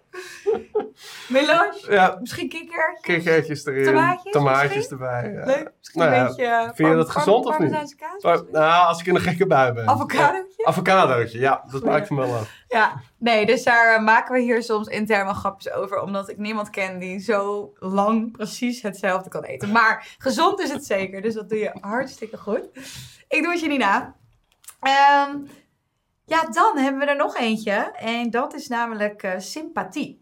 Melange. 1.29 1.85
ja, 1.89 2.17
Misschien 2.19 2.49
kikker. 2.49 2.97
kikkererwtjes 3.01 3.65
erin. 3.65 3.83
Tomaatjes 3.83 4.31
tomaatjes 4.33 4.75
misschien? 4.75 4.97
erbij. 4.99 5.31
ja. 5.31 5.45
Leuk. 5.45 5.71
Misschien 5.79 6.01
Nou 6.01 6.13
een 6.15 6.25
beetje... 6.25 6.45
eh, 6.45 6.61
vind 6.73 6.89
je 6.89 6.95
dat 6.95 7.05
parm- 7.07 7.19
gezond 7.19 7.45
of 7.45 7.59
niet? 7.59 7.95
kaas 7.95 8.41
nou, 8.51 8.87
als 8.87 8.99
ik 8.99 9.05
in 9.05 9.15
een 9.15 9.21
gekke 9.21 9.47
bui 9.47 9.73
ben. 9.73 9.87
Avocadootje? 9.87 10.65
Avocadootje, 10.65 11.39
ja. 11.39 11.63
Dat 11.71 11.83
maakt 11.83 12.09
hem 12.09 12.17
wel 12.17 12.33
af. 12.33 12.51
Ja, 12.67 13.01
nee, 13.17 13.45
dus 13.45 13.63
daar 13.63 13.95
eh, 13.95 14.03
maken 14.03 14.33
we 14.33 14.41
hier 14.41 14.63
soms 14.63 14.87
intern 14.87 15.25
wel 15.25 15.33
grapjes 15.33 15.73
over. 15.73 16.01
Omdat 16.01 16.29
ik 16.29 16.37
niemand 16.37 16.69
ken 16.69 16.99
die 16.99 17.19
zo 17.19 17.73
lang 17.79 18.31
precies 18.31 18.81
hetzelfde 18.81 19.29
kan 19.29 19.43
eten. 19.43 19.71
Maar 19.71 20.15
gezond 20.17 20.59
is 20.61 20.71
het 20.71 20.85
zeker, 20.85 21.21
dus 21.21 21.33
dat 21.33 21.49
doe 21.49 21.57
je 21.59 21.71
hartstikke 21.81 22.37
goed. 22.37 22.69
Ik 23.27 23.43
doe 23.43 23.51
het 23.51 23.59
je 23.61 23.67
niet 23.67 23.79
na. 23.79 24.15
Ehm, 24.79 25.37
ja, 26.25 26.45
dan 26.45 26.77
hebben 26.77 26.99
we 26.99 27.07
er 27.07 27.15
nog 27.15 27.37
eentje. 27.37 27.91
En 27.95 28.29
dat 28.29 28.53
is 28.53 28.67
namelijk 28.67 29.23
eh, 29.23 29.39
sympathie. 29.39 30.21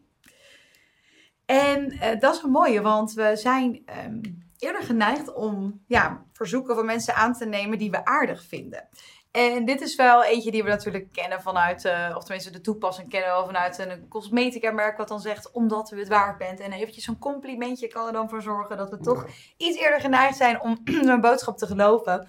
En 1.45 1.91
eh, 1.91 2.20
dat 2.20 2.36
is 2.36 2.41
een 2.41 2.52
mooie, 2.52 2.82
want 2.82 3.14
we 3.14 3.36
zijn 3.36 3.82
ehm, 3.86 4.22
eerder 4.58 4.84
geneigd 4.84 5.34
om 5.34 5.84
ja, 5.88 6.26
verzoeken 6.34 6.76
van 6.76 6.86
mensen 6.86 7.16
aan 7.16 7.34
te 7.34 7.45
nemen 7.45 7.78
die 7.78 7.91
we 7.91 8.06
aardig 8.06 8.43
vinden. 8.43 8.89
En 9.32 9.66
dit 9.66 9.82
is 9.82 9.95
wel 9.95 10.24
eentje 10.24 10.52
die 10.52 10.64
we 10.64 10.70
natuurlijk 10.70 11.12
kennen 11.12 11.41
vanuit, 11.41 11.86
eh, 11.86 12.14
of 12.16 12.24
tenminste 12.24 12.52
de 12.52 12.62
toepassing 12.62 13.10
kennen 13.10 13.38
we 13.38 13.45
vanuit 13.45 13.80
een 13.80 14.08
cosmetica 14.08 14.72
merk 14.72 14.97
wat 14.97 15.08
dan 15.08 15.20
zegt 15.20 15.52
omdat 15.52 15.91
u 15.91 15.99
het 15.99 16.08
waard 16.08 16.38
bent. 16.38 16.60
En 16.60 16.72
eventjes 16.72 17.08
een 17.08 17.20
complimentje 17.20 17.88
kan 17.88 18.08
er 18.08 18.14
dan 18.14 18.30
voor 18.30 18.41
zorgen 18.41 18.78
dat 18.78 18.89
we 18.89 18.97
toch 18.97 19.26
iets 19.58 19.78
eerder 19.78 19.99
geneigd 19.99 20.38
zijn 20.38 20.62
om 20.62 20.78
zo'n 21.06 21.22
boodschap 21.22 21.58
te 21.58 21.68
geloven. 21.68 22.28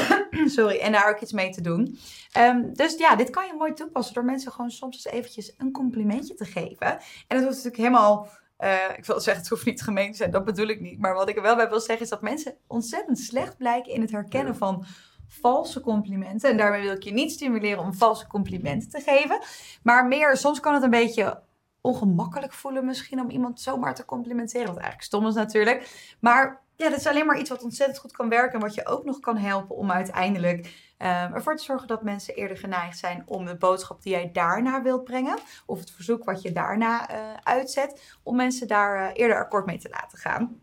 Sorry, 0.56 0.78
en 0.78 0.92
daar 0.92 1.08
ook 1.08 1.20
iets 1.20 1.32
mee 1.32 1.50
te 1.50 1.60
doen. 1.60 1.98
Ehm, 2.32 2.72
dus 2.72 2.96
ja, 2.96 3.16
dit 3.16 3.30
kan 3.30 3.46
je 3.46 3.54
mooi 3.58 3.72
toepassen 3.72 4.14
door 4.14 4.24
mensen 4.24 4.52
gewoon 4.52 4.70
soms 4.70 4.94
eens 4.94 5.14
eventjes 5.14 5.54
een 5.58 5.72
complimentje 5.72 6.34
te 6.34 6.44
geven. 6.44 6.86
En 6.86 7.36
dat 7.36 7.42
hoeft 7.42 7.64
natuurlijk 7.64 7.76
helemaal, 7.76 8.28
eh, 8.56 8.74
ik 8.96 9.04
wil 9.04 9.20
zeggen 9.20 9.42
het 9.42 9.50
hoeft 9.50 9.64
niet 9.64 9.82
gemeen 9.82 10.10
te 10.10 10.16
zijn, 10.16 10.30
dat 10.30 10.44
bedoel 10.44 10.66
ik 10.66 10.80
niet. 10.80 10.98
Maar 10.98 11.14
wat 11.14 11.28
ik 11.28 11.36
er 11.36 11.42
wel 11.42 11.56
bij 11.56 11.68
wil 11.68 11.80
zeggen 11.80 12.04
is 12.04 12.10
dat 12.10 12.22
mensen 12.22 12.56
ontzettend 12.66 13.18
slecht 13.18 13.56
blijken 13.56 13.92
in 13.92 14.00
het 14.00 14.10
herkennen 14.10 14.56
van 14.56 14.84
valse 15.28 15.80
complimenten. 15.80 16.50
En 16.50 16.56
daarmee 16.56 16.82
wil 16.82 16.92
ik 16.92 17.02
je 17.02 17.12
niet 17.12 17.32
stimuleren 17.32 17.82
om 17.82 17.94
valse 17.94 18.26
complimenten 18.26 18.88
te 18.88 19.00
geven. 19.00 19.38
Maar 19.82 20.06
meer, 20.06 20.36
soms 20.36 20.60
kan 20.60 20.74
het 20.74 20.82
een 20.82 20.90
beetje 20.90 21.42
ongemakkelijk 21.80 22.52
voelen 22.52 22.84
misschien 22.84 23.20
om 23.20 23.30
iemand 23.30 23.60
zomaar 23.60 23.94
te 23.94 24.04
complimenteren. 24.04 24.66
Wat 24.66 24.76
eigenlijk 24.76 25.04
stom 25.04 25.26
is 25.26 25.34
natuurlijk. 25.34 26.14
Maar 26.20 26.62
ja, 26.82 26.90
dat 26.90 26.98
is 26.98 27.06
alleen 27.06 27.26
maar 27.26 27.38
iets 27.38 27.50
wat 27.50 27.62
ontzettend 27.62 27.98
goed 27.98 28.12
kan 28.12 28.28
werken. 28.28 28.54
En 28.54 28.60
wat 28.60 28.74
je 28.74 28.86
ook 28.86 29.04
nog 29.04 29.20
kan 29.20 29.36
helpen 29.36 29.76
om 29.76 29.90
uiteindelijk 29.90 30.92
eh, 30.98 31.34
ervoor 31.34 31.56
te 31.56 31.64
zorgen 31.64 31.88
dat 31.88 32.02
mensen 32.02 32.34
eerder 32.34 32.56
geneigd 32.56 32.98
zijn 32.98 33.22
om 33.26 33.44
de 33.44 33.56
boodschap 33.56 34.02
die 34.02 34.12
jij 34.12 34.30
daarna 34.32 34.82
wilt 34.82 35.04
brengen. 35.04 35.38
Of 35.66 35.80
het 35.80 35.90
verzoek 35.90 36.24
wat 36.24 36.42
je 36.42 36.52
daarna 36.52 37.08
eh, 37.08 37.34
uitzet. 37.42 38.16
Om 38.22 38.36
mensen 38.36 38.68
daar 38.68 39.08
eh, 39.08 39.10
eerder 39.14 39.36
akkoord 39.36 39.66
mee 39.66 39.78
te 39.78 39.88
laten 39.88 40.18
gaan. 40.18 40.60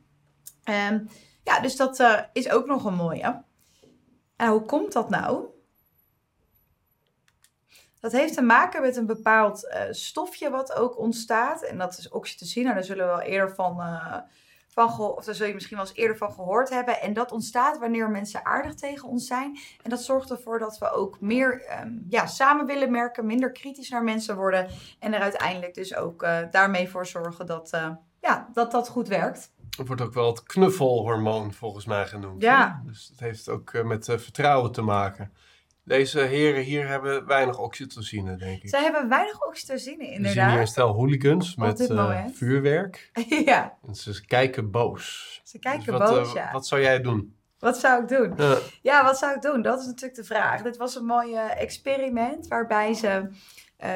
Ehm, 0.63 0.99
ja, 1.43 1.59
dus 1.59 1.75
dat 1.75 2.03
is 2.33 2.49
ook 2.49 2.65
nog 2.65 2.85
een 2.85 2.95
mooie. 2.95 3.43
En 4.35 4.49
hoe 4.49 4.65
komt 4.65 4.93
dat 4.93 5.09
nou? 5.09 5.45
Dat 7.99 8.11
heeft 8.11 8.33
te 8.33 8.41
maken 8.41 8.81
met 8.81 8.95
een 8.95 9.05
bepaald 9.05 9.75
stofje 9.89 10.49
wat 10.49 10.73
ook 10.73 10.97
ontstaat. 10.97 11.61
En 11.61 11.77
dat 11.77 11.97
is 11.97 12.09
oxytocine. 12.09 12.73
Daar 12.73 12.83
zullen 12.83 13.05
we 13.05 13.11
wel 13.11 13.21
eerder 13.21 13.55
van, 13.55 13.75
van 14.69 14.99
of 14.99 15.25
daar 15.25 15.35
zul 15.35 15.47
je 15.47 15.53
misschien 15.53 15.77
wel 15.77 15.85
eens 15.85 15.95
eerder 15.95 16.17
van 16.17 16.31
gehoord 16.31 16.69
hebben. 16.69 17.01
En 17.01 17.13
dat 17.13 17.31
ontstaat 17.31 17.79
wanneer 17.79 18.09
mensen 18.09 18.45
aardig 18.45 18.73
tegen 18.73 19.07
ons 19.07 19.27
zijn. 19.27 19.59
En 19.83 19.89
dat 19.89 20.03
zorgt 20.03 20.31
ervoor 20.31 20.59
dat 20.59 20.77
we 20.77 20.91
ook 20.91 21.21
meer 21.21 21.65
ehm, 21.65 21.91
ja, 22.09 22.25
samen 22.25 22.65
willen 22.65 22.91
merken, 22.91 23.25
minder 23.25 23.51
kritisch 23.51 23.89
naar 23.89 24.03
mensen 24.03 24.35
worden. 24.35 24.67
En 24.99 25.13
er 25.13 25.21
uiteindelijk 25.21 25.73
dus 25.73 25.95
ook 25.95 26.23
eh, 26.23 26.37
daarmee 26.51 26.89
voor 26.89 27.05
zorgen 27.05 27.45
dat, 27.45 27.71
eh, 27.71 27.89
ja, 28.21 28.49
dat 28.53 28.71
dat 28.71 28.89
goed 28.89 29.07
werkt. 29.07 29.51
Het 29.77 29.87
wordt 29.87 30.01
ook 30.01 30.13
wel 30.13 30.27
het 30.27 30.43
knuffelhormoon 30.43 31.53
volgens 31.53 31.85
mij 31.85 32.07
genoemd. 32.07 32.41
Ja. 32.41 32.81
hè? 32.83 32.89
Dus 32.89 33.07
het 33.11 33.19
heeft 33.19 33.49
ook 33.49 33.73
eh, 33.73 33.83
met 33.83 34.05
vertrouwen 34.05 34.71
te 34.71 34.81
maken. 34.81 35.33
Deze 35.89 36.19
heren 36.19 36.63
hier 36.63 36.87
hebben 36.87 37.25
weinig 37.25 37.59
oxytocine, 37.59 38.35
denk 38.35 38.63
ik. 38.63 38.69
Zij 38.69 38.81
hebben 38.81 39.09
weinig 39.09 39.47
oxytocine, 39.47 39.97
We 39.97 40.03
zien 40.03 40.19
hier 40.19 40.29
een 40.29 40.35
inderdaad. 40.35 40.67
stel 40.67 40.93
hooligans 40.93 41.55
met 41.55 41.89
moment. 41.89 42.35
vuurwerk. 42.35 43.09
ja, 43.45 43.77
En 43.87 43.95
ze 43.95 44.25
kijken 44.25 44.71
boos. 44.71 45.41
ze 45.43 45.59
kijken 45.59 45.85
Dus 45.85 45.97
wat, 45.97 46.09
boos, 46.09 46.27
eh, 46.27 46.33
ja. 46.33 46.51
Wat 46.51 46.67
zou 46.67 46.81
jij 46.81 47.01
doen? 47.01 47.35
Wat 47.59 47.77
zou 47.77 48.01
ik 48.01 48.07
doen? 48.07 48.33
Ja. 48.37 48.57
Ja, 48.81 49.03
wat 49.03 49.17
zou 49.17 49.35
ik 49.35 49.41
doen? 49.41 49.61
Dat 49.61 49.79
is 49.79 49.85
natuurlijk 49.85 50.15
de 50.15 50.23
vraag. 50.23 50.61
Dit 50.61 50.77
was 50.77 50.95
een 50.95 51.05
mooi 51.05 51.33
eh, 51.33 51.61
experiment 51.61 52.47
waarbij 52.47 52.93
ze 52.93 53.29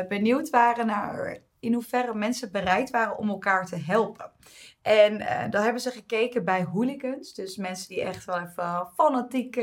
benieuwd 0.08 0.50
waren 0.50 0.86
naar 0.86 1.38
in 1.60 1.74
hoeverre 1.74 2.14
mensen 2.14 2.52
bereid 2.52 2.90
waren 2.90 3.18
om 3.18 3.30
elkaar 3.30 3.66
te 3.66 3.76
helpen. 3.76 4.32
En 4.82 5.18
dan 5.50 5.64
hebben 5.64 5.82
ze 5.82 5.92
gekeken 5.92 6.46
bij 6.46 6.64
hooligans, 6.64 7.34
dus 7.34 7.58
mensen 7.58 7.88
die 7.88 8.02
echt 8.02 8.26
wel 8.26 8.40
even 8.40 8.90
fanatiek 8.96 9.56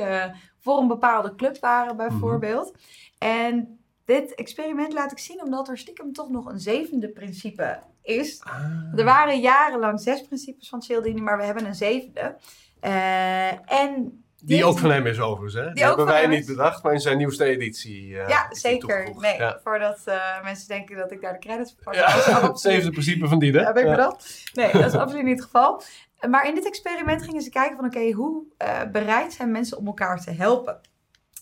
voor 0.60 0.78
een 0.78 0.88
bepaalde 0.88 1.34
club 1.34 1.58
waren 1.60 1.96
bijvoorbeeld. 1.96 2.74
En 3.18 3.78
dit 4.04 4.34
experiment 4.34 4.92
laat 4.92 5.12
ik 5.12 5.18
zien 5.18 5.42
omdat 5.42 5.68
er 5.68 5.78
stiekem 5.78 6.12
toch 6.12 6.28
nog 6.30 6.46
een 6.46 6.60
zevende 6.60 7.08
principe 7.08 7.78
is. 8.02 8.40
Ah. 8.44 8.98
Er 8.98 9.04
waren 9.04 9.40
jarenlang 9.40 10.00
zes 10.00 10.22
principes 10.26 10.68
van 10.68 10.82
Cialdini, 10.82 11.20
maar 11.20 11.36
we 11.38 11.44
hebben 11.44 11.64
een 11.66 11.74
zevende. 11.74 12.36
Eh, 12.80 13.72
en 13.72 14.22
Die 14.42 14.64
ook 14.64 14.78
van 14.78 14.90
hem 14.90 15.06
is 15.06 15.20
overigens, 15.20 15.54
hè? 15.64 15.72
Die, 15.72 15.82
ook 15.82 15.96
hebben 15.96 16.06
wij 16.14 16.26
niet 16.26 16.46
bedacht, 16.46 16.82
maar 16.82 16.92
in 16.92 17.00
zijn 17.00 17.16
nieuwste 17.18 17.44
editie. 17.44 18.18
eh, 18.18 18.28
Ja, 18.28 18.48
die 18.48 18.58
zeker. 18.58 19.10
Nee, 19.18 19.36
Ja. 19.38 19.60
voordat 19.64 20.00
eh, 20.04 20.42
mensen 20.42 20.68
denken 20.68 20.96
dat 20.96 21.12
ik 21.12 21.20
daar 21.20 21.32
de 21.32 21.38
credits 21.38 21.72
voor 21.72 21.82
pak. 21.84 21.94
Ja, 21.94 22.14
Dat 22.40 22.42
het 22.42 22.60
zevende 22.70 22.90
principe 22.90 23.28
van 23.28 23.38
die, 23.38 23.52
hè? 23.52 23.64
Heb 23.64 23.76
ik 23.76 23.84
Ja. 23.84 23.90
bedacht? 23.90 24.50
Nee, 24.54 24.72
dat 24.72 24.84
is 24.84 24.94
absoluut 24.94 25.24
niet 25.24 25.36
het 25.36 25.44
geval. 25.44 25.82
Maar 26.28 26.46
in 26.46 26.54
dit 26.54 26.66
experiment 26.66 27.22
gingen 27.22 27.42
ze 27.42 27.50
kijken 27.50 27.76
van 27.76 27.84
oké, 27.84 28.10
hoe 28.10 28.44
eh, 28.56 28.80
bereid 28.92 29.32
zijn 29.32 29.50
mensen 29.50 29.78
om 29.78 29.86
elkaar 29.86 30.20
te 30.20 30.30
helpen? 30.30 30.80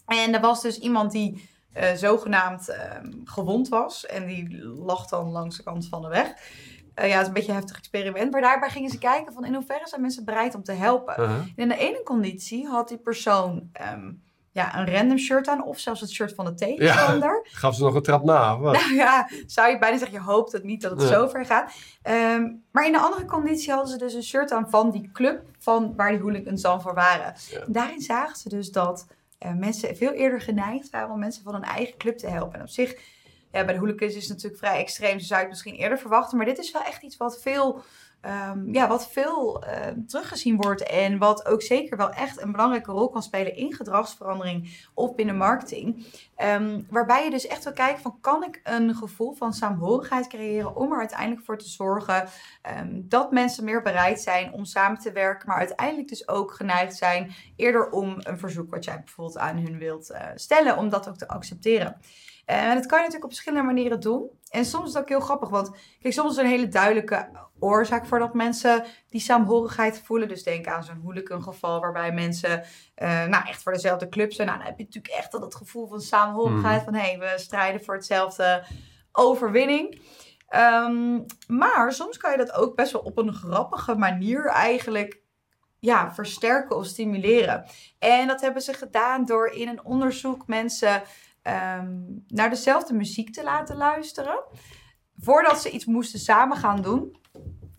En 0.07 0.35
er 0.35 0.41
was 0.41 0.63
dus 0.63 0.79
iemand 0.79 1.13
die 1.13 1.49
eh, 1.73 1.93
zogenaamd 1.93 2.69
ehm, 2.69 3.13
gewond 3.25 3.69
was. 3.69 4.07
En 4.07 4.27
die 4.27 4.65
lag 4.65 5.07
dan 5.07 5.31
langs 5.31 5.57
de 5.57 5.63
kant 5.63 5.89
van 5.89 6.03
de 6.03 6.09
weg. 6.09 6.35
Eh, 6.95 7.09
ja, 7.09 7.13
het 7.13 7.21
is 7.21 7.27
een 7.27 7.33
beetje 7.33 7.51
een 7.51 7.59
heftig 7.59 7.77
experiment. 7.77 8.33
Maar 8.33 8.41
daarbij 8.41 8.71
gingen 8.71 8.91
ze 8.91 8.99
kijken 8.99 9.33
van 9.33 9.45
in 9.45 9.55
hoeverre 9.55 9.89
zijn 9.89 10.01
mensen 10.01 10.25
bereid 10.25 10.55
om 10.55 10.63
te 10.63 10.73
helpen. 10.73 11.21
Uh-huh. 11.21 11.37
En 11.37 11.53
in 11.57 11.69
de 11.69 11.77
ene 11.77 12.03
conditie 12.03 12.67
had 12.67 12.89
die 12.89 12.99
persoon 12.99 13.69
ehm, 13.73 14.13
ja, 14.59 14.79
een 14.79 14.95
random 14.95 15.19
shirt 15.19 15.49
aan. 15.49 15.65
Of 15.65 15.79
zelfs 15.79 16.01
het 16.01 16.11
shirt 16.11 16.35
van 16.35 16.45
de 16.45 16.55
tegenstander. 16.55 17.47
Gaf 17.53 17.75
ze 17.75 17.83
nog 17.83 17.95
een 17.95 18.03
trap 18.03 18.25
na? 18.25 18.57
Nou 18.57 18.95
ja, 18.95 19.29
zou 19.47 19.71
je 19.71 19.79
bijna 19.79 19.99
zeggen, 19.99 20.17
je 20.19 20.25
hoopt 20.25 20.53
het 20.53 20.65
niet 20.65 20.83
dat 20.83 20.91
het 20.91 21.01
Ja. 21.01 21.07
zo 21.09 21.29
ver 21.29 21.45
gaat. 21.45 21.73
Ehm, 22.03 22.47
maar 22.73 22.87
in 22.87 22.93
de 22.93 22.99
andere 22.99 23.25
conditie 23.25 23.71
hadden 23.73 23.91
ze 23.93 23.99
dus 23.99 24.15
een 24.15 24.23
shirt 24.23 24.53
aan 24.53 24.71
van 24.71 24.91
die 24.91 25.11
club 25.13 25.43
van 25.59 25.95
waar 25.97 26.11
die 26.11 26.21
hooligans 26.21 26.63
dan 26.63 26.83
voor 26.83 26.95
waren. 26.95 27.35
Ja. 27.51 27.65
Daarin 27.67 28.01
zagen 28.01 28.37
ze 28.37 28.49
dus 28.49 28.71
dat 28.73 29.07
eh, 29.39 29.53
mensen 29.55 29.97
veel 29.97 30.13
eerder 30.13 30.41
geneigd 30.41 30.91
waren 30.91 31.11
om 31.11 31.19
mensen 31.19 31.43
van 31.43 31.53
hun 31.55 31.63
eigen 31.65 31.97
club 31.97 32.19
te 32.19 32.27
helpen. 32.27 32.55
En 32.55 32.61
op 32.65 32.69
zich, 32.69 32.95
ja, 33.53 33.65
bij 33.65 33.75
de 33.75 33.79
hooligans 33.81 34.15
is 34.15 34.23
het 34.23 34.29
natuurlijk 34.33 34.61
vrij 34.65 34.79
extreem, 34.81 35.17
dus 35.17 35.27
zou 35.27 35.41
je 35.41 35.47
het 35.47 35.55
misschien 35.55 35.75
eerder 35.75 35.99
verwachten. 35.99 36.37
Maar 36.37 36.47
dit 36.47 36.59
is 36.59 36.71
wel 36.71 36.83
echt 36.83 37.03
iets 37.03 37.17
wat 37.17 37.41
veel, 37.41 37.83
ehm, 38.21 38.73
ja, 38.75 38.89
wat 38.89 39.09
veel 39.09 39.63
ehm, 39.63 40.05
teruggezien 40.07 40.57
wordt. 40.57 40.83
En 40.83 41.19
wat 41.19 41.47
ook 41.47 41.63
zeker 41.63 41.97
wel 41.97 42.11
echt 42.11 42.41
een 42.43 42.53
belangrijke 42.53 42.93
rol 42.93 43.09
kan 43.09 43.23
spelen 43.23 43.57
in 43.57 43.73
gedragsverandering 43.73 44.89
of 44.95 45.15
binnen 45.15 45.37
marketing. 45.37 46.07
Ehm, 46.37 46.81
waarbij 46.91 47.25
je 47.25 47.31
dus 47.31 47.47
echt 47.47 47.65
wil 47.65 47.73
kijken 47.73 48.03
van 48.03 48.19
kan 48.21 48.45
ik 48.45 48.61
een 48.65 48.95
gevoel 48.95 49.33
van 49.33 49.53
saamhorigheid 49.53 50.27
creëren 50.27 50.77
om 50.77 50.93
er 50.93 50.99
uiteindelijk 50.99 51.45
voor 51.45 51.59
te 51.59 51.69
zorgen 51.69 52.29
dat 52.95 53.33
mensen 53.33 53.65
meer 53.65 53.83
bereid 53.83 54.21
zijn 54.21 54.53
om 54.53 54.65
samen 54.65 54.99
te 54.99 55.13
werken, 55.13 55.49
maar 55.49 55.59
uiteindelijk 55.59 56.09
dus 56.09 56.29
ook 56.29 56.53
geneigd 56.53 56.97
zijn 56.97 57.35
eerder 57.57 57.91
om 57.91 58.15
een 58.19 58.39
verzoek 58.39 58.71
wat 58.71 58.85
jij 58.85 59.01
bijvoorbeeld 59.05 59.39
aan 59.39 59.57
hun 59.57 59.79
wilt 59.79 60.11
eh, 60.11 60.27
stellen, 60.35 60.77
om 60.77 60.89
dat 60.89 61.09
ook 61.09 61.17
te 61.17 61.29
accepteren. 61.29 61.97
En 62.45 62.75
dat 62.75 62.87
kan 62.87 62.99
je 62.99 63.05
natuurlijk 63.05 63.25
op 63.25 63.31
verschillende 63.31 63.67
manieren 63.67 64.01
doen. 64.01 64.31
En 64.51 64.65
soms 64.65 64.89
is 64.89 64.93
het 64.93 65.03
ook 65.03 65.09
heel 65.09 65.21
grappig, 65.21 65.49
want 65.49 65.71
kijk, 66.01 66.15
soms 66.15 66.31
is 66.31 66.37
een 66.37 66.47
hele 66.47 66.69
duidelijke 66.69 67.29
oorzaak 67.61 68.07
voor 68.07 68.19
dat 68.19 68.35
mensen 68.35 68.85
die 69.09 69.21
saamhorigheid 69.21 70.03
voelen. 70.05 70.29
Dus 70.29 70.43
denk 70.43 70.67
aan 70.67 70.85
zo'n 70.85 71.01
hooligangeval 71.05 71.81
waarbij 71.81 72.13
mensen 72.13 72.63
eh, 72.95 73.25
nou, 73.25 73.47
echt 73.47 73.63
voor 73.63 73.73
dezelfde 73.73 74.09
club 74.09 74.33
zijn. 74.33 74.47
Nou, 74.47 74.59
dan 74.59 74.69
heb 74.69 74.79
je 74.79 74.85
natuurlijk 74.85 75.15
echt 75.15 75.35
al 75.35 75.41
dat 75.41 75.55
gevoel 75.55 75.87
van 75.87 76.01
saamhorigheid. 76.01 76.83
Van 76.83 76.95
hé, 76.95 77.01
hey, 77.01 77.19
we 77.19 77.33
strijden 77.37 77.85
voor 77.85 77.95
hetzelfde 77.95 78.65
overwinning. 79.13 80.01
Ehm, 80.49 81.21
maar 81.47 81.93
soms 81.93 82.17
kan 82.17 82.31
je 82.31 82.37
dat 82.37 82.53
ook 82.53 82.77
best 82.77 82.93
wel 82.93 83.03
op 83.03 83.19
een 83.19 83.35
grappige 83.35 83.95
manier 83.95 84.47
eigenlijk 84.47 85.21
ja, 85.79 86.15
versterken 86.15 86.77
of 86.77 86.87
stimuleren. 86.87 87.65
En 87.99 88.27
dat 88.27 88.41
hebben 88.41 88.63
ze 88.63 88.73
gedaan 88.73 89.25
door 89.25 89.49
in 89.49 89.69
een 89.69 89.85
onderzoek 89.85 90.47
mensen 90.47 91.03
ehm, 91.43 91.97
naar 92.27 92.51
dezelfde 92.51 92.95
muziek 92.95 93.33
te 93.33 93.43
laten 93.43 93.77
luisteren. 93.77 94.45
Voordat 95.19 95.63
ze 95.63 95.71
iets 95.71 95.85
moesten 95.85 96.19
samen 96.19 96.57
gaan 96.57 96.83
doen. 96.83 97.17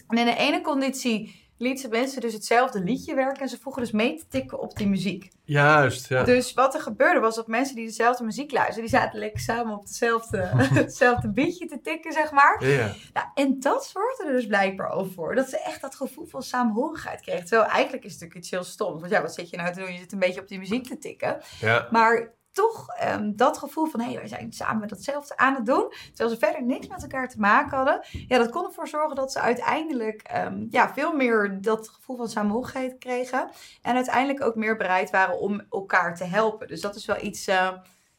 En 0.10 0.18
in 0.18 0.26
de 0.26 0.36
ene 0.36 0.62
conditie 0.62 1.48
lieten 1.58 1.90
mensen 1.90 2.22
dus 2.22 2.34
hetzelfde 2.34 2.84
liedje 2.84 3.16
werken. 3.16 3.42
En 3.42 3.50
ze 3.50 3.60
vroegen 3.60 3.82
dus 3.82 3.92
mee 3.92 4.18
te 4.18 4.28
tikken 4.28 4.60
op 4.60 4.78
die 4.78 4.88
muziek. 4.88 5.30
Juist, 5.44 6.10
ja. 6.10 6.24
Dus 6.24 6.54
wat 6.54 6.74
er 6.74 6.82
gebeurde 6.82 7.20
was 7.20 7.36
dat 7.36 7.48
mensen 7.48 7.76
die 7.76 7.86
dezelfde 7.86 8.24
muziek 8.24 8.52
luisterden, 8.52 8.90
die 8.90 9.00
zaten 9.00 9.20
lekker 9.20 9.40
samen 9.40 9.74
op 9.74 9.88
dezelfde, 9.88 10.38
hetzelfde 10.84 11.32
beatje 11.32 11.66
te 11.66 11.82
tikken, 11.82 12.12
zeg 12.14 12.32
maar. 12.32 12.66
Ja. 12.66 12.94
Nou, 13.14 13.28
en 13.34 13.60
dat 13.60 13.86
zorgde 13.86 14.26
er 14.26 14.32
dus 14.34 14.48
blijkbaar 14.48 14.92
ook 14.92 15.12
voor. 15.12 15.36
Dat 15.36 15.50
ze 15.50 15.62
echt 15.62 15.82
dat 15.82 15.96
gevoel 15.96 16.26
van 16.26 16.44
saamhorigheid 16.44 17.22
kregen. 17.22 17.46
Terwijl 17.46 17.70
eigenlijk 17.70 18.04
is 18.06 18.12
het 18.12 18.22
natuurlijk 18.22 18.46
iets 18.46 18.52
heel 18.52 18.64
stoms. 18.64 19.00
Want 19.00 19.12
ja, 19.12 19.22
wat 19.22 19.34
zit 19.34 19.50
je 19.50 19.58
nou 19.58 19.74
te 19.74 19.80
doen? 19.80 19.92
Je 19.94 20.00
zit 20.00 20.12
een 20.12 20.20
beetje 20.20 20.42
op 20.42 20.48
die 20.48 20.60
muziek 20.60 20.88
te 20.88 20.98
tikken. 20.98 21.42
ja. 21.60 21.88
Maar 21.92 22.38
toch 22.52 22.88
ehm, 22.90 23.32
dat 23.36 23.58
gevoel 23.58 23.86
van, 23.86 24.00
hé, 24.00 24.06
hey, 24.06 24.16
wij 24.16 24.28
zijn 24.28 24.54
samen 24.54 24.88
datzelfde 24.88 25.38
aan 25.38 25.56
het 25.56 25.66
doen. 25.66 25.94
Terwijl 26.08 26.30
ze 26.30 26.38
verder 26.38 26.64
niks 26.64 26.88
met 26.88 27.02
elkaar 27.02 27.30
te 27.30 27.40
maken 27.40 27.78
hadden. 27.78 28.06
Ja, 28.28 28.38
dat 28.38 28.50
kon 28.50 28.66
ervoor 28.66 28.88
zorgen 28.88 29.16
dat 29.16 29.32
ze 29.32 29.40
uiteindelijk 29.40 30.22
ehm, 30.22 30.66
ja, 30.70 30.94
veel 30.94 31.14
meer 31.14 31.62
dat 31.62 31.90
gevoel 31.90 32.18
van 32.18 32.30
samenhorigheid 32.30 32.98
kregen. 32.98 33.50
En 33.82 33.96
uiteindelijk 33.96 34.44
ook 34.44 34.56
meer 34.56 34.78
bereid 34.78 35.10
waren 35.10 35.40
om 35.40 35.62
elkaar 35.70 36.16
te 36.16 36.24
helpen. 36.24 36.68
Dus 36.68 36.82
dat 36.82 36.96
is 36.96 37.06
wel 37.06 37.22
iets 37.22 37.48
eh, 37.48 37.72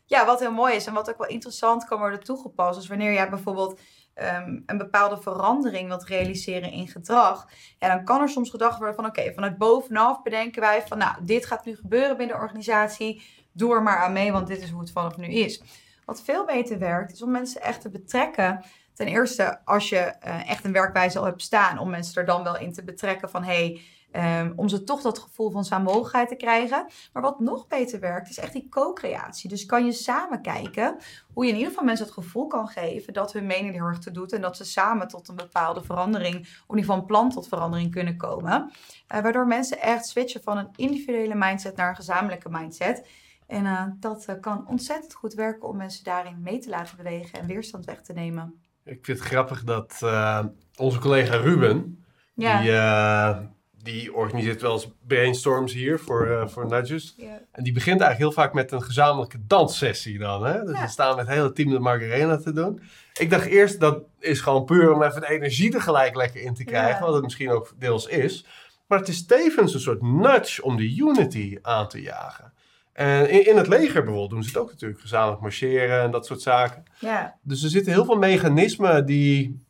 ja, 0.07 0.27
wat 0.27 0.41
heel 0.41 0.53
mooi 0.53 0.75
is. 0.75 0.87
En 0.87 0.95
wat 0.95 1.11
ook 1.11 1.19
wel 1.19 1.29
interessant 1.29 1.85
kan 1.85 1.99
worden 1.99 2.25
toegepast. 2.25 2.79
Dus 2.79 2.89
wanneer 2.89 3.13
jij 3.13 3.31
bijvoorbeeld 3.31 3.81
ehm, 4.15 4.61
een 4.67 4.79
bepaalde 4.79 5.23
verandering 5.23 5.89
wilt 5.89 6.05
realiseren 6.05 6.71
in 6.71 6.89
gedrag. 6.89 7.49
Ja, 7.79 7.89
dan 7.89 8.05
kan 8.05 8.21
er 8.21 8.29
soms 8.29 8.51
gedacht 8.51 8.79
worden 8.79 8.95
van, 8.95 9.07
oké, 9.07 9.33
vanuit 9.35 9.59
bovenaf 9.59 10.23
bedenken 10.23 10.61
wij 10.61 10.83
van, 10.87 10.99
nou, 10.99 11.25
dit 11.25 11.47
gaat 11.47 11.65
nu 11.65 11.77
gebeuren 11.77 12.17
binnen 12.17 12.37
de 12.37 12.43
organisatie 12.43 13.23
doe 13.61 13.75
er 13.75 13.83
maar 13.83 13.99
aan 13.99 14.13
mee, 14.13 14.33
want 14.33 14.47
dit 14.47 14.63
is 14.63 14.71
hoe 14.71 14.81
het 14.81 14.93
vanaf 14.93 15.17
nu 15.17 15.27
is. 15.27 15.63
Wat 16.05 16.23
veel 16.23 16.45
beter 16.45 16.79
werkt, 16.79 17.13
is 17.13 17.23
om 17.23 17.31
mensen 17.31 17.63
echt 17.63 17.81
te 17.81 17.91
betrekken. 17.91 18.65
Ten 18.95 19.07
eerste, 19.07 19.65
als 19.65 19.89
je 19.89 19.99
eh, 19.99 20.51
echt 20.51 20.65
een 20.65 20.73
werkwijze 20.73 21.19
al 21.19 21.25
hebt 21.25 21.43
staan, 21.43 21.79
om 21.79 21.91
mensen 21.91 22.15
er 22.15 22.27
dan 22.27 22.43
wel 22.43 22.59
in 22.59 22.73
te 22.73 22.85
betrekken 22.85 23.31
van 23.31 23.45
hey, 23.45 23.81
ehm, 24.11 24.53
om 24.57 24.69
ze 24.69 24.85
toch 24.85 25.01
dat 25.01 25.19
gevoel 25.19 25.51
van 25.51 25.65
samenhorigheid 25.65 26.29
te 26.29 26.35
krijgen. 26.35 26.87
Maar 27.13 27.23
wat 27.23 27.41
nog 27.41 27.67
beter 27.67 28.01
werkt, 28.01 28.29
is 28.29 28.39
echt 28.39 28.53
die 28.53 28.69
co-creatie. 28.69 29.49
Dus 29.49 29.67
kan 29.67 29.85
je 29.85 29.93
samen 29.93 30.43
kijken 30.43 30.97
hoe 31.33 31.45
je 31.45 31.51
in 31.51 31.57
ieder 31.57 31.71
geval 31.71 31.87
mensen 31.87 32.05
het 32.05 32.15
gevoel 32.15 32.47
kan 32.47 32.69
geven 32.69 33.13
dat 33.13 33.33
hun 33.33 33.47
mening 33.47 33.75
heel 33.75 33.85
erg 33.85 33.99
te 33.99 34.11
doet 34.11 34.33
en 34.33 34.41
dat 34.41 34.57
ze 34.57 34.65
samen 34.65 35.09
tot 35.09 35.29
een 35.29 35.37
bepaalde 35.37 35.83
verandering, 35.83 36.37
of 36.37 36.45
in 36.45 36.77
ieder 36.77 36.85
geval 36.85 36.97
een 36.97 37.07
plan 37.07 37.31
tot 37.31 37.49
verandering 37.49 37.91
kunnen 37.91 38.17
komen. 38.17 38.71
Eh, 39.07 39.21
waardoor 39.21 39.47
mensen 39.47 39.81
echt 39.81 40.07
switchen 40.07 40.43
van 40.43 40.59
een 40.59 40.69
individuele 40.77 41.35
mindset 41.35 41.77
naar 41.77 41.89
een 41.89 41.97
gezamenlijke 41.97 42.49
mindset. 42.51 43.07
En 43.51 43.65
uh, 43.65 43.83
dat 44.01 44.27
uh, 44.31 44.37
kan 44.41 44.65
ontzettend 44.69 45.15
goed 45.15 45.35
werken 45.35 45.69
om 45.69 45.77
mensen 45.77 46.05
daarin 46.05 46.41
mee 46.43 46.59
te 46.59 46.69
laten 46.69 46.97
bewegen 46.97 47.41
en 47.41 47.47
weerstand 47.47 47.85
weg 47.85 48.01
te 48.03 48.13
nemen. 48.13 48.55
Ik 48.85 49.05
vind 49.05 49.19
het 49.19 49.27
grappig 49.29 49.65
dat 49.65 50.01
uh, 50.05 50.45
onze 50.77 50.99
collega 50.99 51.37
Ruben, 51.37 52.05
Ja. 52.35 53.33
die, 53.33 53.93
die 53.93 54.15
organiseert 54.15 54.61
wel 54.61 54.73
eens 54.73 54.91
brainstorms 55.07 55.73
hier 55.73 55.99
voor, 55.99 56.51
voor 56.51 56.67
Nudges. 56.67 57.15
Ja. 57.17 57.41
En 57.53 57.63
die 57.65 57.73
begint 57.73 58.01
eigenlijk 58.01 58.35
heel 58.35 58.43
vaak 58.45 58.55
met 58.55 58.73
een 58.73 58.83
gezamenlijke 58.83 59.47
danssessie 59.47 60.19
dan. 60.19 60.45
Hè? 60.47 60.65
Dus 60.65 60.77
Ja. 60.77 60.83
we 60.83 60.89
staan 60.89 61.17
met 61.17 61.27
het 61.27 61.35
hele 61.35 61.53
team 61.53 61.71
de 61.71 61.79
Margarena 61.79 62.37
te 62.37 62.53
doen. 62.53 62.81
Ik 63.15 63.31
dacht 63.31 63.47
eerst 63.47 63.81
dat 63.81 64.03
is 64.19 64.41
gewoon 64.41 64.65
puur 64.65 64.93
om 64.95 65.03
even 65.03 65.21
de 65.21 65.31
energie 65.31 65.75
er 65.75 65.83
gelijk 65.83 66.15
lekker 66.15 66.41
in 66.41 66.55
te 66.55 66.65
krijgen. 66.65 67.05
Wat 67.05 67.15
het 67.15 67.23
misschien 67.23 67.51
ook 67.51 67.73
deels 67.79 68.07
is. 68.07 68.47
Maar 68.87 68.99
het 68.99 69.09
is 69.09 69.27
tevens 69.27 69.75
een 69.75 69.81
soort 69.81 70.03
nudge 70.03 70.63
om 70.63 70.77
de 70.77 70.97
unity 70.97 71.59
aan 71.63 71.89
te 71.89 72.01
jagen. 72.01 72.53
En 72.93 73.31
in, 73.31 73.47
in 73.47 73.57
het 73.57 73.67
leger 73.67 74.03
bijvoorbeeld 74.03 74.31
doen 74.31 74.43
ze 74.43 74.49
het 74.49 74.59
ook 74.59 74.71
natuurlijk. 74.71 75.01
Gezamenlijk 75.01 75.41
marcheren 75.41 76.03
en 76.03 76.11
dat 76.11 76.27
soort 76.27 76.43
zaken. 76.43 76.85
Ja. 76.99 77.39
Dus 77.43 77.63
er 77.63 77.71
zitten 77.71 77.93
heel 77.93 78.05
veel 78.05 78.19
mechanismen 78.19 79.07
die 79.07 79.65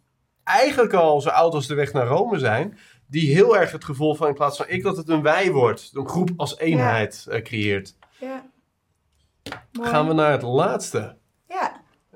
eigenlijk 0.45 0.93
al 0.93 1.21
zo 1.21 1.29
oud 1.29 1.55
als 1.55 1.67
de 1.67 1.75
weg 1.75 1.93
naar 1.93 2.07
Rome 2.07 2.39
zijn. 2.39 2.79
Die 3.07 3.35
heel 3.35 3.57
erg 3.57 3.73
het 3.73 3.85
gevoel 3.85 4.15
van 4.15 4.29
in 4.29 4.35
plaats 4.35 4.57
van 4.57 4.69
ik 4.69 4.83
dat 4.83 4.97
het 4.97 5.09
een 5.09 5.23
wij 5.23 5.53
wordt. 5.53 5.91
Een 5.93 6.09
groep 6.09 6.31
als 6.37 6.59
eenheid 6.59 7.27
eh, 7.29 7.43
creëert. 7.43 7.97
ja. 8.21 8.49
Gaan 9.73 10.09
we 10.09 10.15
naar 10.15 10.33
het 10.33 10.43
laatste. 10.43 11.17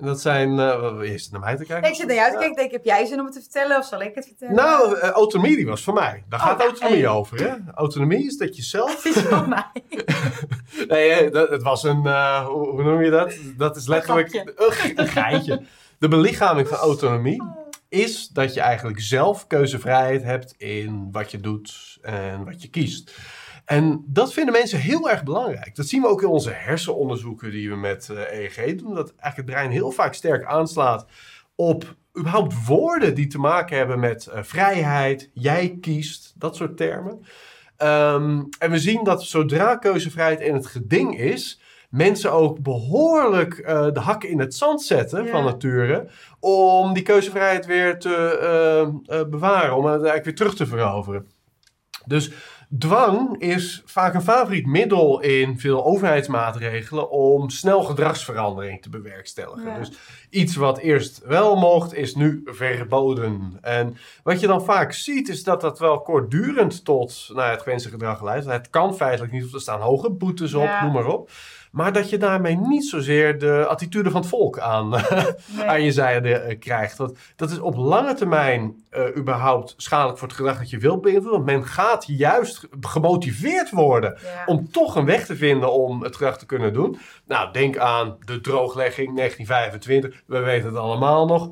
Dat 0.05 0.21
zijn... 0.21 0.59
eh 0.59 0.99
eerst 1.03 1.33
naar 1.33 1.41
mij 1.41 1.57
te 1.57 1.65
kijken. 1.65 1.91
Ik 1.91 1.97
zit 1.97 2.07
naar 2.07 2.17
jou 2.17 2.31
te 2.33 2.39
kijken. 2.39 2.57
Denk, 2.57 2.71
heb 2.71 2.85
jij 2.85 3.07
zin 3.07 3.19
om 3.19 3.25
het 3.25 3.35
te 3.35 3.41
vertellen 3.41 3.79
of 3.79 3.87
zal 3.87 4.01
ik 4.03 4.15
het 4.15 4.27
vertellen? 4.27 4.55
Nou, 4.55 4.99
eh, 4.99 5.09
autonomie 5.11 5.57
die 5.57 5.67
was 5.67 5.83
van 5.83 5.95
mij. 5.95 6.25
Daar 6.29 6.41
Oh, 6.41 6.47
gaat 6.47 6.61
autonomie 6.61 7.05
hey. 7.05 7.09
over. 7.09 7.41
Hè? 7.49 7.55
Autonomie 7.75 8.27
is 8.27 8.37
dat 8.37 8.57
je 8.57 8.63
zelf... 8.63 9.03
Het 9.03 9.17
is 9.17 9.23
van 9.23 9.49
mij. 9.49 9.85
Nee, 10.89 11.31
dat, 11.31 11.51
het 11.51 11.63
was 11.63 11.83
een... 11.83 12.07
eh, 12.07 12.47
hoe, 12.47 12.69
hoe 12.69 12.83
noem 12.83 13.03
je 13.03 13.11
dat? 13.11 13.35
Dat 13.57 13.77
is 13.77 13.87
letterlijk 13.87 14.35
een, 14.35 14.53
een 14.97 15.07
geintje. 15.09 15.63
De 15.99 16.09
belichaming 16.09 16.69
van 16.69 16.79
autonomie 16.79 17.43
is 17.89 18.29
dat 18.29 18.55
je 18.55 18.61
eigenlijk 18.61 19.01
zelf 19.01 19.47
keuzevrijheid 19.47 20.23
hebt 20.23 20.55
in 20.59 21.09
wat 21.13 21.31
je 21.31 21.41
doet 21.41 21.99
en 22.03 22.45
wat 22.45 22.63
je 22.63 22.69
kiest. 22.69 23.13
En 23.65 24.05
dat 24.07 24.33
vinden 24.33 24.53
mensen 24.53 24.79
heel 24.79 25.11
erg 25.11 25.23
belangrijk. 25.23 25.75
Dat 25.75 25.87
zien 25.87 26.01
we 26.03 26.09
ook 26.09 26.23
in 26.23 26.29
onze 26.29 26.51
hersenonderzoeken 26.51 27.51
die 27.51 27.71
we 27.71 27.77
met 27.77 28.09
eh, 28.09 28.39
EEG 28.39 28.75
doen. 28.77 28.95
Dat 28.95 29.09
eigenlijk 29.09 29.37
het 29.37 29.45
brein 29.47 29.71
heel 29.71 29.91
vaak 29.91 30.15
sterk 30.15 30.45
aanslaat 30.45 31.07
op 31.55 31.95
überhaupt 32.19 32.67
woorden 32.67 33.15
die 33.15 33.27
te 33.27 33.39
maken 33.39 33.77
hebben 33.77 34.01
met 34.01 34.27
eh, 34.27 34.43
vrijheid, 34.43 35.31
jij 35.33 35.79
kiest, 35.81 36.35
dat 36.37 36.57
soort 36.57 36.77
termen. 36.77 37.25
Ehm, 37.77 38.43
en 38.59 38.71
we 38.71 38.79
zien 38.79 39.05
dat 39.05 39.23
zodra 39.25 39.77
keuzevrijheid 39.77 40.41
in 40.41 40.55
het 40.55 40.67
geding 40.67 41.19
is, 41.19 41.61
mensen 41.91 42.33
ook 42.33 42.59
behoorlijk 42.61 43.59
eh, 43.59 43.87
de 43.93 44.01
hakken 44.01 44.29
in 44.29 44.39
het 44.39 44.55
zand 44.55 44.83
zetten 44.83 45.25
Ja. 45.25 45.31
van 45.31 45.45
nature. 45.45 46.09
Om 46.41 46.93
die 46.95 47.03
keuzevrijheid 47.03 47.67
weer 47.67 47.99
te 47.99 48.39
eh, 48.39 49.19
eh, 49.21 49.29
bewaren, 49.29 49.77
om 49.77 49.85
het 49.85 49.93
eigenlijk 49.95 50.25
weer 50.25 50.35
terug 50.35 50.55
te 50.55 50.67
veroveren. 50.67 51.27
Dus 52.07 52.31
dwang 52.79 53.39
is 53.41 53.83
vaak 53.85 54.15
een 54.15 54.23
favoriet 54.23 54.67
middel 54.67 55.21
in 55.21 55.59
veel 55.59 55.85
overheidsmaatregelen 55.85 57.11
om 57.11 57.51
snel 57.51 57.83
gedragsverandering 57.83 58.83
te 58.83 58.89
bewerkstelligen. 58.89 59.67
Ja. 59.71 59.79
Dus 59.79 59.93
iets 60.31 60.57
wat 60.57 60.79
eerst 60.79 61.21
wel 61.27 61.57
mocht, 61.57 61.95
is 61.95 62.15
nu 62.15 62.43
verboden. 62.45 63.59
En 63.61 63.97
wat 64.23 64.41
je 64.41 64.47
dan 64.47 64.65
vaak 64.65 64.93
ziet, 64.93 65.29
is 65.29 65.43
dat 65.43 65.61
dat 65.61 65.79
wel 65.79 66.01
kortdurend 66.01 66.85
tot 66.85 67.31
nou, 67.33 67.51
het 67.51 67.63
gewenste 67.63 67.89
gedrag 67.89 68.23
leidt. 68.23 68.47
Het 68.47 68.71
kan 68.71 68.97
feitelijk 68.97 69.33
niet, 69.33 69.43
want 69.43 69.55
er 69.55 69.61
staan 69.61 69.81
hoge 69.81 70.11
boetes 70.11 70.55
op, 70.55 70.63
Ja. 70.63 70.83
noem 70.85 70.93
maar 70.93 71.07
op. 71.07 71.31
Maar 71.71 71.93
dat 71.93 72.11
je 72.11 72.19
daarmee 72.19 72.57
niet 72.57 72.85
zozeer 72.89 73.39
de 73.39 73.67
attitude 73.69 74.11
van 74.11 74.21
het 74.21 74.31
volk 74.31 74.59
aan, 74.59 74.89
Nee. 75.57 75.67
aan 75.67 75.83
je 75.83 75.93
zijde 75.93 76.35
eh, 76.35 76.59
krijgt. 76.59 76.97
Want 76.99 77.17
dat 77.37 77.51
is 77.51 77.59
op 77.59 77.77
lange 77.77 78.15
termijn 78.15 78.85
eh, 78.91 79.03
überhaupt 79.17 79.75
schadelijk 79.77 80.19
voor 80.19 80.29
het 80.29 80.37
gedrag 80.37 80.59
dat 80.59 80.71
je 80.71 80.79
wilt 80.79 81.01
beïnvloeden. 81.03 81.45
Want 81.45 81.45
men 81.45 81.65
gaat 81.67 82.05
juist 82.07 82.64
gemotiveerd 82.81 83.71
worden 83.71 84.19
Ja. 84.23 84.43
om 84.47 84.71
toch 84.71 84.97
een 84.97 85.05
weg 85.05 85.27
te 85.27 85.37
vinden 85.37 85.73
om 85.73 86.03
het 86.03 86.17
gedrag 86.17 86.39
te 86.39 86.47
kunnen 86.47 86.73
doen. 86.73 86.99
Nou, 87.27 87.53
denk 87.53 87.77
aan 87.79 88.17
de 88.25 88.41
drooglegging 88.41 89.17
1925. 89.17 90.23
We 90.27 90.39
weten 90.39 90.69
het 90.69 90.77
allemaal 90.79 91.27
nog. 91.27 91.51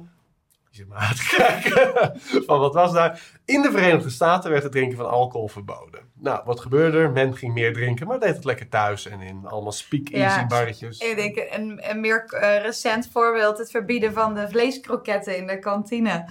Je 0.70 0.78
zit 0.78 0.88
maar 0.88 0.98
aan 0.98 1.14
te 1.14 1.34
kijken. 1.36 2.12
van 2.46 2.58
wat 2.58 2.74
was 2.74 2.92
daar? 2.92 3.20
In 3.44 3.62
de 3.62 3.70
Verenigde 3.70 4.10
Staten 4.10 4.50
werd 4.50 4.62
het 4.62 4.72
drinken 4.72 4.96
van 4.96 5.10
alcohol 5.10 5.48
verboden. 5.48 6.00
Nou, 6.14 6.40
wat 6.44 6.60
gebeurde 6.60 6.98
er? 6.98 7.10
Men 7.10 7.36
ging 7.36 7.54
meer 7.54 7.72
drinken, 7.72 8.06
maar 8.06 8.18
deed 8.20 8.34
het 8.34 8.44
lekker 8.44 8.68
thuis 8.68 9.06
en 9.06 9.20
in 9.20 9.46
allemaal 9.46 9.72
speak-easy 9.72 10.38
Ja. 10.40 10.46
barretjes. 10.46 10.98
Ik 10.98 11.16
denk 11.16 11.46
een, 11.50 11.80
een 11.90 12.00
meer 12.00 12.24
eh, 12.24 12.62
recent 12.62 13.08
voorbeeld, 13.12 13.58
het 13.58 13.70
verbieden 13.70 14.12
van 14.12 14.34
de 14.34 14.48
vleeskroketten 14.48 15.36
in 15.36 15.46
de 15.46 15.58
kantine. 15.58 16.24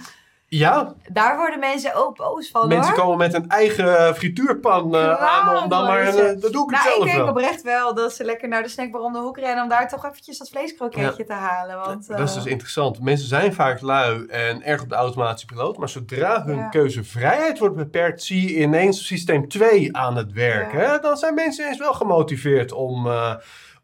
Ja, 0.58 0.94
Daar 1.12 1.36
worden 1.36 1.58
mensen 1.58 1.94
ook 1.94 2.16
boos 2.16 2.50
van 2.50 2.68
mensen 2.68 2.92
hoor. 2.92 3.00
komen 3.02 3.18
met 3.18 3.34
een 3.34 3.48
eigen 3.48 4.14
frituurpan 4.14 4.94
eh, 4.96 5.14
aan 5.14 5.62
om 5.62 5.68
dan 5.68 5.84
maar... 5.84 6.00
Eh, 6.06 6.40
dat 6.40 6.52
doe 6.52 6.64
ik 6.64 6.70
Nou, 6.70 6.82
zelf 6.82 7.06
ik 7.06 7.12
denk 7.12 7.28
oprecht 7.28 7.62
wel 7.62 7.94
dat 7.94 8.12
ze 8.12 8.24
lekker 8.24 8.48
naar 8.48 8.62
de 8.62 8.68
snackbar 8.68 9.00
om 9.00 9.12
de 9.12 9.18
hoek 9.18 9.38
rennen 9.38 9.62
om 9.62 9.68
daar 9.68 9.88
toch 9.88 10.04
eventjes 10.04 10.38
dat 10.38 10.48
vleeskroketje 10.48 11.24
te 11.24 11.32
halen. 11.32 11.76
Want, 11.78 12.06
Dat 12.08 12.20
is 12.20 12.30
eh, 12.30 12.42
dus 12.42 12.46
interessant. 12.52 13.00
Mensen 13.00 13.28
zijn 13.28 13.54
vaak 13.54 13.80
lui 13.80 14.26
en 14.26 14.62
erg 14.62 14.82
op 14.82 14.88
de 14.88 14.94
automatische 14.94 15.46
piloot. 15.46 15.76
Maar 15.78 15.88
zodra 15.88 16.42
hun 16.44 16.56
Ja. 16.56 16.68
keuzevrijheid 16.68 17.58
wordt 17.58 17.76
beperkt, 17.76 18.22
zie 18.22 18.48
je 18.54 18.60
ineens 18.60 19.06
systeem 19.06 19.48
2 19.48 19.96
aan 19.96 20.16
het 20.16 20.32
werken. 20.32 20.80
Ja. 20.80 20.90
hè? 20.92 20.98
Dan 20.98 21.16
zijn 21.16 21.34
mensen 21.34 21.68
eens 21.68 21.78
wel 21.78 21.92
gemotiveerd 21.94 22.72
om 22.72 23.06
eh, 23.06 23.34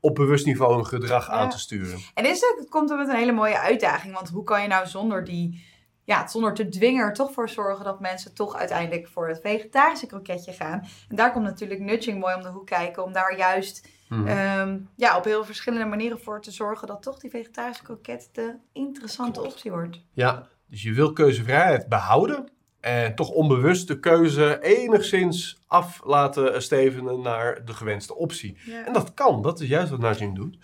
op 0.00 0.14
bewust 0.14 0.46
niveau 0.46 0.74
hun 0.74 0.86
gedrag 0.86 1.26
Ja. 1.26 1.32
aan 1.32 1.50
te 1.50 1.58
sturen. 1.58 1.98
En 2.14 2.24
is 2.30 2.44
ook, 2.52 2.58
het 2.58 2.68
komt 2.68 2.90
er 2.90 2.96
met 2.96 3.08
een 3.08 3.16
hele 3.16 3.32
mooie 3.32 3.58
uitdaging. 3.58 4.14
Want 4.14 4.28
hoe 4.28 4.44
kan 4.44 4.62
je 4.62 4.68
nou 4.68 4.86
zonder 4.86 5.24
die 5.24 5.66
ja, 6.08 6.26
zonder 6.26 6.54
te 6.54 6.68
dwingen 6.68 7.04
er 7.04 7.12
toch 7.12 7.32
voor 7.32 7.48
zorgen 7.48 7.84
dat 7.84 8.00
mensen 8.00 8.34
toch 8.34 8.56
uiteindelijk 8.56 9.08
voor 9.08 9.28
het 9.28 9.40
vegetarische 9.40 10.06
kroketje 10.06 10.52
gaan. 10.52 10.86
En 11.08 11.16
daar 11.16 11.32
komt 11.32 11.44
natuurlijk 11.44 11.80
nudging 11.80 12.20
mooi 12.20 12.34
om 12.34 12.42
de 12.42 12.48
hoek 12.48 12.66
kijken, 12.66 13.04
om 13.04 13.12
daar 13.12 13.36
juist 13.36 13.88
Mhm. 14.08 14.26
ehm, 14.26 14.78
ja, 14.96 15.16
op 15.16 15.24
heel 15.24 15.44
verschillende 15.44 15.84
manieren 15.86 16.20
voor 16.20 16.40
te 16.42 16.50
zorgen 16.50 16.86
dat 16.86 17.02
toch 17.02 17.18
die 17.18 17.30
vegetarische 17.30 17.82
kroket 17.82 18.28
de 18.32 18.54
interessante 18.72 19.42
optie 19.42 19.70
wordt. 19.70 20.02
Ja, 20.12 20.48
dus 20.66 20.82
je 20.82 20.92
wil 20.92 21.12
keuzevrijheid 21.12 21.88
behouden. 21.88 22.48
En 22.80 23.14
toch 23.14 23.30
onbewust 23.30 23.88
de 23.88 24.00
keuze 24.00 24.58
enigszins 24.62 25.62
af 25.66 26.00
laten 26.04 26.62
stevenen 26.62 27.20
naar 27.20 27.64
de 27.64 27.72
gewenste 27.74 28.14
optie. 28.14 28.58
En 28.86 28.92
dat 28.92 29.14
kan, 29.14 29.42
dat 29.42 29.60
is 29.60 29.68
juist 29.68 29.90
wat 29.90 30.00
nudging 30.00 30.34
doet. 30.34 30.58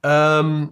Ehm, 0.00 0.66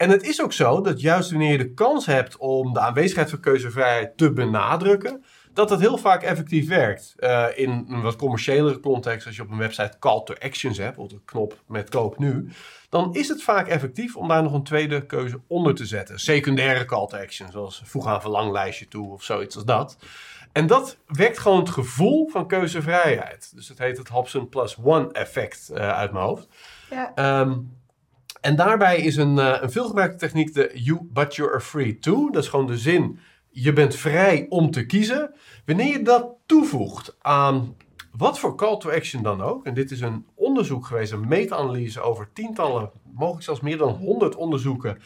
en 0.00 0.10
het 0.10 0.22
is 0.22 0.42
ook 0.42 0.52
zo 0.52 0.80
dat 0.80 1.00
juist 1.00 1.30
wanneer 1.30 1.50
je 1.50 1.58
de 1.58 1.74
kans 1.74 2.06
hebt 2.06 2.36
om 2.36 2.72
de 2.72 2.80
aanwezigheid 2.80 3.30
van 3.30 3.40
keuzevrijheid 3.40 4.16
te 4.16 4.32
benadrukken, 4.32 5.24
dat 5.52 5.68
dat 5.68 5.80
heel 5.80 5.98
vaak 5.98 6.22
effectief 6.22 6.68
werkt. 6.68 7.14
Eh, 7.16 7.46
in 7.54 7.86
een 7.88 8.02
wat 8.02 8.16
commerciëlere 8.16 8.80
context, 8.80 9.26
als 9.26 9.36
je 9.36 9.42
op 9.42 9.50
een 9.50 9.58
website 9.58 9.98
call 9.98 10.22
to 10.24 10.34
actions 10.38 10.78
hebt, 10.78 10.98
of 10.98 11.08
de 11.08 11.20
knop 11.24 11.62
met 11.66 11.90
koop 11.90 12.18
nu, 12.18 12.48
dan 12.88 13.14
is 13.14 13.28
het 13.28 13.42
vaak 13.42 13.68
effectief 13.68 14.16
om 14.16 14.28
daar 14.28 14.42
nog 14.42 14.52
een 14.52 14.62
tweede 14.62 15.06
keuze 15.06 15.40
onder 15.46 15.74
te 15.74 15.86
zetten. 15.86 16.20
Secundaire 16.20 16.84
call 16.84 17.06
to 17.06 17.16
action, 17.16 17.50
zoals 17.50 17.82
voeg 17.84 18.06
aan 18.06 18.20
verlanglijstje 18.20 18.88
toe 18.88 19.12
of 19.12 19.22
zoiets 19.22 19.56
als 19.56 19.64
dat. 19.64 19.96
En 20.52 20.66
dat 20.66 20.96
wekt 21.06 21.38
gewoon 21.38 21.58
het 21.58 21.70
gevoel 21.70 22.28
van 22.28 22.46
keuzevrijheid. 22.46 23.52
Dus 23.54 23.68
het 23.68 23.78
heet 23.78 23.98
het 23.98 24.08
Hobson 24.08 24.48
plus 24.48 24.76
one 24.82 25.12
effect 25.12 25.70
eh, 25.70 25.90
uit 25.90 26.12
mijn 26.12 26.24
hoofd. 26.24 26.48
Ja. 26.90 27.12
Ehm, 27.14 27.58
en 28.40 28.56
daarbij 28.56 29.00
is 29.00 29.16
een, 29.16 29.38
eh, 29.38 29.56
een 29.60 29.70
veelgebruikte 29.70 30.16
techniek 30.16 30.54
de 30.54 30.70
you 30.74 30.98
but 31.02 31.36
you're 31.36 31.60
free 31.60 31.98
to. 31.98 32.30
Dat 32.30 32.42
is 32.42 32.48
gewoon 32.48 32.66
de 32.66 32.78
zin, 32.78 33.18
je 33.50 33.72
bent 33.72 33.94
vrij 33.94 34.46
om 34.48 34.70
te 34.70 34.86
kiezen. 34.86 35.34
Wanneer 35.66 35.86
je 35.86 36.02
dat 36.02 36.26
toevoegt 36.46 37.16
aan 37.20 37.76
wat 38.16 38.38
voor 38.38 38.56
call 38.56 38.76
to 38.78 38.90
action 38.90 39.22
dan 39.22 39.42
ook. 39.42 39.66
En 39.66 39.74
dit 39.74 39.90
is 39.90 40.00
een 40.00 40.26
onderzoek 40.34 40.86
geweest, 40.86 41.12
een 41.12 41.28
meta-analyse 41.28 42.00
over 42.00 42.32
tientallen, 42.32 42.90
mogelijk 43.14 43.44
zelfs 43.44 43.60
meer 43.60 43.76
dan 43.76 43.92
100 43.92 44.34
onderzoeken. 44.34 44.98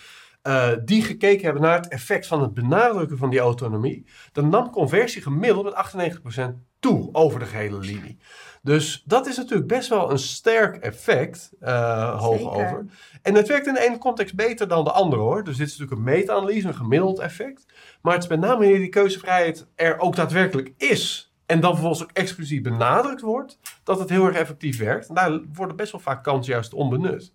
eh, 0.42 0.70
die 0.84 1.02
gekeken 1.02 1.44
hebben 1.44 1.62
naar 1.62 1.76
het 1.76 1.88
effect 1.88 2.26
van 2.26 2.40
het 2.40 2.54
benadrukken 2.54 3.18
van 3.18 3.30
die 3.30 3.38
autonomie. 3.38 4.06
Dan 4.32 4.48
nam 4.48 4.70
conversie 4.70 5.22
gemiddeld 5.22 5.64
met 5.64 5.74
98% 5.74 6.54
toe 6.78 7.08
over 7.12 7.38
de 7.38 7.46
gehele 7.46 7.78
linie. 7.78 8.18
Dus 8.64 9.02
dat 9.06 9.26
is 9.26 9.36
natuurlijk 9.36 9.68
best 9.68 9.88
wel 9.88 10.10
een 10.10 10.18
sterk 10.18 10.76
effect, 10.76 11.50
eh 11.60 12.20
hoog 12.20 12.36
Zeker. 12.38 12.50
over. 12.52 12.86
En 13.22 13.34
het 13.34 13.48
werkt 13.48 13.66
in 13.66 13.74
de 13.74 13.80
ene 13.80 13.98
context 13.98 14.34
beter 14.34 14.68
dan 14.68 14.84
de 14.84 14.90
andere 14.92 15.22
hoor. 15.22 15.44
Dus 15.44 15.56
dit 15.56 15.66
is 15.66 15.78
natuurlijk 15.78 16.08
een 16.08 16.14
meta-analyse, 16.14 16.66
een 16.68 16.74
gemiddeld 16.74 17.18
effect. 17.18 17.66
Maar 18.02 18.12
het 18.14 18.22
is 18.22 18.28
met 18.28 18.40
name 18.40 18.58
wanneer 18.58 18.78
die 18.78 18.88
keuzevrijheid 18.88 19.66
er 19.74 19.98
ook 19.98 20.16
daadwerkelijk 20.16 20.72
is. 20.76 21.32
En 21.46 21.60
dan 21.60 21.70
vervolgens 21.70 22.02
ook 22.02 22.10
expliciet 22.12 22.62
benadrukt 22.62 23.20
wordt, 23.20 23.58
dat 23.82 23.98
het 23.98 24.08
heel 24.08 24.26
erg 24.26 24.36
effectief 24.36 24.78
werkt. 24.78 25.08
En 25.08 25.14
daar 25.14 25.40
worden 25.52 25.76
best 25.76 25.92
wel 25.92 26.00
vaak 26.00 26.24
kansen 26.24 26.52
juist 26.52 26.74
onbenut. 26.74 27.34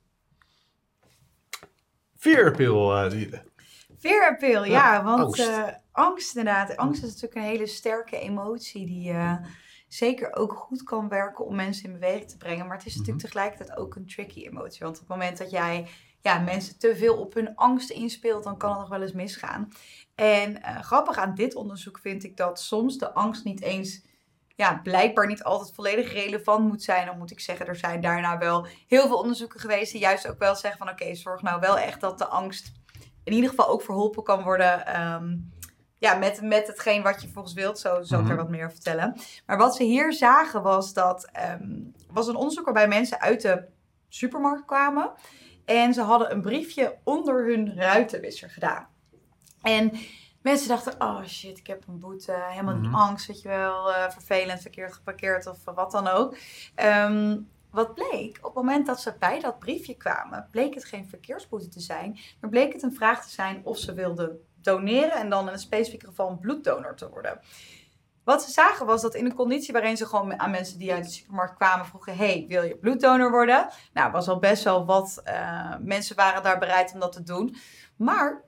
Fear 2.18 2.46
appeal, 2.52 2.96
eh 2.96 3.34
appeal, 4.30 4.66
ja, 4.66 4.72
Ja, 4.94 5.04
want 5.04 5.22
angst. 5.24 5.50
angst. 5.50 5.80
angst 5.92 6.36
inderdaad. 6.36 6.78
Angst 6.78 7.04
is 7.04 7.08
natuurlijk 7.14 7.36
een 7.36 7.52
hele 7.52 7.68
sterke 7.68 8.20
emotie 8.20 8.86
die 8.86 9.12
eh, 9.12 9.36
zeker 9.90 10.36
ook 10.36 10.54
goed 10.54 10.84
kan 10.84 11.10
werken 11.10 11.46
om 11.46 11.56
mensen 11.56 11.86
in 11.86 11.94
beweging 12.00 12.30
te 12.30 12.38
brengen. 12.38 12.68
Maar 12.68 12.78
het 12.78 12.86
is 12.86 12.96
natuurlijk 12.96 13.26
tegelijkertijd 13.26 13.78
ook 13.78 13.96
een 13.96 14.08
tricky 14.08 14.46
emotie. 14.46 14.84
Want 14.84 14.96
op 14.96 15.08
het 15.08 15.18
moment 15.18 15.38
dat 15.38 15.52
jij 15.52 15.88
ja, 16.22 16.40
mensen 16.40 16.80
te 16.80 16.96
veel 16.96 17.18
op 17.18 17.34
hun 17.34 17.56
angst 17.56 17.90
inspeelt, 17.90 18.44
dan 18.44 18.58
kan 18.58 18.70
het 18.70 18.80
nog 18.80 18.90
wel 18.90 19.02
eens 19.02 19.12
misgaan. 19.12 19.70
En 20.16 20.62
eh, 20.62 20.82
grappig 20.82 21.18
aan 21.18 21.36
dit 21.36 21.56
onderzoek 21.56 22.00
vind 22.00 22.24
ik 22.24 22.38
dat 22.38 22.60
soms 22.60 22.98
de 22.98 23.14
angst 23.14 23.44
niet 23.44 23.62
eens 23.62 24.08
ja, 24.56 24.80
blijkbaar 24.84 25.28
niet 25.28 25.44
altijd 25.44 25.76
volledig 25.76 26.14
relevant 26.14 26.68
moet 26.68 26.84
zijn. 26.84 27.06
Dan 27.06 27.18
moet 27.18 27.32
ik 27.32 27.40
zeggen, 27.40 27.68
er 27.68 27.76
zijn 27.76 28.02
daarna 28.02 28.38
wel 28.38 28.68
heel 28.88 29.08
veel 29.08 29.18
onderzoeken 29.18 29.60
geweest 29.60 29.92
die 29.92 30.02
juist 30.02 30.28
ook 30.28 30.40
wel 30.40 30.56
zeggen 30.56 30.80
van 30.80 30.90
oké, 30.90 31.16
zorg 31.16 31.42
nou 31.42 31.60
wel 31.60 31.78
echt 31.78 32.02
dat 32.02 32.18
de 32.18 32.28
angst 32.28 32.72
in 33.24 33.34
ieder 33.34 33.50
geval 33.50 33.68
ook 33.68 33.82
verholpen 33.82 34.24
kan 34.24 34.44
worden. 34.44 34.86
ehm, 34.86 35.38
ja, 36.00 36.14
met, 36.16 36.42
met 36.42 36.68
hetgeen 36.68 37.04
wat 37.04 37.22
je 37.22 37.28
volgens 37.30 37.54
wilt. 37.54 37.80
Zo 37.80 38.02
zal 38.02 38.18
ik 38.20 38.24
Mhm. 38.26 38.32
er 38.34 38.38
wat 38.38 38.50
meer 38.50 38.62
over 38.64 38.76
vertellen. 38.76 39.16
Maar 39.46 39.58
wat 39.58 39.76
ze 39.76 39.84
hier 39.84 40.14
zagen 40.14 40.62
was 40.62 40.94
dat... 40.94 41.30
ehm, 41.32 41.80
was 42.12 42.28
een 42.28 42.36
onderzoek 42.36 42.66
waarbij 42.66 42.88
mensen 42.88 43.20
uit 43.22 43.42
de 43.42 43.64
supermarkt 44.10 44.66
kwamen. 44.66 45.12
En 45.66 45.94
ze 45.94 46.02
hadden 46.02 46.32
een 46.32 46.42
briefje 46.42 46.98
onder 47.04 47.46
hun 47.46 47.76
ruitenwisser 47.76 48.50
gedaan. 48.50 48.88
En 49.62 49.92
mensen 50.42 50.68
dachten, 50.68 51.02
oh 51.02 51.24
shit, 51.26 51.58
ik 51.58 51.68
heb 51.68 51.84
een 51.88 52.00
boete. 52.00 52.36
Helemaal 52.50 52.76
niet 52.76 52.90
Mhm. 52.92 52.96
angst, 53.00 53.28
weet 53.28 53.42
je 53.42 53.48
wel. 53.48 53.94
eh, 53.94 54.10
vervelend, 54.10 54.62
verkeerd 54.62 54.94
geparkeerd 54.94 55.48
of 55.48 55.58
wat 55.76 55.92
dan 55.92 56.08
ook. 56.08 56.38
Ehm, 56.76 57.38
wat 57.72 57.94
bleek, 57.94 58.38
op 58.38 58.44
het 58.44 58.54
moment 58.54 58.86
dat 58.86 59.02
ze 59.02 59.16
bij 59.20 59.40
dat 59.40 59.60
briefje 59.60 59.98
kwamen, 59.98 60.48
bleek 60.52 60.74
het 60.74 60.86
geen 60.86 61.08
verkeersboete 61.08 61.68
te 61.68 61.80
zijn, 61.80 62.20
maar 62.42 62.50
bleek 62.50 62.74
het 62.74 62.84
een 62.84 62.96
vraag 62.96 63.24
te 63.24 63.30
zijn 63.30 63.62
of 63.64 63.78
ze 63.78 63.94
wilden 63.94 64.48
doneren 64.62 65.14
en 65.14 65.30
dan 65.30 65.48
in 65.48 65.54
een 65.54 65.60
specifiek 65.60 66.04
geval 66.04 66.30
een 66.30 66.40
bloeddonor 66.40 66.96
te 66.96 67.10
worden. 67.10 67.40
Wat 68.24 68.44
ze 68.44 68.52
zagen 68.52 68.86
was 68.86 69.02
dat 69.02 69.16
in 69.16 69.26
een 69.26 69.34
conditie 69.34 69.74
waarin 69.74 69.98
ze 69.98 70.06
gewoon 70.06 70.40
aan 70.40 70.52
mensen 70.52 70.80
die 70.80 70.94
uit 70.94 71.04
de 71.04 71.10
supermarkt 71.10 71.56
kwamen 71.56 71.86
vroegen: 71.86 72.16
Hey, 72.16 72.46
wil 72.48 72.64
je 72.64 72.78
bloeddonor 72.78 73.32
worden? 73.32 73.70
Nou, 73.94 74.12
was 74.12 74.28
al 74.28 74.40
best 74.40 74.64
wel 74.64 74.86
wat 74.86 75.22
eh, 75.24 75.76
mensen 75.80 76.16
waren 76.16 76.44
daar 76.44 76.60
bereid 76.60 76.94
om 76.94 77.00
dat 77.00 77.12
te 77.12 77.24
doen. 77.24 77.56
Maar. 77.96 78.44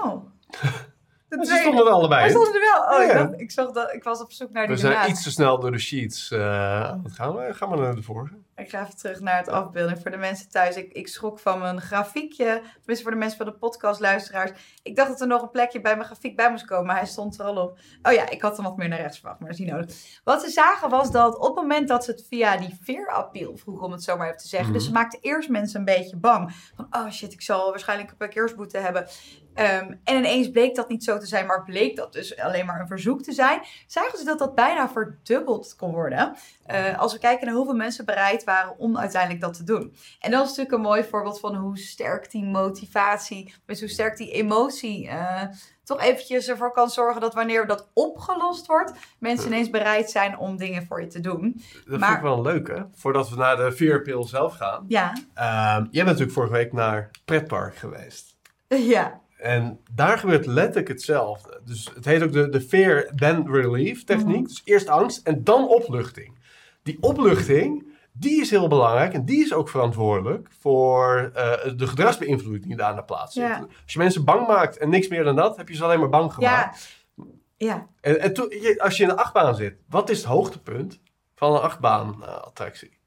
Oh. 0.00 0.26
De 1.40 1.46
Ze 1.46 1.56
stonden 1.56 1.86
er 1.86 1.92
allebei 1.92 2.24
in. 2.24 2.30
stonden 2.30 2.54
er 2.54 2.60
wel. 2.60 2.98
Oh, 2.98 3.04
ik, 3.04 3.12
dacht, 3.12 3.40
ik, 3.40 3.50
zag 3.50 3.70
dat, 3.70 3.92
ik 3.92 4.02
was 4.02 4.20
op 4.22 4.32
zoek 4.32 4.52
naar 4.52 4.66
die 4.66 4.74
We 4.74 4.80
zijn 4.80 5.10
iets 5.10 5.22
te 5.22 5.30
snel 5.30 5.60
door 5.60 5.70
de 5.70 5.78
sheets 5.78 6.28
het 6.30 7.12
gaan. 7.12 7.34
Maar 7.34 7.54
Ga 7.54 7.66
maar 7.66 7.78
naar 7.78 7.94
de 7.94 8.02
vorige. 8.02 8.34
Ik 8.56 8.70
ga 8.70 8.82
even 8.82 8.96
terug 8.96 9.20
naar 9.20 9.36
het 9.36 9.48
afbeelding. 9.48 9.98
Voor 10.02 10.10
de 10.10 10.16
mensen 10.16 10.48
thuis, 10.48 10.76
ik, 10.76 10.92
ik 10.92 11.08
schrok 11.08 11.38
van 11.38 11.58
mijn 11.58 11.80
grafiekje. 11.80 12.62
Tenminste, 12.74 13.02
voor 13.02 13.10
de 13.10 13.16
mensen 13.16 13.36
van 13.36 13.46
de 13.46 13.52
podcastluisteraars. 13.52 14.50
Ik 14.82 14.96
dacht 14.96 15.08
dat 15.08 15.20
er 15.20 15.26
nog 15.26 15.42
een 15.42 15.50
plekje 15.50 15.80
bij 15.80 15.94
mijn 15.94 16.06
grafiek 16.06 16.36
bij 16.36 16.50
moest 16.50 16.64
komen, 16.64 16.86
maar 16.86 16.96
hij 16.96 17.06
stond 17.06 17.38
er 17.38 17.44
al 17.44 17.56
op. 17.56 17.78
Oh 18.02 18.12
ja, 18.12 18.30
ik 18.30 18.42
had 18.42 18.56
hem 18.56 18.64
wat 18.64 18.76
meer 18.76 18.88
naar 18.88 19.00
rechts 19.00 19.18
verwacht, 19.18 19.40
maar 19.40 19.48
dat 19.48 19.58
is 19.58 19.64
niet 19.64 19.74
nodig. 19.74 20.20
Wat 20.24 20.42
ze 20.42 20.50
zagen 20.50 20.90
was 20.90 21.10
dat 21.10 21.38
op 21.38 21.44
het 21.44 21.54
moment 21.54 21.88
dat 21.88 22.04
ze 22.04 22.10
het 22.10 22.26
via 22.28 22.56
die 22.56 22.78
fear 22.82 23.08
appeal 23.08 23.56
vroegen, 23.56 23.86
om 23.86 23.92
het 23.92 24.02
zo 24.02 24.16
maar 24.16 24.26
even 24.26 24.38
te 24.38 24.48
zeggen. 24.48 24.72
Dus 24.72 24.84
ze 24.84 24.92
maakten 24.92 25.18
eerst 25.22 25.48
mensen 25.48 25.78
een 25.78 25.84
beetje 25.84 26.16
bang. 26.16 26.52
Van, 26.76 26.86
oh 26.90 27.10
shit, 27.10 27.32
ik 27.32 27.42
zal 27.42 27.70
waarschijnlijk 27.70 28.10
een 28.10 28.16
parkeersboete 28.16 28.78
hebben. 28.78 29.08
Ehm, 29.54 29.94
en 30.04 30.16
ineens 30.16 30.50
bleek 30.50 30.74
dat 30.74 30.88
niet 30.88 31.04
zo 31.04 31.18
te 31.18 31.26
zijn, 31.26 31.46
maar 31.46 31.64
bleek 31.64 31.96
dat 31.96 32.12
dus 32.12 32.38
alleen 32.38 32.66
maar 32.66 32.80
een 32.80 32.86
verzoek 32.86 33.22
te 33.22 33.32
zijn. 33.32 33.60
Zagen 33.86 34.18
ze 34.18 34.24
dat 34.24 34.38
dat 34.38 34.54
bijna 34.54 34.88
verdubbeld 34.88 35.76
kon 35.76 35.92
worden. 35.92 36.36
Eh, 36.66 36.98
als 36.98 37.12
we 37.12 37.18
kijken 37.18 37.46
naar 37.46 37.54
hoeveel 37.54 37.74
mensen 37.74 38.04
bereid 38.04 38.44
waren 38.44 38.78
om 38.78 38.98
uiteindelijk 38.98 39.40
dat 39.42 39.54
te 39.54 39.64
doen. 39.64 39.94
En 40.20 40.30
dat 40.30 40.42
is 40.42 40.48
natuurlijk 40.48 40.74
een 40.76 40.80
mooi 40.80 41.04
voorbeeld 41.04 41.40
van 41.40 41.54
hoe 41.54 41.78
sterk 41.78 42.30
die 42.30 42.44
motivatie, 42.44 43.54
dus 43.66 43.80
hoe 43.80 43.88
sterk 43.88 44.16
die 44.16 44.30
emotie 44.32 45.08
eh, 45.08 45.42
toch 45.84 46.00
eventjes 46.02 46.48
ervoor 46.48 46.72
kan 46.72 46.90
zorgen 46.90 47.20
dat 47.20 47.34
wanneer 47.34 47.66
dat 47.66 47.90
opgelost 47.92 48.66
wordt, 48.66 48.92
mensen 49.18 49.46
ineens 49.46 49.70
bereid 49.70 50.10
zijn 50.10 50.38
om 50.38 50.56
dingen 50.56 50.86
voor 50.86 51.00
je 51.00 51.06
te 51.06 51.20
doen. 51.20 51.62
Dat 51.86 51.98
Maar- 51.98 52.08
vind 52.08 52.18
ik 52.18 52.24
wel 52.24 52.36
een 52.36 52.42
leuke. 52.42 52.88
Voordat 52.94 53.28
we 53.28 53.36
naar 53.36 53.56
de 53.56 53.72
fear 53.72 53.98
appeal 53.98 54.24
zelf 54.24 54.54
gaan. 54.56 54.84
Ja, 54.88 55.12
Ehm, 55.34 55.76
jij 55.90 56.04
bent 56.04 56.06
natuurlijk 56.06 56.32
vorige 56.32 56.52
week 56.52 56.72
naar 56.72 57.10
pretpark 57.24 57.76
geweest. 57.76 58.36
ja, 58.68 59.20
En 59.38 59.80
daar 59.92 60.18
gebeurt 60.18 60.46
letterlijk 60.46 60.88
hetzelfde. 60.88 61.60
Dus 61.64 61.90
het 61.94 62.04
heet 62.04 62.22
ook 62.22 62.32
de, 62.32 62.48
de 62.48 62.60
fear 62.60 63.04
then 63.16 63.46
relief 63.52 64.04
techniek. 64.04 64.36
Mhm. 64.36 64.46
Dus 64.48 64.62
eerst 64.64 64.88
angst 64.88 65.26
en 65.26 65.44
dan 65.44 65.68
opluchting. 65.68 66.42
Die 66.84 66.96
opluchting, 67.00 67.92
die 68.12 68.40
is 68.40 68.50
heel 68.50 68.68
belangrijk. 68.68 69.12
En 69.12 69.24
die 69.24 69.44
is 69.44 69.52
ook 69.52 69.68
verantwoordelijk 69.68 70.48
voor 70.58 71.30
eh, 71.34 71.72
de 71.76 71.86
gedragsbeïnvloeding 71.86 72.66
die 72.66 72.76
daarna 72.76 73.00
plaatsvindt. 73.00 73.48
Ja. 73.50 73.66
Als 73.82 73.92
je 73.92 73.98
mensen 73.98 74.24
bang 74.24 74.46
maakt 74.46 74.76
en 74.78 74.88
niks 74.88 75.08
meer 75.08 75.24
dan 75.24 75.36
dat, 75.36 75.56
heb 75.56 75.68
je 75.68 75.74
ze 75.76 75.84
alleen 75.84 76.00
maar 76.00 76.08
bang 76.08 76.32
gemaakt. 76.32 76.98
ja, 77.16 77.24
ja. 77.56 77.86
En, 78.00 78.20
en 78.20 78.32
toen- 78.34 78.48
je- 78.50 78.80
als 78.82 78.96
je 78.96 79.02
in 79.02 79.08
een 79.10 79.16
achtbaan 79.16 79.54
zit, 79.54 79.76
wat 79.88 80.10
is 80.10 80.18
het 80.18 80.26
hoogtepunt 80.26 81.00
van 81.34 81.54
een 81.54 81.60
achtbaan-attractie? 81.60 82.98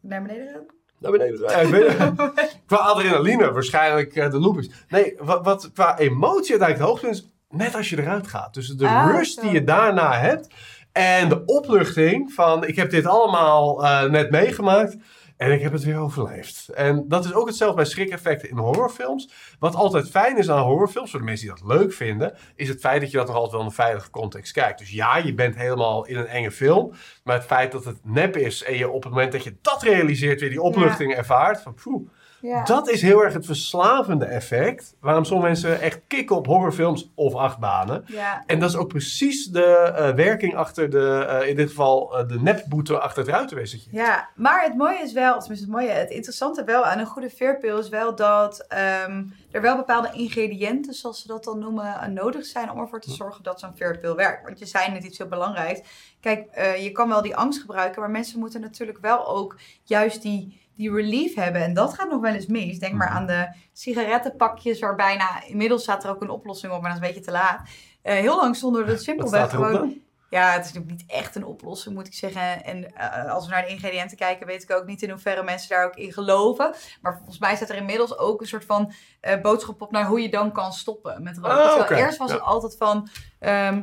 Naar 0.00 0.22
beneden 0.22 0.48
gaan? 0.52 0.66
Naar 0.98 1.10
beneden. 1.12 1.40
Ja, 1.40 1.50
ik 1.56 1.68
weet 1.68 1.98
het. 1.98 2.60
qua 2.66 2.76
adrenaline 2.76 3.52
waarschijnlijk 3.52 4.16
eh, 4.16 4.30
de 4.30 4.38
loopings. 4.38 4.68
Nee, 4.88 5.14
wat, 5.18 5.44
wat 5.44 5.70
qua 5.72 5.98
emotie 5.98 6.50
uiteindelijk 6.58 6.78
het 6.78 6.86
hoogtepunt 6.88 7.16
is, 7.16 7.30
net 7.58 7.74
als 7.74 7.90
je 7.90 7.98
eruit 7.98 8.26
gaat. 8.26 8.54
Dus 8.54 8.68
de 8.68 8.86
Ah, 8.88 9.10
rush 9.16 9.30
zo. 9.30 9.40
die 9.40 9.50
je 9.50 9.64
daarna 9.64 10.12
hebt 10.18 10.54
en 10.96 11.28
de 11.28 11.44
opluchting 11.44 12.32
van 12.32 12.66
ik 12.66 12.76
heb 12.76 12.90
dit 12.90 13.06
allemaal 13.06 13.84
eh, 13.84 14.02
net 14.10 14.30
meegemaakt 14.30 14.96
en 15.36 15.52
ik 15.52 15.60
heb 15.60 15.72
het 15.72 15.84
weer 15.84 15.98
overleefd. 15.98 16.68
En 16.68 17.04
dat 17.08 17.24
is 17.24 17.32
ook 17.32 17.46
hetzelfde 17.46 17.76
bij 17.76 17.84
schrikeffecten 17.84 18.50
in 18.50 18.56
horrorfilms. 18.56 19.30
Wat 19.58 19.74
altijd 19.74 20.10
fijn 20.10 20.38
is 20.38 20.50
aan 20.50 20.62
horrorfilms, 20.62 21.10
voor 21.10 21.18
de 21.18 21.24
mensen 21.24 21.46
die 21.46 21.56
dat 21.56 21.78
leuk 21.78 21.92
vinden, 21.92 22.36
is 22.54 22.68
het 22.68 22.80
feit 22.80 23.00
dat 23.00 23.10
je 23.10 23.16
dat 23.16 23.26
nog 23.26 23.34
altijd 23.34 23.52
wel 23.52 23.60
in 23.60 23.66
een 23.66 23.72
veilige 23.72 24.10
context 24.10 24.52
kijkt. 24.52 24.78
Dus 24.78 24.90
ja, 24.90 25.16
je 25.16 25.34
bent 25.34 25.56
helemaal 25.56 26.06
in 26.06 26.16
een 26.16 26.26
enge 26.26 26.50
film, 26.50 26.92
maar 27.24 27.36
het 27.36 27.46
feit 27.46 27.72
dat 27.72 27.84
het 27.84 27.98
nep 28.02 28.36
is 28.36 28.62
en 28.62 28.76
je 28.76 28.90
op 28.90 29.02
het 29.02 29.12
moment 29.12 29.32
dat 29.32 29.44
je 29.44 29.56
dat 29.62 29.82
realiseert 29.82 30.40
weer 30.40 30.50
die 30.50 30.62
opluchting 30.62 31.14
ervaart, 31.14 31.60
van 31.60 31.74
poeh, 31.74 32.08
Ja. 32.46 32.62
Dat 32.62 32.88
is 32.88 33.02
heel 33.02 33.24
erg 33.24 33.32
het 33.32 33.46
verslavende 33.46 34.24
effect. 34.24 34.94
Waarom 35.00 35.24
sommige 35.24 35.48
mensen 35.48 35.80
echt 35.80 36.00
kicken 36.06 36.36
op 36.36 36.46
horrorfilms 36.46 37.10
of 37.14 37.34
achtbanen. 37.34 38.04
Ja. 38.06 38.42
En 38.46 38.60
dat 38.60 38.70
is 38.70 38.76
ook 38.76 38.88
precies 38.88 39.46
de 39.46 39.64
eh, 39.64 40.14
werking 40.14 40.56
achter 40.56 40.90
de, 40.90 41.26
eh, 41.28 41.48
in 41.48 41.56
dit 41.56 41.68
geval, 41.68 42.18
eh, 42.18 42.28
de 42.28 42.40
nepboete 42.40 42.98
achter 42.98 43.22
het 43.22 43.32
ruitenwissetje. 43.32 43.90
Ja, 43.92 44.28
maar 44.34 44.62
het 44.62 44.76
mooie 44.76 44.98
is 44.98 45.12
wel, 45.12 45.38
tenminste 45.38 45.66
het 45.66 45.74
mooie, 45.74 45.90
het 45.90 46.10
interessante 46.10 46.64
wel 46.64 46.84
aan 46.84 46.98
een 46.98 47.06
goede 47.06 47.30
veerpil 47.30 47.78
is 47.78 47.88
wel 47.88 48.14
dat 48.14 48.60
ehm, 48.68 49.24
er 49.50 49.60
wel 49.60 49.76
bepaalde 49.76 50.10
ingrediënten, 50.12 50.94
zoals 50.94 51.20
ze 51.20 51.26
dat 51.26 51.44
dan 51.44 51.58
noemen, 51.58 52.12
nodig 52.12 52.44
zijn 52.44 52.70
om 52.70 52.78
ervoor 52.78 53.00
te 53.00 53.10
zorgen 53.10 53.42
dat 53.42 53.60
zo'n 53.60 53.76
veerpil 53.76 54.16
werkt. 54.16 54.44
Want 54.44 54.58
je 54.58 54.66
zei 54.66 54.92
net 54.92 55.04
iets 55.04 55.18
heel 55.18 55.28
belangrijks. 55.28 55.80
Kijk, 56.20 56.76
je 56.78 56.92
kan 56.92 57.08
wel 57.08 57.22
die 57.22 57.36
angst 57.36 57.60
gebruiken, 57.60 58.00
maar 58.00 58.10
mensen 58.10 58.38
moeten 58.38 58.60
natuurlijk 58.60 58.98
wel 59.00 59.26
ook 59.26 59.56
juist 59.84 60.22
die, 60.22 60.65
die 60.76 60.92
relief 60.92 61.34
hebben. 61.34 61.62
En 61.62 61.74
dat 61.74 61.94
gaat 61.94 62.10
nog 62.10 62.20
wel 62.20 62.34
eens 62.34 62.46
mis. 62.46 62.78
Denk 62.78 62.94
maar 62.94 63.08
aan 63.08 63.26
de 63.26 63.48
sigarettenpakjes, 63.72 64.80
waarbij 64.80 65.16
nou, 65.16 65.30
inmiddels 65.46 65.82
staat 65.82 66.04
er 66.04 66.10
ook 66.10 66.22
een 66.22 66.30
oplossing 66.30 66.72
op, 66.72 66.80
maar 66.80 66.90
dat 66.92 67.00
is 67.00 67.06
een 67.08 67.14
beetje 67.14 67.30
te 67.30 67.38
laat. 67.38 67.68
Eh, 68.02 68.14
heel 68.14 68.36
lang 68.36 68.56
zonder 68.56 68.86
dat 68.86 69.02
simpelweg 69.02 69.50
gewoon 69.50 70.04
ja, 70.30 70.50
het 70.52 70.64
is 70.64 70.72
natuurlijk 70.72 71.00
niet 71.00 71.10
echt 71.10 71.34
een 71.34 71.44
oplossing, 71.44 71.94
moet 71.94 72.06
ik 72.06 72.14
zeggen. 72.14 72.64
En 72.64 72.94
eh, 72.94 73.32
als 73.32 73.44
we 73.44 73.50
naar 73.50 73.62
de 73.62 73.68
ingrediënten 73.68 74.16
kijken, 74.16 74.46
weet 74.46 74.62
ik 74.62 74.72
ook 74.72 74.86
niet 74.86 75.02
in 75.02 75.10
hoeverre 75.10 75.42
mensen 75.42 75.68
daar 75.68 75.86
ook 75.86 75.96
in 75.96 76.12
geloven. 76.12 76.74
Maar 77.02 77.16
volgens 77.16 77.38
mij 77.38 77.56
staat 77.56 77.68
er 77.68 77.76
inmiddels 77.76 78.18
ook 78.18 78.40
een 78.40 78.46
soort 78.46 78.64
van 78.64 78.92
eh, 79.20 79.40
boodschap 79.40 79.82
op 79.82 79.90
naar 79.90 80.06
hoe 80.06 80.20
je 80.20 80.28
dan 80.28 80.52
kan 80.52 80.72
stoppen 80.72 81.22
met 81.22 81.38
roken. 81.38 81.80
Oké. 81.80 81.94
eerst 81.94 82.18
was 82.18 82.28
Ja. 82.30 82.34
het 82.34 82.44
altijd 82.44 82.76
van, 82.76 83.08
ehm 83.38 83.82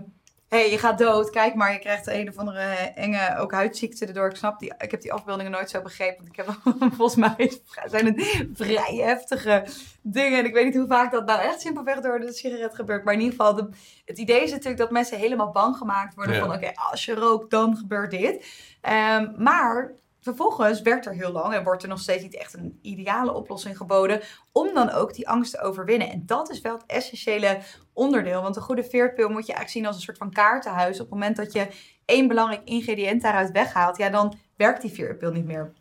hey, 0.53 0.71
je 0.71 0.77
gaat 0.77 0.97
dood, 0.97 1.29
kijk 1.29 1.55
maar, 1.55 1.71
je 1.71 1.79
krijgt 1.79 2.07
een 2.07 2.29
of 2.29 2.37
andere 2.37 2.61
enge 2.95 3.37
ook 3.37 3.51
huidziekte 3.51 4.05
erdoor. 4.05 4.29
Ik 4.29 4.35
snap 4.35 4.59
die, 4.59 4.73
ik 4.77 4.91
heb 4.91 5.01
die 5.01 5.13
afbeeldingen 5.13 5.51
nooit 5.51 5.69
zo 5.69 5.81
begrepen, 5.81 6.15
want 6.17 6.27
ik 6.29 6.35
heb 6.35 6.55
volgens 6.97 7.15
mij 7.15 7.51
zijn 7.85 8.05
het 8.05 8.47
vrij 8.53 8.95
heftige 8.95 9.65
dingen. 10.01 10.39
En 10.39 10.45
ik 10.45 10.53
weet 10.53 10.65
niet 10.65 10.75
hoe 10.75 10.87
vaak 10.87 11.11
dat 11.11 11.25
nou 11.25 11.41
echt 11.41 11.61
simpelweg 11.61 11.99
door 11.99 12.19
de 12.19 12.33
sigaret 12.33 12.75
gebeurt. 12.75 13.03
Maar 13.03 13.13
in 13.13 13.19
ieder 13.21 13.35
geval, 13.35 13.55
de, 13.55 13.69
het 14.05 14.17
idee 14.17 14.43
is 14.43 14.51
natuurlijk 14.51 14.77
dat 14.77 14.91
mensen 14.91 15.17
helemaal 15.17 15.51
bang 15.51 15.77
gemaakt 15.77 16.15
worden 16.15 16.35
Ja. 16.35 16.39
van 16.45 16.55
oké, 16.55 16.71
als 16.91 17.05
je 17.05 17.13
rookt, 17.15 17.49
dan 17.49 17.77
gebeurt 17.77 18.11
dit. 18.11 18.45
Ehm, 18.81 19.31
maar 19.37 19.91
vervolgens 20.23 20.81
werkt 20.81 21.05
er 21.05 21.13
heel 21.13 21.31
lang 21.31 21.53
en 21.53 21.63
wordt 21.63 21.83
er 21.83 21.89
nog 21.89 21.99
steeds 21.99 22.23
niet 22.23 22.35
echt 22.35 22.53
een 22.53 22.79
ideale 22.81 23.33
oplossing 23.33 23.77
geboden 23.77 24.21
om 24.51 24.73
dan 24.73 24.89
ook 24.89 25.13
die 25.13 25.29
angst 25.29 25.51
te 25.51 25.61
overwinnen. 25.61 26.09
En 26.09 26.25
dat 26.25 26.49
is 26.49 26.61
wel 26.61 26.73
het 26.73 26.85
essentiële 26.85 27.57
onderdeel. 27.93 28.41
Want 28.41 28.55
een 28.55 28.61
goede 28.61 28.83
veerpil 28.83 29.29
moet 29.29 29.45
je 29.45 29.53
eigenlijk 29.53 29.69
zien 29.69 29.85
als 29.85 29.95
een 29.95 30.01
soort 30.01 30.17
van 30.17 30.31
kaartenhuis. 30.31 30.99
Op 30.99 31.05
het 31.05 31.13
moment 31.13 31.35
dat 31.35 31.53
je 31.53 31.67
één 32.05 32.27
belangrijk 32.27 32.61
ingrediënt 32.65 33.21
daaruit 33.21 33.51
weghaalt, 33.51 33.97
ja, 33.97 34.09
dan 34.09 34.37
werkt 34.55 34.81
die 34.81 34.91
veerpil 34.91 35.31
niet 35.31 35.45
meer. 35.45 35.73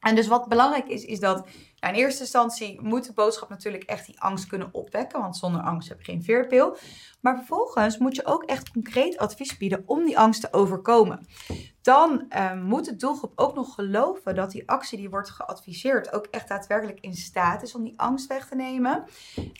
En 0.00 0.14
dus 0.14 0.26
wat 0.26 0.48
belangrijk 0.48 0.88
is, 0.88 1.04
is 1.04 1.20
dat 1.20 1.46
nou, 1.82 1.94
in 1.94 2.00
eerste 2.00 2.20
instantie 2.20 2.80
moet 2.80 3.06
de 3.06 3.12
boodschap 3.12 3.48
natuurlijk 3.48 3.82
echt 3.84 4.06
die 4.06 4.20
angst 4.20 4.46
kunnen 4.46 4.68
opwekken. 4.72 5.20
Want 5.20 5.36
zonder 5.36 5.60
angst 5.60 5.88
heb 5.88 5.98
je 5.98 6.12
geen 6.12 6.22
veerpil. 6.22 6.76
Maar 7.20 7.36
vervolgens 7.36 7.98
moet 7.98 8.16
je 8.16 8.26
ook 8.26 8.42
echt 8.42 8.70
concreet 8.70 9.18
advies 9.18 9.56
bieden 9.56 9.82
om 9.86 10.04
die 10.04 10.18
angst 10.18 10.40
te 10.40 10.52
overkomen. 10.52 11.26
Dan 11.82 12.24
eh, 12.28 12.54
moet 12.54 12.84
de 12.84 12.96
doelgroep 12.96 13.32
ook 13.34 13.54
nog 13.54 13.74
geloven 13.74 14.34
dat 14.34 14.50
die 14.50 14.68
actie 14.68 14.98
die 14.98 15.10
wordt 15.10 15.30
geadviseerd 15.30 16.12
ook 16.12 16.26
echt 16.30 16.48
daadwerkelijk 16.48 17.00
in 17.00 17.14
staat 17.14 17.62
is 17.62 17.74
om 17.74 17.82
die 17.82 18.00
angst 18.00 18.26
weg 18.26 18.48
te 18.48 18.54
nemen. 18.54 19.04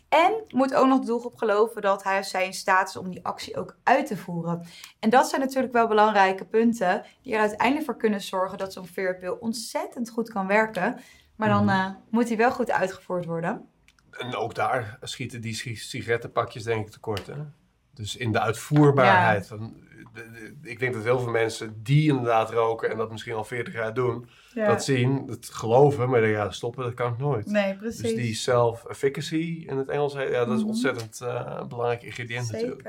En 0.09 0.33
moet 0.49 0.75
ook 0.75 0.87
nog 0.87 1.01
de 1.01 1.07
doelgroep 1.07 1.37
geloven 1.37 1.83
dat 1.83 2.03
hij 2.03 2.19
of 2.19 2.27
zij 2.27 2.47
in 2.47 2.55
staat 2.55 2.89
is 2.89 2.97
om 2.97 3.11
die 3.11 3.25
actie 3.25 3.57
ook 3.57 3.77
uit 3.83 4.07
te 4.07 4.17
voeren. 4.17 4.67
En 5.01 5.11
dat 5.11 5.29
zijn 5.29 5.41
natuurlijk 5.41 5.73
wel 5.73 5.89
belangrijke 5.89 6.45
punten 6.45 7.05
die 7.23 7.35
er 7.35 7.41
uiteindelijk 7.41 7.85
voor 7.85 7.97
kunnen 7.97 8.21
zorgen 8.21 8.59
dat 8.59 8.73
zo'n 8.73 8.87
veerpil 8.87 9.37
ontzettend 9.41 10.11
goed 10.11 10.29
kan 10.29 10.47
werken. 10.47 11.01
Maar 11.37 11.49
dan 11.49 11.69
eh, 11.69 11.87
moet 12.11 12.29
die 12.29 12.37
wel 12.37 12.51
goed 12.53 12.71
uitgevoerd 12.71 13.25
worden. 13.25 13.67
En 14.11 14.35
ook 14.37 14.55
daar 14.55 14.99
schieten 15.03 15.41
die 15.41 15.55
si- 15.55 15.75
sigarettenpakjes 15.77 16.63
denk 16.63 16.87
ik 16.87 16.93
tekort. 16.93 17.27
Hè? 17.27 17.35
Dus 17.95 18.17
in 18.17 18.33
de 18.33 18.41
uitvoerbaarheid. 18.41 19.47
Van, 19.47 19.75
de- 20.15 20.31
de- 20.63 20.71
ik 20.71 20.79
denk 20.79 20.95
dat 20.95 21.03
heel 21.03 21.19
veel 21.21 21.31
mensen 21.31 21.83
die 21.83 22.11
inderdaad 22.11 22.51
roken 22.51 22.91
en 22.91 22.97
dat 22.97 23.11
misschien 23.11 23.35
al 23.35 23.45
40 23.45 23.75
jaar 23.75 23.95
doen, 23.95 24.29
dat 24.55 24.85
zien, 24.85 25.27
dat 25.27 25.49
geloven, 25.53 26.09
maar 26.11 26.27
ja, 26.29 26.51
stoppen, 26.51 26.85
dat 26.85 26.95
kan 26.95 27.13
ik 27.13 27.19
nooit. 27.19 27.47
Nee, 27.47 27.75
precies. 27.77 28.01
Dus 28.03 28.15
die 28.15 28.35
self-efficacy 28.35 29.65
in 29.67 29.77
het 29.77 29.89
Engels, 29.89 30.15
heet- 30.15 30.31
ja, 30.31 30.45
dat 30.45 30.55
is 30.55 30.61
Mhm. 30.61 30.69
ontzettend 30.69 31.21
eh, 31.21 31.57
een 31.61 31.69
belangrijk 31.69 32.03
ingrediënt 32.03 32.53
natuurlijk. 32.53 32.83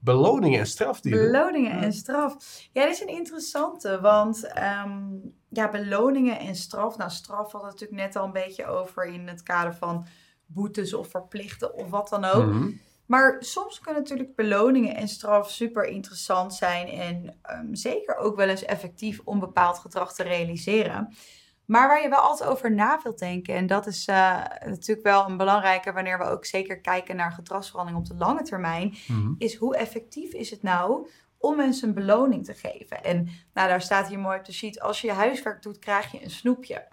Beloningen 0.00 0.58
en 0.60 0.66
strafdieren. 0.66 1.32
Beloningen 1.32 1.76
Ja. 1.76 1.82
en 1.82 1.92
straf. 1.92 2.36
Ja, 2.72 2.82
dit 2.84 2.94
is 2.94 3.00
een 3.00 3.08
interessante, 3.08 4.00
want 4.00 4.46
ehm, 4.52 5.00
ja, 5.48 5.70
beloningen 5.70 6.38
en 6.38 6.54
straf. 6.56 6.96
Nou, 6.96 7.10
straf 7.10 7.52
hadden 7.52 7.60
we 7.60 7.66
natuurlijk 7.66 8.00
net 8.00 8.16
al 8.16 8.24
een 8.24 8.32
beetje 8.32 8.66
over 8.66 9.04
in 9.06 9.28
het 9.28 9.42
kader 9.42 9.74
van 9.74 10.06
boetes 10.46 10.94
of 10.94 11.08
verplichten 11.10 11.74
of 11.74 11.90
wat 11.90 12.08
dan 12.08 12.24
ook. 12.24 12.46
Mhm. 12.46 12.70
Maar 13.06 13.36
soms 13.38 13.80
kunnen 13.80 14.02
natuurlijk 14.02 14.34
beloningen 14.34 14.96
en 14.96 15.08
straf 15.08 15.50
super 15.50 15.84
interessant 15.84 16.54
zijn 16.54 16.88
en 16.88 17.38
ehm, 17.42 17.74
zeker 17.74 18.16
ook 18.16 18.36
wel 18.36 18.48
eens 18.48 18.64
effectief 18.64 19.20
om 19.24 19.38
bepaald 19.38 19.78
gedrag 19.78 20.14
te 20.14 20.22
realiseren. 20.22 21.14
Maar 21.68 21.88
waar 21.88 22.02
je 22.02 22.08
wel 22.08 22.18
altijd 22.18 22.50
over 22.50 22.72
na 22.72 23.00
wilt 23.02 23.18
denken, 23.18 23.54
en 23.54 23.66
dat 23.66 23.86
is 23.86 24.06
eh, 24.06 24.42
natuurlijk 24.64 25.06
wel 25.06 25.28
een 25.28 25.36
belangrijke 25.36 25.92
wanneer 25.92 26.18
we 26.18 26.24
ook 26.24 26.44
zeker 26.44 26.80
kijken 26.80 27.16
naar 27.16 27.32
gedragsverandering 27.32 28.02
op 28.02 28.08
de 28.08 28.24
lange 28.24 28.42
termijn, 28.42 28.94
Mhm. 29.08 29.32
is 29.38 29.54
hoe 29.54 29.76
effectief 29.76 30.32
is 30.32 30.50
het 30.50 30.62
nou 30.62 31.08
om 31.38 31.56
mensen 31.56 31.88
een 31.88 31.94
beloning 31.94 32.44
te 32.44 32.54
geven. 32.54 33.04
En 33.04 33.28
nou, 33.54 33.68
daar 33.68 33.82
staat 33.82 34.08
hier 34.08 34.18
mooi 34.18 34.38
op 34.38 34.44
de 34.44 34.52
sheet, 34.52 34.80
als 34.80 35.00
je 35.00 35.06
je 35.06 35.12
huiswerk 35.12 35.62
doet, 35.62 35.78
krijg 35.78 36.12
je 36.12 36.22
een 36.24 36.30
snoepje. 36.30 36.88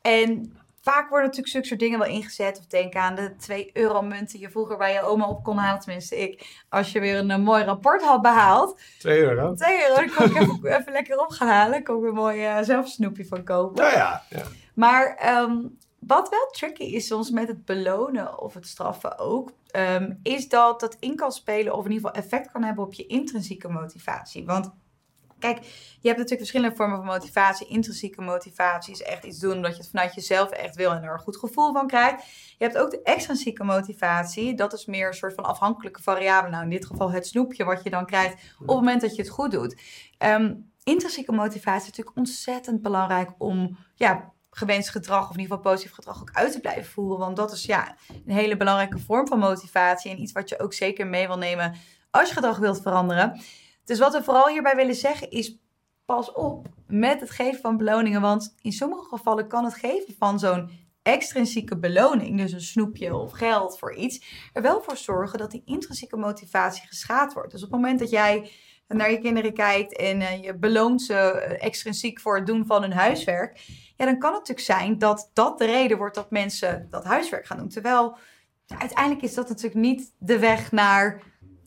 En 0.00 0.56
vaak 0.80 1.08
worden 1.08 1.26
natuurlijk 1.26 1.52
zulke 1.52 1.66
soort 1.66 1.80
dingen 1.80 1.98
wel 1.98 2.08
ingezet. 2.08 2.58
Of 2.58 2.66
denk 2.66 2.94
aan 2.94 3.14
de 3.14 3.36
2 3.36 3.70
euro 3.72 4.02
munten 4.02 4.26
die 4.26 4.40
je 4.40 4.50
vroeger 4.50 4.76
bij 4.76 4.92
je 4.92 5.02
oma 5.02 5.28
op 5.28 5.42
kon 5.44 5.56
halen. 5.56 5.80
Tenminste, 5.80 6.16
ik. 6.16 6.62
Als 6.68 6.92
je 6.92 7.00
weer 7.00 7.18
een, 7.18 7.30
eh, 7.30 7.38
mooi 7.38 7.64
rapport 7.64 8.02
had 8.02 8.22
behaald. 8.22 8.80
2 8.98 9.22
euro. 9.22 9.54
2 9.54 9.82
euro, 9.82 9.94
dan 9.94 10.10
kon 10.10 10.26
ik 10.26 10.36
even, 10.36 10.64
even 10.78 10.92
lekker 10.92 11.18
op 11.18 11.30
gaan 11.30 11.48
halen. 11.48 11.84
kon 11.84 12.02
ik 12.02 12.08
een 12.08 12.14
mooi 12.14 12.44
eh, 12.44 12.58
zelf 12.62 12.84
een 12.84 12.90
snoepje 12.90 13.26
van 13.26 13.44
kopen. 13.44 13.82
Nou 13.82 13.96
ja, 13.96 14.22
ja. 14.28 14.42
Maar 14.74 15.16
ehm, 15.16 15.56
wat 15.98 16.28
wel 16.28 16.48
tricky 16.50 16.82
is 16.82 17.06
soms 17.06 17.30
met 17.30 17.48
het 17.48 17.64
belonen 17.64 18.38
of 18.40 18.54
het 18.54 18.66
straffen 18.66 19.18
ook, 19.18 19.52
ehm, 19.66 20.12
is 20.22 20.48
dat 20.48 20.80
dat 20.80 20.96
in 21.00 21.16
kan 21.16 21.32
spelen 21.32 21.74
of 21.76 21.84
in 21.84 21.92
ieder 21.92 22.08
geval 22.08 22.22
effect 22.22 22.52
kan 22.52 22.62
hebben 22.62 22.84
op 22.84 22.92
je 22.92 23.06
intrinsieke 23.06 23.68
motivatie. 23.68 24.44
Want 24.44 24.70
kijk, 25.40 25.58
je 26.00 26.08
hebt 26.08 26.18
natuurlijk 26.18 26.38
verschillende 26.38 26.76
vormen 26.76 26.96
van 26.96 27.06
motivatie. 27.06 27.68
Intrinsieke 27.68 28.20
motivatie 28.20 28.92
is 28.92 29.02
echt 29.02 29.24
iets 29.24 29.38
doen 29.38 29.56
omdat 29.56 29.72
je 29.72 29.82
het 29.82 29.90
vanuit 29.90 30.14
jezelf 30.14 30.50
echt 30.50 30.76
wil 30.76 30.90
en 30.90 31.02
er 31.02 31.12
een 31.12 31.18
goed 31.18 31.36
gevoel 31.36 31.72
van 31.72 31.86
krijgt. 31.86 32.24
Je 32.58 32.64
hebt 32.64 32.78
ook 32.78 32.90
de 32.90 33.02
extrinsieke 33.02 33.64
motivatie. 33.64 34.54
Dat 34.54 34.72
is 34.72 34.86
meer 34.86 35.06
een 35.06 35.14
soort 35.14 35.34
van 35.34 35.44
afhankelijke 35.44 36.02
variabele. 36.02 36.52
Nou, 36.52 36.64
in 36.64 36.70
dit 36.70 36.86
geval 36.86 37.10
het 37.10 37.26
snoepje 37.26 37.64
wat 37.64 37.82
je 37.82 37.90
dan 37.90 38.06
krijgt 38.06 38.32
op 38.32 38.66
het 38.66 38.76
moment 38.76 39.00
dat 39.00 39.16
je 39.16 39.22
het 39.22 39.30
goed 39.30 39.50
doet. 39.50 39.80
Ehm, 40.18 40.54
intrinsieke 40.82 41.32
motivatie 41.32 41.80
is 41.80 41.86
natuurlijk 41.86 42.16
ontzettend 42.16 42.82
belangrijk 42.82 43.30
om 43.38 43.78
ja, 43.94 44.32
gewenst 44.50 44.90
gedrag, 44.90 45.28
of 45.28 45.34
in 45.34 45.40
ieder 45.40 45.56
geval 45.56 45.72
positief 45.72 45.94
gedrag, 45.94 46.20
ook 46.20 46.30
uit 46.32 46.52
te 46.52 46.60
blijven 46.60 46.84
voeren. 46.92 47.18
Want 47.18 47.36
dat 47.36 47.52
is 47.52 47.64
ja, 47.64 47.96
een 48.26 48.34
hele 48.34 48.56
belangrijke 48.56 48.98
vorm 48.98 49.26
van 49.26 49.38
motivatie. 49.38 50.10
En 50.10 50.20
iets 50.20 50.32
wat 50.32 50.48
je 50.48 50.60
ook 50.60 50.72
zeker 50.72 51.06
mee 51.06 51.26
wil 51.26 51.38
nemen 51.38 51.74
als 52.10 52.28
je 52.28 52.34
gedrag 52.34 52.58
wilt 52.58 52.82
veranderen. 52.82 53.40
Dus 53.90 53.98
wat 53.98 54.12
we 54.12 54.22
vooral 54.22 54.48
hierbij 54.48 54.76
willen 54.76 54.94
zeggen 54.94 55.30
is. 55.30 55.58
Pas 56.04 56.32
op 56.32 56.68
met 56.86 57.20
het 57.20 57.30
geven 57.30 57.60
van 57.60 57.76
beloningen. 57.76 58.20
Want 58.20 58.54
in 58.60 58.72
sommige 58.72 59.04
gevallen 59.04 59.48
kan 59.48 59.64
het 59.64 59.74
geven 59.74 60.14
van 60.18 60.38
zo'n 60.38 60.70
extrinsieke 61.02 61.78
beloning, 61.78 62.38
dus 62.38 62.52
een 62.52 62.60
snoepje 62.60 63.14
of 63.14 63.32
geld 63.32 63.78
voor 63.78 63.94
iets, 63.94 64.50
er 64.52 64.62
wel 64.62 64.82
voor 64.82 64.96
zorgen 64.96 65.38
dat 65.38 65.50
die 65.50 65.62
intrinsieke 65.64 66.16
motivatie 66.16 66.86
geschaad 66.86 67.32
wordt. 67.32 67.50
Dus 67.50 67.62
op 67.62 67.70
het 67.70 67.80
moment 67.80 67.98
dat 67.98 68.10
jij 68.10 68.50
naar 68.88 69.10
je 69.10 69.18
kinderen 69.18 69.54
kijkt 69.54 69.96
en 69.96 70.20
eh, 70.20 70.42
je 70.42 70.54
beloont 70.54 71.02
ze 71.02 71.14
eh, 71.14 71.66
extrinsiek 71.66 72.20
voor 72.20 72.36
het 72.36 72.46
doen 72.46 72.66
van 72.66 72.82
hun 72.82 72.92
huiswerk, 72.92 73.60
ja, 73.96 74.04
dan 74.04 74.18
kan 74.18 74.34
het 74.34 74.48
natuurlijk 74.48 74.66
zijn 74.66 74.98
dat 74.98 75.30
dat 75.32 75.58
de 75.58 75.66
reden 75.66 75.98
wordt 75.98 76.14
dat 76.14 76.30
mensen 76.30 76.86
dat 76.90 77.04
huiswerk 77.04 77.46
gaan 77.46 77.58
doen. 77.58 77.68
Terwijl 77.68 78.16
uiteindelijk 78.66 79.22
is 79.22 79.34
dat 79.34 79.48
natuurlijk 79.48 79.80
niet 79.80 80.14
de 80.18 80.38
weg 80.38 80.72
naar 80.72 81.22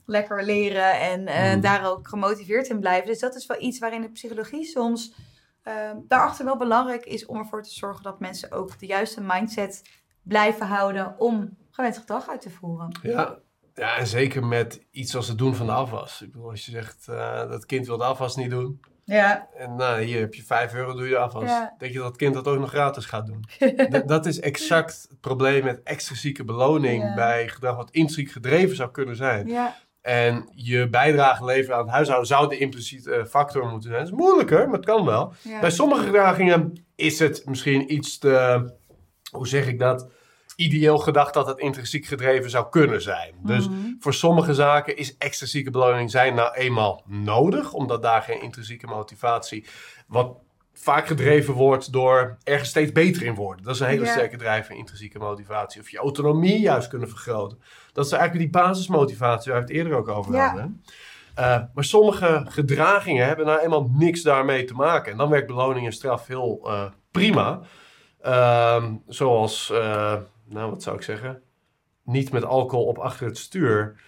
lekker 0.06 0.44
leren 0.44 1.00
en 1.00 1.26
eh, 1.26 1.50
Hmm. 1.52 1.60
daar 1.60 1.90
ook 1.90 2.08
gemotiveerd 2.08 2.68
in 2.68 2.80
blijven. 2.80 3.06
Dus 3.06 3.18
dat 3.20 3.34
is 3.34 3.46
wel 3.46 3.60
iets 3.62 3.78
waarin 3.78 4.00
de 4.00 4.10
psychologie 4.10 4.64
soms 4.64 5.14
eh, 5.62 5.90
daarachter 6.08 6.44
wel 6.44 6.56
belangrijk 6.56 7.04
is 7.04 7.26
om 7.26 7.36
ervoor 7.38 7.62
te 7.62 7.70
zorgen 7.70 8.02
dat 8.02 8.20
mensen 8.20 8.52
ook 8.52 8.78
de 8.78 8.86
juiste 8.86 9.20
mindset 9.22 9.82
blijven 10.22 10.66
houden 10.66 11.14
om 11.18 11.56
gewenst 11.70 11.98
gedrag 11.98 12.28
uit 12.28 12.40
te 12.40 12.50
voeren. 12.50 12.98
Ja. 13.02 13.38
ja, 13.74 13.96
en 13.96 14.06
zeker 14.06 14.44
met 14.44 14.86
iets 14.90 15.16
als 15.16 15.28
het 15.28 15.38
doen 15.38 15.54
van 15.54 15.66
de 15.66 15.72
afwas. 15.72 16.22
Ik 16.22 16.32
bedoel, 16.32 16.50
als 16.50 16.64
je 16.64 16.70
zegt 16.70 17.08
eh, 17.08 17.48
dat 17.48 17.66
kind 17.66 17.86
wil 17.86 17.96
de 17.96 18.04
afwas 18.04 18.36
niet 18.36 18.50
doen. 18.50 18.80
Ja, 19.06 19.48
En 19.56 19.74
nou, 19.76 20.02
hier 20.02 20.20
heb 20.20 20.34
je 20.34 20.42
5 20.42 20.74
euro, 20.74 20.94
doe 20.94 21.08
je 21.08 21.18
afwas. 21.18 21.44
Ja. 21.44 21.74
Denk 21.78 21.92
je 21.92 21.98
dat 21.98 22.06
het 22.08 22.16
kind 22.16 22.34
dat 22.34 22.46
ook 22.46 22.58
nog 22.58 22.68
gratis 22.70 23.04
gaat 23.06 23.26
doen? 23.26 23.44
Dat 24.06 24.26
is 24.26 24.40
exact 24.40 25.06
het 25.08 25.20
probleem 25.20 25.64
met 25.64 25.82
extrinsieke 25.82 26.44
beloning 26.44 27.02
Ja. 27.02 27.14
bij 27.14 27.48
gedrag 27.48 27.76
wat 27.76 27.90
intrinsiek 27.90 28.30
gedreven 28.30 28.76
zou 28.76 28.90
kunnen 28.90 29.16
zijn. 29.16 29.46
ja, 29.46 29.76
En 30.04 30.48
je 30.54 30.88
bijdrage 30.88 31.44
leveren 31.44 31.76
aan 31.76 31.82
het 31.84 31.90
huishouden 31.94 32.26
zou 32.28 32.48
de 32.48 32.58
impliciete 32.58 33.26
factor 33.28 33.62
moeten 33.70 33.90
zijn. 33.90 34.04
Dat 34.04 34.12
is 34.12 34.18
moeilijker, 34.18 34.64
maar 34.66 34.76
het 34.76 34.84
kan 34.86 35.04
wel. 35.04 35.32
ja. 35.42 35.60
Bij 35.60 35.70
sommige 35.70 36.04
gedragingen 36.04 36.84
is 36.94 37.18
het 37.18 37.42
misschien 37.46 37.92
iets 37.94 38.18
te 38.18 38.62
hoe 39.30 39.48
zeg 39.48 39.66
ik 39.66 39.78
dat? 39.78 40.08
Ideeel 40.56 40.98
gedacht 40.98 41.34
dat 41.34 41.46
het 41.46 41.58
intrinsiek 41.58 42.06
gedreven 42.06 42.50
zou 42.50 42.68
kunnen 42.70 43.02
zijn. 43.02 43.34
Dus 43.42 43.68
Mhm. 43.68 43.76
voor 43.98 44.14
sommige 44.14 44.54
zaken 44.54 44.96
is 44.96 45.16
extrinsieke 45.16 45.70
beloning 45.70 46.10
zijn 46.10 46.34
nou 46.34 46.54
eenmaal 46.54 47.02
nodig, 47.06 47.72
omdat 47.72 48.02
daar 48.02 48.22
geen 48.22 48.42
intrinsieke 48.42 48.86
motivatie, 48.86 49.66
wat 50.06 50.36
vaak 50.74 51.06
gedreven 51.06 51.54
wordt 51.54 51.92
door 51.92 52.36
ergens 52.44 52.68
steeds 52.68 52.92
beter 52.92 53.22
in 53.22 53.34
worden. 53.34 53.64
Dat 53.64 53.74
is 53.74 53.80
een 53.80 53.86
hele 53.86 54.04
Ja. 54.04 54.10
sterke 54.12 54.36
drijver, 54.36 54.74
intrinsieke 54.74 55.18
motivatie. 55.18 55.80
Of 55.80 55.90
je 55.90 55.98
autonomie 55.98 56.60
juist 56.60 56.88
kunnen 56.88 57.08
vergroten. 57.08 57.58
Dat 57.92 58.06
is 58.06 58.12
eigenlijk 58.12 58.52
die 58.52 58.62
basismotivatie 58.62 59.52
waar 59.52 59.60
we 59.60 59.66
het 59.66 59.76
eerder 59.76 59.96
ook 59.96 60.08
over 60.08 60.34
Ja. 60.34 60.46
hadden. 60.46 60.82
Uh, 61.38 61.60
maar 61.74 61.84
sommige 61.84 62.46
gedragingen 62.48 63.26
hebben 63.26 63.46
nou 63.46 63.60
eenmaal 63.60 63.90
niks 63.92 64.22
daarmee 64.22 64.64
te 64.64 64.74
maken. 64.74 65.12
En 65.12 65.18
dan 65.18 65.28
werkt 65.30 65.46
beloning 65.46 65.86
en 65.86 65.92
straf 65.92 66.26
heel 66.26 66.60
uh, 66.64 66.84
prima. 67.10 67.60
Uh, 68.24 68.84
zoals, 69.06 69.70
uh, 69.72 70.14
nou 70.44 70.70
wat 70.70 70.82
zou 70.82 70.96
ik 70.96 71.02
zeggen, 71.02 71.42
niet 72.02 72.32
met 72.32 72.44
alcohol 72.44 72.86
op 72.86 72.98
achter 72.98 73.26
het 73.26 73.38
stuur. 73.38 74.00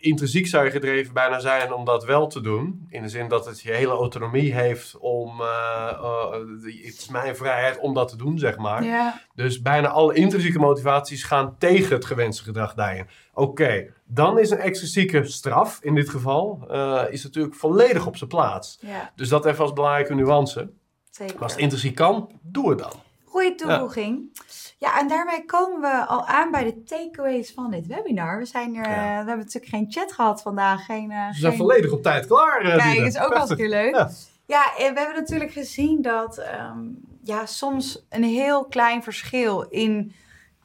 Intrinsiek 0.00 0.46
zou 0.46 0.64
je 0.64 0.70
gedreven 0.70 1.14
bijna 1.14 1.38
zijn 1.38 1.72
om 1.72 1.84
dat 1.84 2.04
wel 2.04 2.26
te 2.26 2.40
doen. 2.40 2.86
In 2.88 3.02
de 3.02 3.08
zin 3.08 3.28
dat 3.28 3.46
het 3.46 3.60
je 3.60 3.72
hele 3.72 3.92
autonomie 3.92 4.54
heeft 4.54 4.98
om, 4.98 5.40
uh, 5.40 6.32
het 6.32 6.98
is 6.98 7.08
mijn 7.08 7.36
vrijheid 7.36 7.78
om 7.78 7.94
dat 7.94 8.08
te 8.08 8.16
doen, 8.16 8.38
zeg 8.38 8.56
maar. 8.56 8.84
Ja. 8.84 9.20
Dus 9.34 9.62
bijna 9.62 9.88
alle 9.88 10.14
intrinsieke 10.14 10.58
motivaties 10.58 11.22
gaan 11.22 11.56
tegen 11.58 11.94
het 11.94 12.04
gewenste 12.04 12.42
gedrag 12.42 12.74
daarin. 12.74 13.06
Oké, 13.34 13.48
okay, 13.50 13.92
dan 14.04 14.38
is 14.38 14.50
een 14.50 14.58
extrinsieke 14.58 15.24
straf, 15.24 15.78
in 15.82 15.94
dit 15.94 16.08
geval, 16.08 16.66
uh, 16.70 17.02
is 17.10 17.22
natuurlijk 17.22 17.54
volledig 17.54 18.06
op 18.06 18.16
zijn 18.16 18.30
plaats. 18.30 18.78
Ja. 18.80 19.12
Dus 19.16 19.28
dat 19.28 19.46
even 19.46 19.62
als 19.62 19.72
belangrijke 19.72 20.14
nuance. 20.14 20.70
Zeker. 21.10 21.34
Maar 21.34 21.42
als 21.42 21.52
het 21.52 21.60
intrinsiek 21.60 21.94
kan, 21.94 22.38
doe 22.42 22.70
het 22.70 22.78
dan. 22.78 22.92
Goeie 23.30 23.54
toevoeging. 23.54 24.30
Ja. 24.78 24.88
ja. 24.88 25.00
en 25.00 25.08
daarmee 25.08 25.44
komen 25.44 25.80
we 25.80 26.06
al 26.06 26.26
aan 26.26 26.50
bij 26.50 26.64
de 26.64 26.82
takeaways 26.82 27.52
van 27.52 27.70
dit 27.70 27.86
webinar. 27.86 28.38
We, 28.38 28.44
zijn 28.44 28.76
er, 28.76 28.90
ja. 28.90 28.96
uh, 28.96 29.02
we 29.02 29.28
hebben 29.28 29.38
natuurlijk 29.38 29.72
geen 29.72 29.86
chat 29.88 30.12
gehad 30.12 30.42
vandaag. 30.42 30.84
Geen, 30.84 31.10
uh, 31.10 31.26
Ze 31.32 31.40
zijn 31.40 31.52
geen... 31.52 31.60
volledig 31.60 31.92
op 31.92 32.02
tijd 32.02 32.26
klaar. 32.26 32.64
Uh, 32.64 32.76
Kijk, 32.76 32.98
is 32.98 33.18
ook 33.18 33.32
wel 33.32 33.40
eens 33.40 33.50
een 33.50 33.56
keer 33.56 33.68
leuk. 33.68 33.94
Ja. 33.94 34.10
Ja, 34.46 34.76
en 34.78 34.94
we 34.94 35.00
hebben 35.00 35.16
natuurlijk 35.16 35.52
gezien 35.52 36.02
dat 36.02 36.38
um, 36.38 37.00
ja, 37.22 37.46
soms 37.46 38.06
een 38.08 38.22
heel 38.22 38.64
klein 38.64 39.02
verschil 39.02 39.60
in 39.60 40.12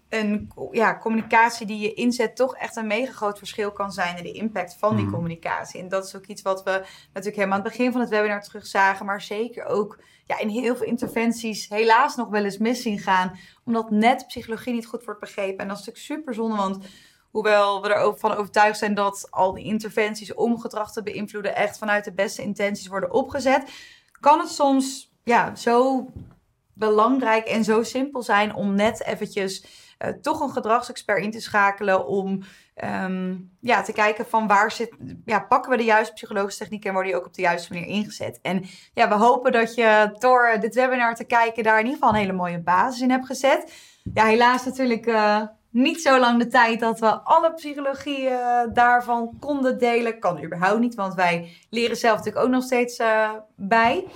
een 0.10 0.52
ja, 0.72 0.98
communicatie 0.98 1.66
die 1.66 1.80
je 1.80 1.94
inzet 1.94 2.36
toch 2.36 2.56
echt 2.56 2.76
een 2.76 2.88
mega 2.88 3.12
groot 3.12 3.38
verschil 3.38 3.72
kan 3.72 3.92
zijn 3.92 4.18
in 4.18 4.24
de 4.24 4.32
impact 4.32 4.76
van 4.80 4.96
die 4.96 5.06
Mhm. 5.06 5.14
communicatie. 5.14 5.80
En 5.80 5.88
dat 5.88 6.06
is 6.06 6.16
ook 6.16 6.26
iets 6.26 6.42
wat 6.42 6.64
we 6.64 6.72
natuurlijk 7.06 7.36
helemaal 7.36 7.58
aan 7.58 7.64
het 7.64 7.72
begin 7.72 7.92
van 7.92 8.02
het 8.02 8.10
webinar 8.10 8.42
terugzagen, 8.44 9.06
maar 9.06 9.22
zeker 9.22 9.66
ook 9.66 10.00
ja, 10.26 10.40
in 10.40 10.50
heel 10.50 10.76
veel 10.76 10.86
interventies 10.86 11.70
helaas 11.70 12.16
nog 12.16 12.28
wel 12.30 12.44
eens 12.44 12.58
mis 12.58 12.82
zien 12.82 13.00
gaan, 13.00 13.40
omdat 13.66 13.90
net 13.92 14.28
psychologie 14.28 14.74
niet 14.74 14.86
goed 14.88 15.04
wordt 15.04 15.20
begrepen. 15.20 15.58
En 15.58 15.68
dat 15.68 15.80
is 15.80 15.86
natuurlijk 15.86 16.22
super 16.22 16.34
zonde, 16.34 16.56
want 16.56 16.78
hoewel 17.32 17.82
we 17.82 17.94
er 17.94 18.18
van 18.18 18.32
overtuigd 18.32 18.78
zijn 18.80 18.94
dat 18.94 19.28
al 19.30 19.54
die 19.54 19.66
interventies 19.66 20.34
om 20.34 20.60
gedrag 20.60 20.92
te 20.92 21.04
beïnvloeden 21.04 21.56
echt 21.56 21.78
vanuit 21.78 22.04
de 22.04 22.14
beste 22.14 22.42
intenties 22.42 22.88
worden 22.88 23.12
opgezet, 23.12 23.72
kan 24.20 24.40
het 24.40 24.50
soms 24.50 25.14
ja, 25.24 25.56
zo 25.56 26.06
belangrijk 26.74 27.46
en 27.46 27.64
zo 27.64 27.84
simpel 27.84 28.22
zijn 28.24 28.56
om 28.56 28.76
net 28.76 29.04
eventjes 29.04 29.66
uh, 30.00 30.10
toch 30.10 30.40
een 30.40 30.50
gedragsexpert 30.50 31.24
in 31.24 31.32
te 31.32 31.42
schakelen 31.42 32.08
om 32.08 32.44
um, 32.84 33.52
ja, 33.60 33.82
te 33.82 33.94
kijken 33.94 34.26
van 34.26 34.48
waar 34.48 34.72
zit, 34.72 34.96
ja, 35.26 35.40
pakken 35.40 35.72
we 35.72 35.78
de 35.78 35.84
juiste 35.84 36.14
psychologische 36.14 36.60
technieken 36.60 36.88
en 36.88 36.94
worden 36.94 37.12
die 37.12 37.22
ook 37.22 37.28
op 37.28 37.34
de 37.34 37.42
juiste 37.42 37.74
manier 37.74 37.88
ingezet. 37.88 38.40
En 38.42 38.66
ja, 38.94 39.08
we 39.08 39.14
hopen 39.14 39.52
dat 39.52 39.76
je 39.76 40.16
door 40.20 40.58
dit 40.60 40.76
webinar 40.76 41.16
te 41.16 41.24
kijken 41.24 41.64
daar 41.64 41.80
in 41.80 41.86
ieder 41.86 42.00
geval 42.00 42.14
een 42.14 42.20
hele 42.20 42.38
mooie 42.38 42.60
basis 42.60 43.02
in 43.02 43.12
hebt 43.12 43.26
gezet. 43.26 43.74
Ja, 44.14 44.26
helaas 44.26 44.66
natuurlijk 44.66 45.06
uh, 45.06 45.42
niet 45.70 46.02
zo 46.02 46.20
lang 46.20 46.40
de 46.40 46.48
tijd 46.48 46.80
dat 46.80 47.00
we 47.00 47.20
alle 47.20 47.54
psychologie 47.54 48.30
uh, 48.30 48.62
daarvan 48.74 49.38
konden 49.40 49.78
delen. 49.78 50.20
Kan 50.20 50.44
überhaupt 50.44 50.80
niet, 50.80 50.96
want 50.96 51.14
wij 51.14 51.58
leren 51.70 51.98
zelf 51.98 52.18
natuurlijk 52.18 52.46
ook 52.46 52.52
nog 52.52 52.64
steeds 52.64 53.02
bij. 53.56 54.08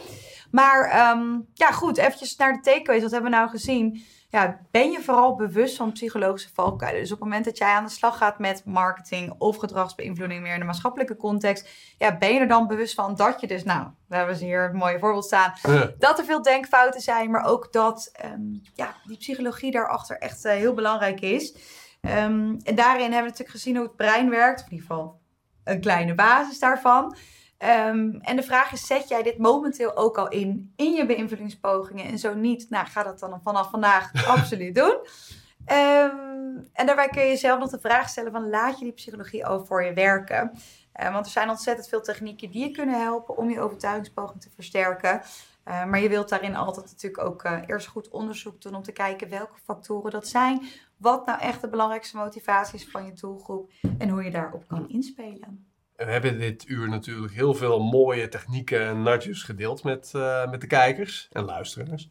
Maar 0.52 1.12
um, 1.12 1.48
ja, 1.54 1.72
goed, 1.72 1.98
eventjes 1.98 2.36
naar 2.36 2.54
de 2.54 2.60
takeaways. 2.60 3.02
Wat 3.02 3.12
hebben 3.12 3.32
we 3.32 3.38
nou 3.38 3.50
gezien? 3.50 4.04
Ja, 4.32 4.60
ben 4.72 4.92
je 4.92 5.02
vooral 5.02 5.36
bewust 5.36 5.76
van 5.76 5.92
psychologische 5.92 6.50
valkuilen? 6.54 7.02
Dus 7.02 7.12
op 7.12 7.20
het 7.20 7.28
moment 7.28 7.46
dat 7.46 7.58
jij 7.58 7.74
aan 7.74 7.84
de 7.84 7.92
slag 7.92 8.18
gaat 8.18 8.40
met 8.40 8.66
marketing 8.66 9.34
of 9.38 9.58
gedragsbeïnvloeding 9.58 10.42
meer 10.42 10.54
in 10.54 10.60
de 10.60 10.66
maatschappelijke 10.66 11.16
context, 11.16 11.70
ja, 11.98 12.18
ben 12.18 12.34
je 12.34 12.40
er 12.40 12.48
dan 12.48 12.68
bewust 12.68 12.94
van 12.94 13.16
dat 13.16 13.42
je 13.42 13.48
dus, 13.48 13.64
nou, 13.64 13.88
we 14.08 14.16
hebben 14.16 14.36
ze 14.36 14.44
hier 14.44 14.70
een 14.70 14.76
mooie 14.76 15.00
voorbeeld 15.00 15.26
staan, 15.26 15.54
Ja. 15.62 15.92
dat 15.98 16.20
er 16.20 16.26
veel 16.26 16.42
denkfouten 16.42 17.02
zijn, 17.02 17.32
maar 17.32 17.46
ook 17.46 17.74
dat 17.74 18.12
um, 18.26 18.62
ja, 18.74 18.96
die 19.04 19.18
psychologie 19.18 19.72
daarachter 19.72 20.18
echt 20.18 20.46
uh, 20.46 20.52
heel 20.52 20.74
belangrijk 20.74 21.20
is. 21.20 21.54
Um, 22.02 22.58
en 22.64 22.76
daarin 22.76 23.02
hebben 23.02 23.10
we 23.10 23.30
natuurlijk 23.30 23.50
gezien 23.50 23.76
hoe 23.76 23.86
het 23.86 23.96
brein 23.96 24.30
werkt, 24.30 24.60
of 24.60 24.66
in 24.66 24.72
ieder 24.72 24.88
geval 24.88 25.20
een 25.64 25.82
kleine 25.82 26.16
basis 26.16 26.60
daarvan. 26.60 27.16
Um, 27.64 28.20
en 28.22 28.36
de 28.36 28.44
vraag 28.44 28.72
is, 28.72 28.88
zet 28.88 29.08
jij 29.08 29.24
dit 29.24 29.38
momenteel 29.38 29.98
ook 29.98 30.18
al 30.18 30.28
in, 30.28 30.74
in 30.76 30.94
je 30.94 31.06
beïnvloedingspogingen? 31.06 32.06
En 32.06 32.20
zo 32.20 32.34
niet, 32.34 32.70
nou 32.70 32.88
ga 32.88 33.04
dat 33.04 33.20
dan 33.20 33.40
vanaf 33.44 33.70
vandaag 33.70 34.12
absoluut 34.38 34.76
doen. 34.76 34.98
Um, 35.68 36.68
en 36.74 36.86
daarbij 36.86 37.08
kun 37.08 37.24
je 37.24 37.38
zelf 37.38 37.60
nog 37.60 37.70
de 37.70 37.80
vraag 37.80 38.10
stellen 38.10 38.32
van, 38.32 38.50
laat 38.50 38.80
je 38.80 38.86
die 38.86 38.94
psychologie 38.94 39.46
over 39.46 39.68
voor 39.68 39.84
je 39.84 39.94
werken? 39.94 40.52
Uh, 41.02 41.14
want 41.14 41.26
er 41.26 41.32
zijn 41.32 41.50
ontzettend 41.50 41.88
veel 41.88 42.02
technieken 42.02 42.52
die 42.52 42.68
je 42.68 42.72
kunnen 42.72 43.02
helpen 43.02 43.38
om 43.38 43.50
je 43.50 43.62
overtuigingspoging 43.62 44.42
te 44.42 44.50
versterken. 44.56 45.22
Uh, 45.66 45.86
maar 45.86 46.00
je 46.00 46.10
wilt 46.10 46.30
daarin 46.30 46.56
altijd 46.56 46.86
natuurlijk 46.86 47.24
ook 47.24 47.44
uh, 47.44 47.60
eerst 47.66 47.88
goed 47.88 48.10
onderzoek 48.10 48.62
doen 48.62 48.76
om 48.76 48.84
te 48.84 48.92
kijken 48.92 49.30
welke 49.30 49.60
factoren 49.64 50.12
dat 50.12 50.28
zijn. 50.28 50.62
Wat 50.98 51.26
nou 51.26 51.40
echt 51.40 51.62
de 51.62 51.70
belangrijkste 51.70 52.18
motivatie 52.18 52.76
is 52.76 52.90
van 52.90 53.06
je 53.06 53.14
doelgroep 53.14 53.72
en 53.98 54.10
hoe 54.10 54.24
je 54.24 54.32
daarop 54.32 54.68
kan 54.68 54.90
inspelen. 54.90 55.69
We 56.06 56.12
hebben 56.12 56.40
dit 56.40 56.68
uur 56.68 56.90
natuurlijk 56.90 57.34
heel 57.34 57.54
veel 57.54 57.80
mooie 57.80 58.28
technieken 58.28 58.88
en 58.88 59.02
nudges 59.02 59.44
gedeeld 59.44 59.84
met, 59.84 60.12
uh, 60.16 60.50
met 60.50 60.62
de 60.62 60.68
kijkers 60.68 61.28
en 61.32 61.44
luisteraars. 61.44 62.10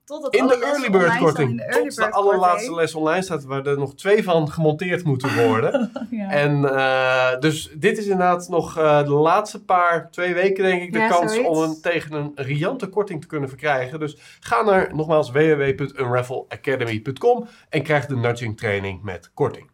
Tot 0.05 0.25
het 0.25 0.35
in 0.35 0.47
de 0.47 0.65
early 0.65 0.91
bird 0.91 1.17
korting. 1.17 1.51
In 1.51 1.57
de 1.57 1.63
early 1.63 1.89
tot 1.89 1.97
de 1.99 2.11
allerlaatste 2.11 2.75
les 2.75 2.95
online 2.95 3.23
staat, 3.23 3.45
waar 3.45 3.67
er 3.67 3.79
nog 3.79 3.95
twee 3.95 4.25
van 4.25 4.51
gemonteerd 4.51 5.05
moeten 5.05 5.47
worden. 5.49 5.93
ja. 6.11 6.31
En 6.31 6.63
uh, 6.63 7.39
dus 7.39 7.71
dit 7.75 7.99
is 7.99 8.05
inderdaad 8.05 8.49
nog 8.49 8.79
uh, 8.79 9.05
de 9.05 9.11
laatste 9.11 9.65
paar, 9.65 10.11
twee 10.11 10.35
weken 10.35 10.65
denk 10.65 10.83
ik, 10.83 10.93
de 10.93 10.99
Ja, 10.99 11.09
kans 11.09 11.33
zoiets. 11.33 11.49
om 11.49 11.63
een, 11.63 11.81
tegen 11.81 12.13
een 12.13 12.33
riante 12.35 12.89
korting 12.89 13.21
te 13.21 13.27
kunnen 13.27 13.49
verkrijgen. 13.49 14.01
Dus 14.01 14.39
ga 14.41 14.63
naar 14.63 14.95
nogmaals 14.95 15.31
www.unravelacademy.com 15.31 17.49
en 17.69 17.83
krijg 17.83 18.07
de 18.07 18.17
nudging 18.17 18.57
training 18.57 19.03
met 19.03 19.31
korting. 19.35 19.71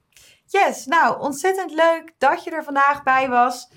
Yes, 0.47 0.87
nou 0.87 1.21
ontzettend 1.21 1.71
leuk 1.71 2.13
dat 2.19 2.45
je 2.45 2.51
er 2.51 2.65
vandaag 2.65 3.03
bij 3.03 3.29
was. 3.29 3.69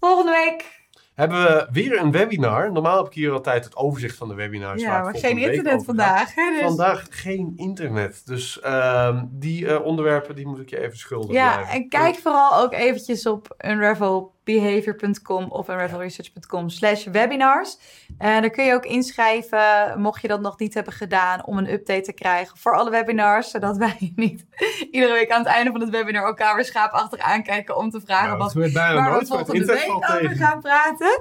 Volgende 0.00 0.30
week 0.30 0.78
hebben 1.20 1.42
we 1.42 1.68
weer 1.72 2.00
een 2.00 2.10
webinar. 2.10 2.72
Normaal 2.72 2.96
heb 2.96 3.06
ik 3.06 3.12
hier 3.12 3.32
altijd 3.32 3.64
het 3.64 3.76
overzicht 3.76 4.16
van 4.16 4.28
de 4.28 4.34
webinars. 4.34 4.82
Ja, 4.82 5.02
maar 5.02 5.14
geen 5.16 5.38
internet 5.38 5.84
vandaag. 5.84 6.34
Hè, 6.34 6.50
dus. 6.50 6.62
Vandaag 6.62 7.06
geen 7.10 7.52
internet. 7.56 8.22
Dus 8.26 8.60
uh, 8.64 9.22
die 9.30 9.64
uh, 9.64 9.84
onderwerpen 9.84 10.34
die 10.34 10.46
moet 10.46 10.60
ik 10.60 10.70
je 10.70 10.80
even 10.80 10.98
schuldig 10.98 11.32
Ja, 11.32 11.52
blijven. 11.52 11.74
en 11.74 11.88
kijk 11.88 12.14
vooral 12.14 12.62
ook 12.62 12.72
eventjes 12.72 13.26
op 13.26 13.54
unravelbehavior.com 14.44 15.44
of 15.50 15.68
unravelresearch.com 15.68 16.68
slash 16.68 17.04
webinars. 17.04 17.78
Uh, 18.10 18.16
daar 18.18 18.50
kun 18.50 18.64
je 18.64 18.74
ook 18.74 18.84
inschrijven, 18.84 20.00
mocht 20.00 20.22
je 20.22 20.28
dat 20.28 20.40
nog 20.40 20.58
niet 20.58 20.74
hebben 20.74 20.92
gedaan, 20.92 21.46
om 21.46 21.58
een 21.58 21.72
update 21.72 22.00
te 22.00 22.12
krijgen 22.12 22.58
voor 22.58 22.76
alle 22.76 22.90
webinars. 22.90 23.50
Zodat 23.50 23.76
wij 23.86 24.12
niet 24.16 24.44
iedere 24.90 25.12
week 25.12 25.30
aan 25.30 25.38
het 25.38 25.48
einde 25.48 25.70
van 25.70 25.80
het 25.80 25.90
webinar 25.90 26.24
elkaar 26.24 26.54
weer 26.54 26.64
schaapachtig 26.64 27.20
aankijken 27.20 27.76
om 27.76 27.90
te 27.90 28.00
vragen 28.00 28.26
Nou, 28.26 28.38
wat 28.38 28.52
waar 28.74 29.18
we 29.18 29.26
volgende 29.26 29.64
week 29.64 29.90
over 29.90 30.36
gaan 30.36 30.60
praten. 30.60 31.20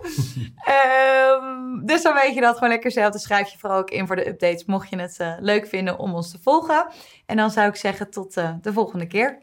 um, 1.44 1.86
dus 1.92 2.02
dan 2.02 2.14
weet 2.14 2.34
je 2.34 2.42
dat 2.42 2.54
gewoon 2.54 2.70
lekker 2.70 2.92
zelf. 2.92 3.12
Dan 3.12 3.20
schrijf 3.20 3.50
je 3.50 3.58
vooral 3.58 3.80
ook 3.80 3.90
in 3.90 4.08
voor 4.08 4.16
de 4.16 4.28
updates, 4.28 4.66
mocht 4.66 4.90
je 4.90 5.00
het 5.00 5.18
uh, 5.22 5.34
leuk 5.40 5.68
vinden 5.68 6.00
om 6.00 6.14
ons 6.14 6.32
te 6.32 6.40
volgen. 6.42 6.88
En 7.26 7.38
dan 7.38 7.52
zou 7.52 7.68
ik 7.68 7.76
zeggen 7.76 8.10
tot 8.10 8.38
uh, 8.38 8.54
de 8.62 8.74
volgende 8.74 9.08
keer. 9.08 9.38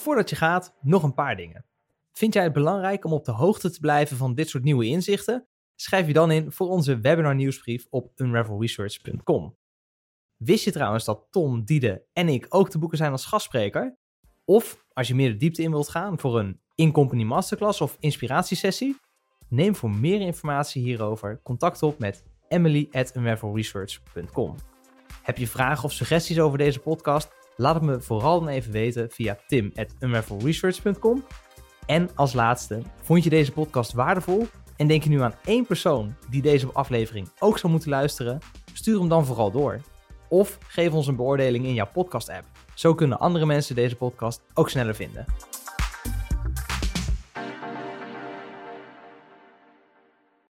Voordat 0.00 0.30
je 0.30 0.36
gaat, 0.36 0.74
nog 0.80 1.02
een 1.02 1.14
paar 1.14 1.36
dingen. 1.36 1.64
Vind 2.12 2.34
jij 2.34 2.42
het 2.42 2.52
belangrijk 2.52 3.04
om 3.04 3.12
op 3.12 3.24
de 3.24 3.32
hoogte 3.32 3.70
te 3.70 3.80
blijven 3.80 4.16
van 4.16 4.34
dit 4.34 4.48
soort 4.48 4.64
nieuwe 4.64 4.86
inzichten? 4.86 5.46
Schrijf 5.74 6.06
je 6.06 6.12
dan 6.12 6.30
in 6.30 6.52
voor 6.52 6.68
onze 6.68 7.00
webinar 7.00 7.34
nieuwsbrief 7.34 7.86
op 7.90 8.12
unravelresearch.com. 8.16 9.56
Wist 10.36 10.64
je 10.64 10.72
trouwens 10.72 11.04
dat 11.04 11.26
Tom, 11.30 11.64
Diede 11.64 12.04
en 12.12 12.28
ik 12.28 12.46
ook 12.48 12.70
te 12.70 12.78
boeken 12.78 12.98
zijn 12.98 13.12
als 13.12 13.26
gastspreker? 13.26 13.98
Of 14.44 14.84
als 14.92 15.08
je 15.08 15.14
meer 15.14 15.30
de 15.30 15.36
diepte 15.36 15.62
in 15.62 15.70
wilt 15.70 15.88
gaan 15.88 16.18
voor 16.18 16.38
een 16.38 16.60
in-company 16.74 17.22
masterclass 17.22 17.80
of 17.80 17.96
inspiratiesessie? 17.98 18.96
Neem 19.48 19.74
voor 19.74 19.90
meer 19.90 20.20
informatie 20.20 20.82
hierover 20.82 21.40
contact 21.42 21.82
op 21.82 21.98
met 21.98 22.24
emily 22.48 22.88
at. 22.92 23.12
Heb 25.22 25.36
je 25.36 25.46
vragen 25.46 25.84
of 25.84 25.92
suggesties 25.92 26.40
over 26.40 26.58
deze 26.58 26.80
podcast? 26.80 27.39
Laat 27.60 27.74
het 27.74 27.84
me 27.84 28.00
vooral 28.00 28.40
dan 28.40 28.48
even 28.48 28.72
weten 28.72 29.10
via 29.10 29.38
tim 29.46 29.72
at 29.74 29.94
unravelresearch.com. 29.98 31.24
En 31.86 32.10
als 32.14 32.32
laatste, 32.32 32.82
vond 33.02 33.24
je 33.24 33.30
deze 33.30 33.52
podcast 33.52 33.92
waardevol 33.92 34.46
en 34.76 34.86
denk 34.86 35.02
je 35.02 35.08
nu 35.08 35.22
aan 35.22 35.34
één 35.44 35.66
persoon 35.66 36.14
die 36.30 36.42
deze 36.42 36.72
aflevering 36.72 37.28
ook 37.38 37.58
zou 37.58 37.72
moeten 37.72 37.90
luisteren? 37.90 38.38
Stuur 38.72 38.98
hem 38.98 39.08
dan 39.08 39.26
vooral 39.26 39.50
door. 39.50 39.80
Of 40.28 40.58
geef 40.66 40.92
ons 40.92 41.06
een 41.06 41.16
beoordeling 41.16 41.64
in 41.64 41.74
jouw 41.74 41.88
podcast-app. 41.92 42.44
Zo 42.74 42.94
kunnen 42.94 43.18
andere 43.18 43.46
mensen 43.46 43.74
deze 43.74 43.96
podcast 43.96 44.42
ook 44.54 44.70
sneller 44.70 44.94
vinden. 44.94 45.24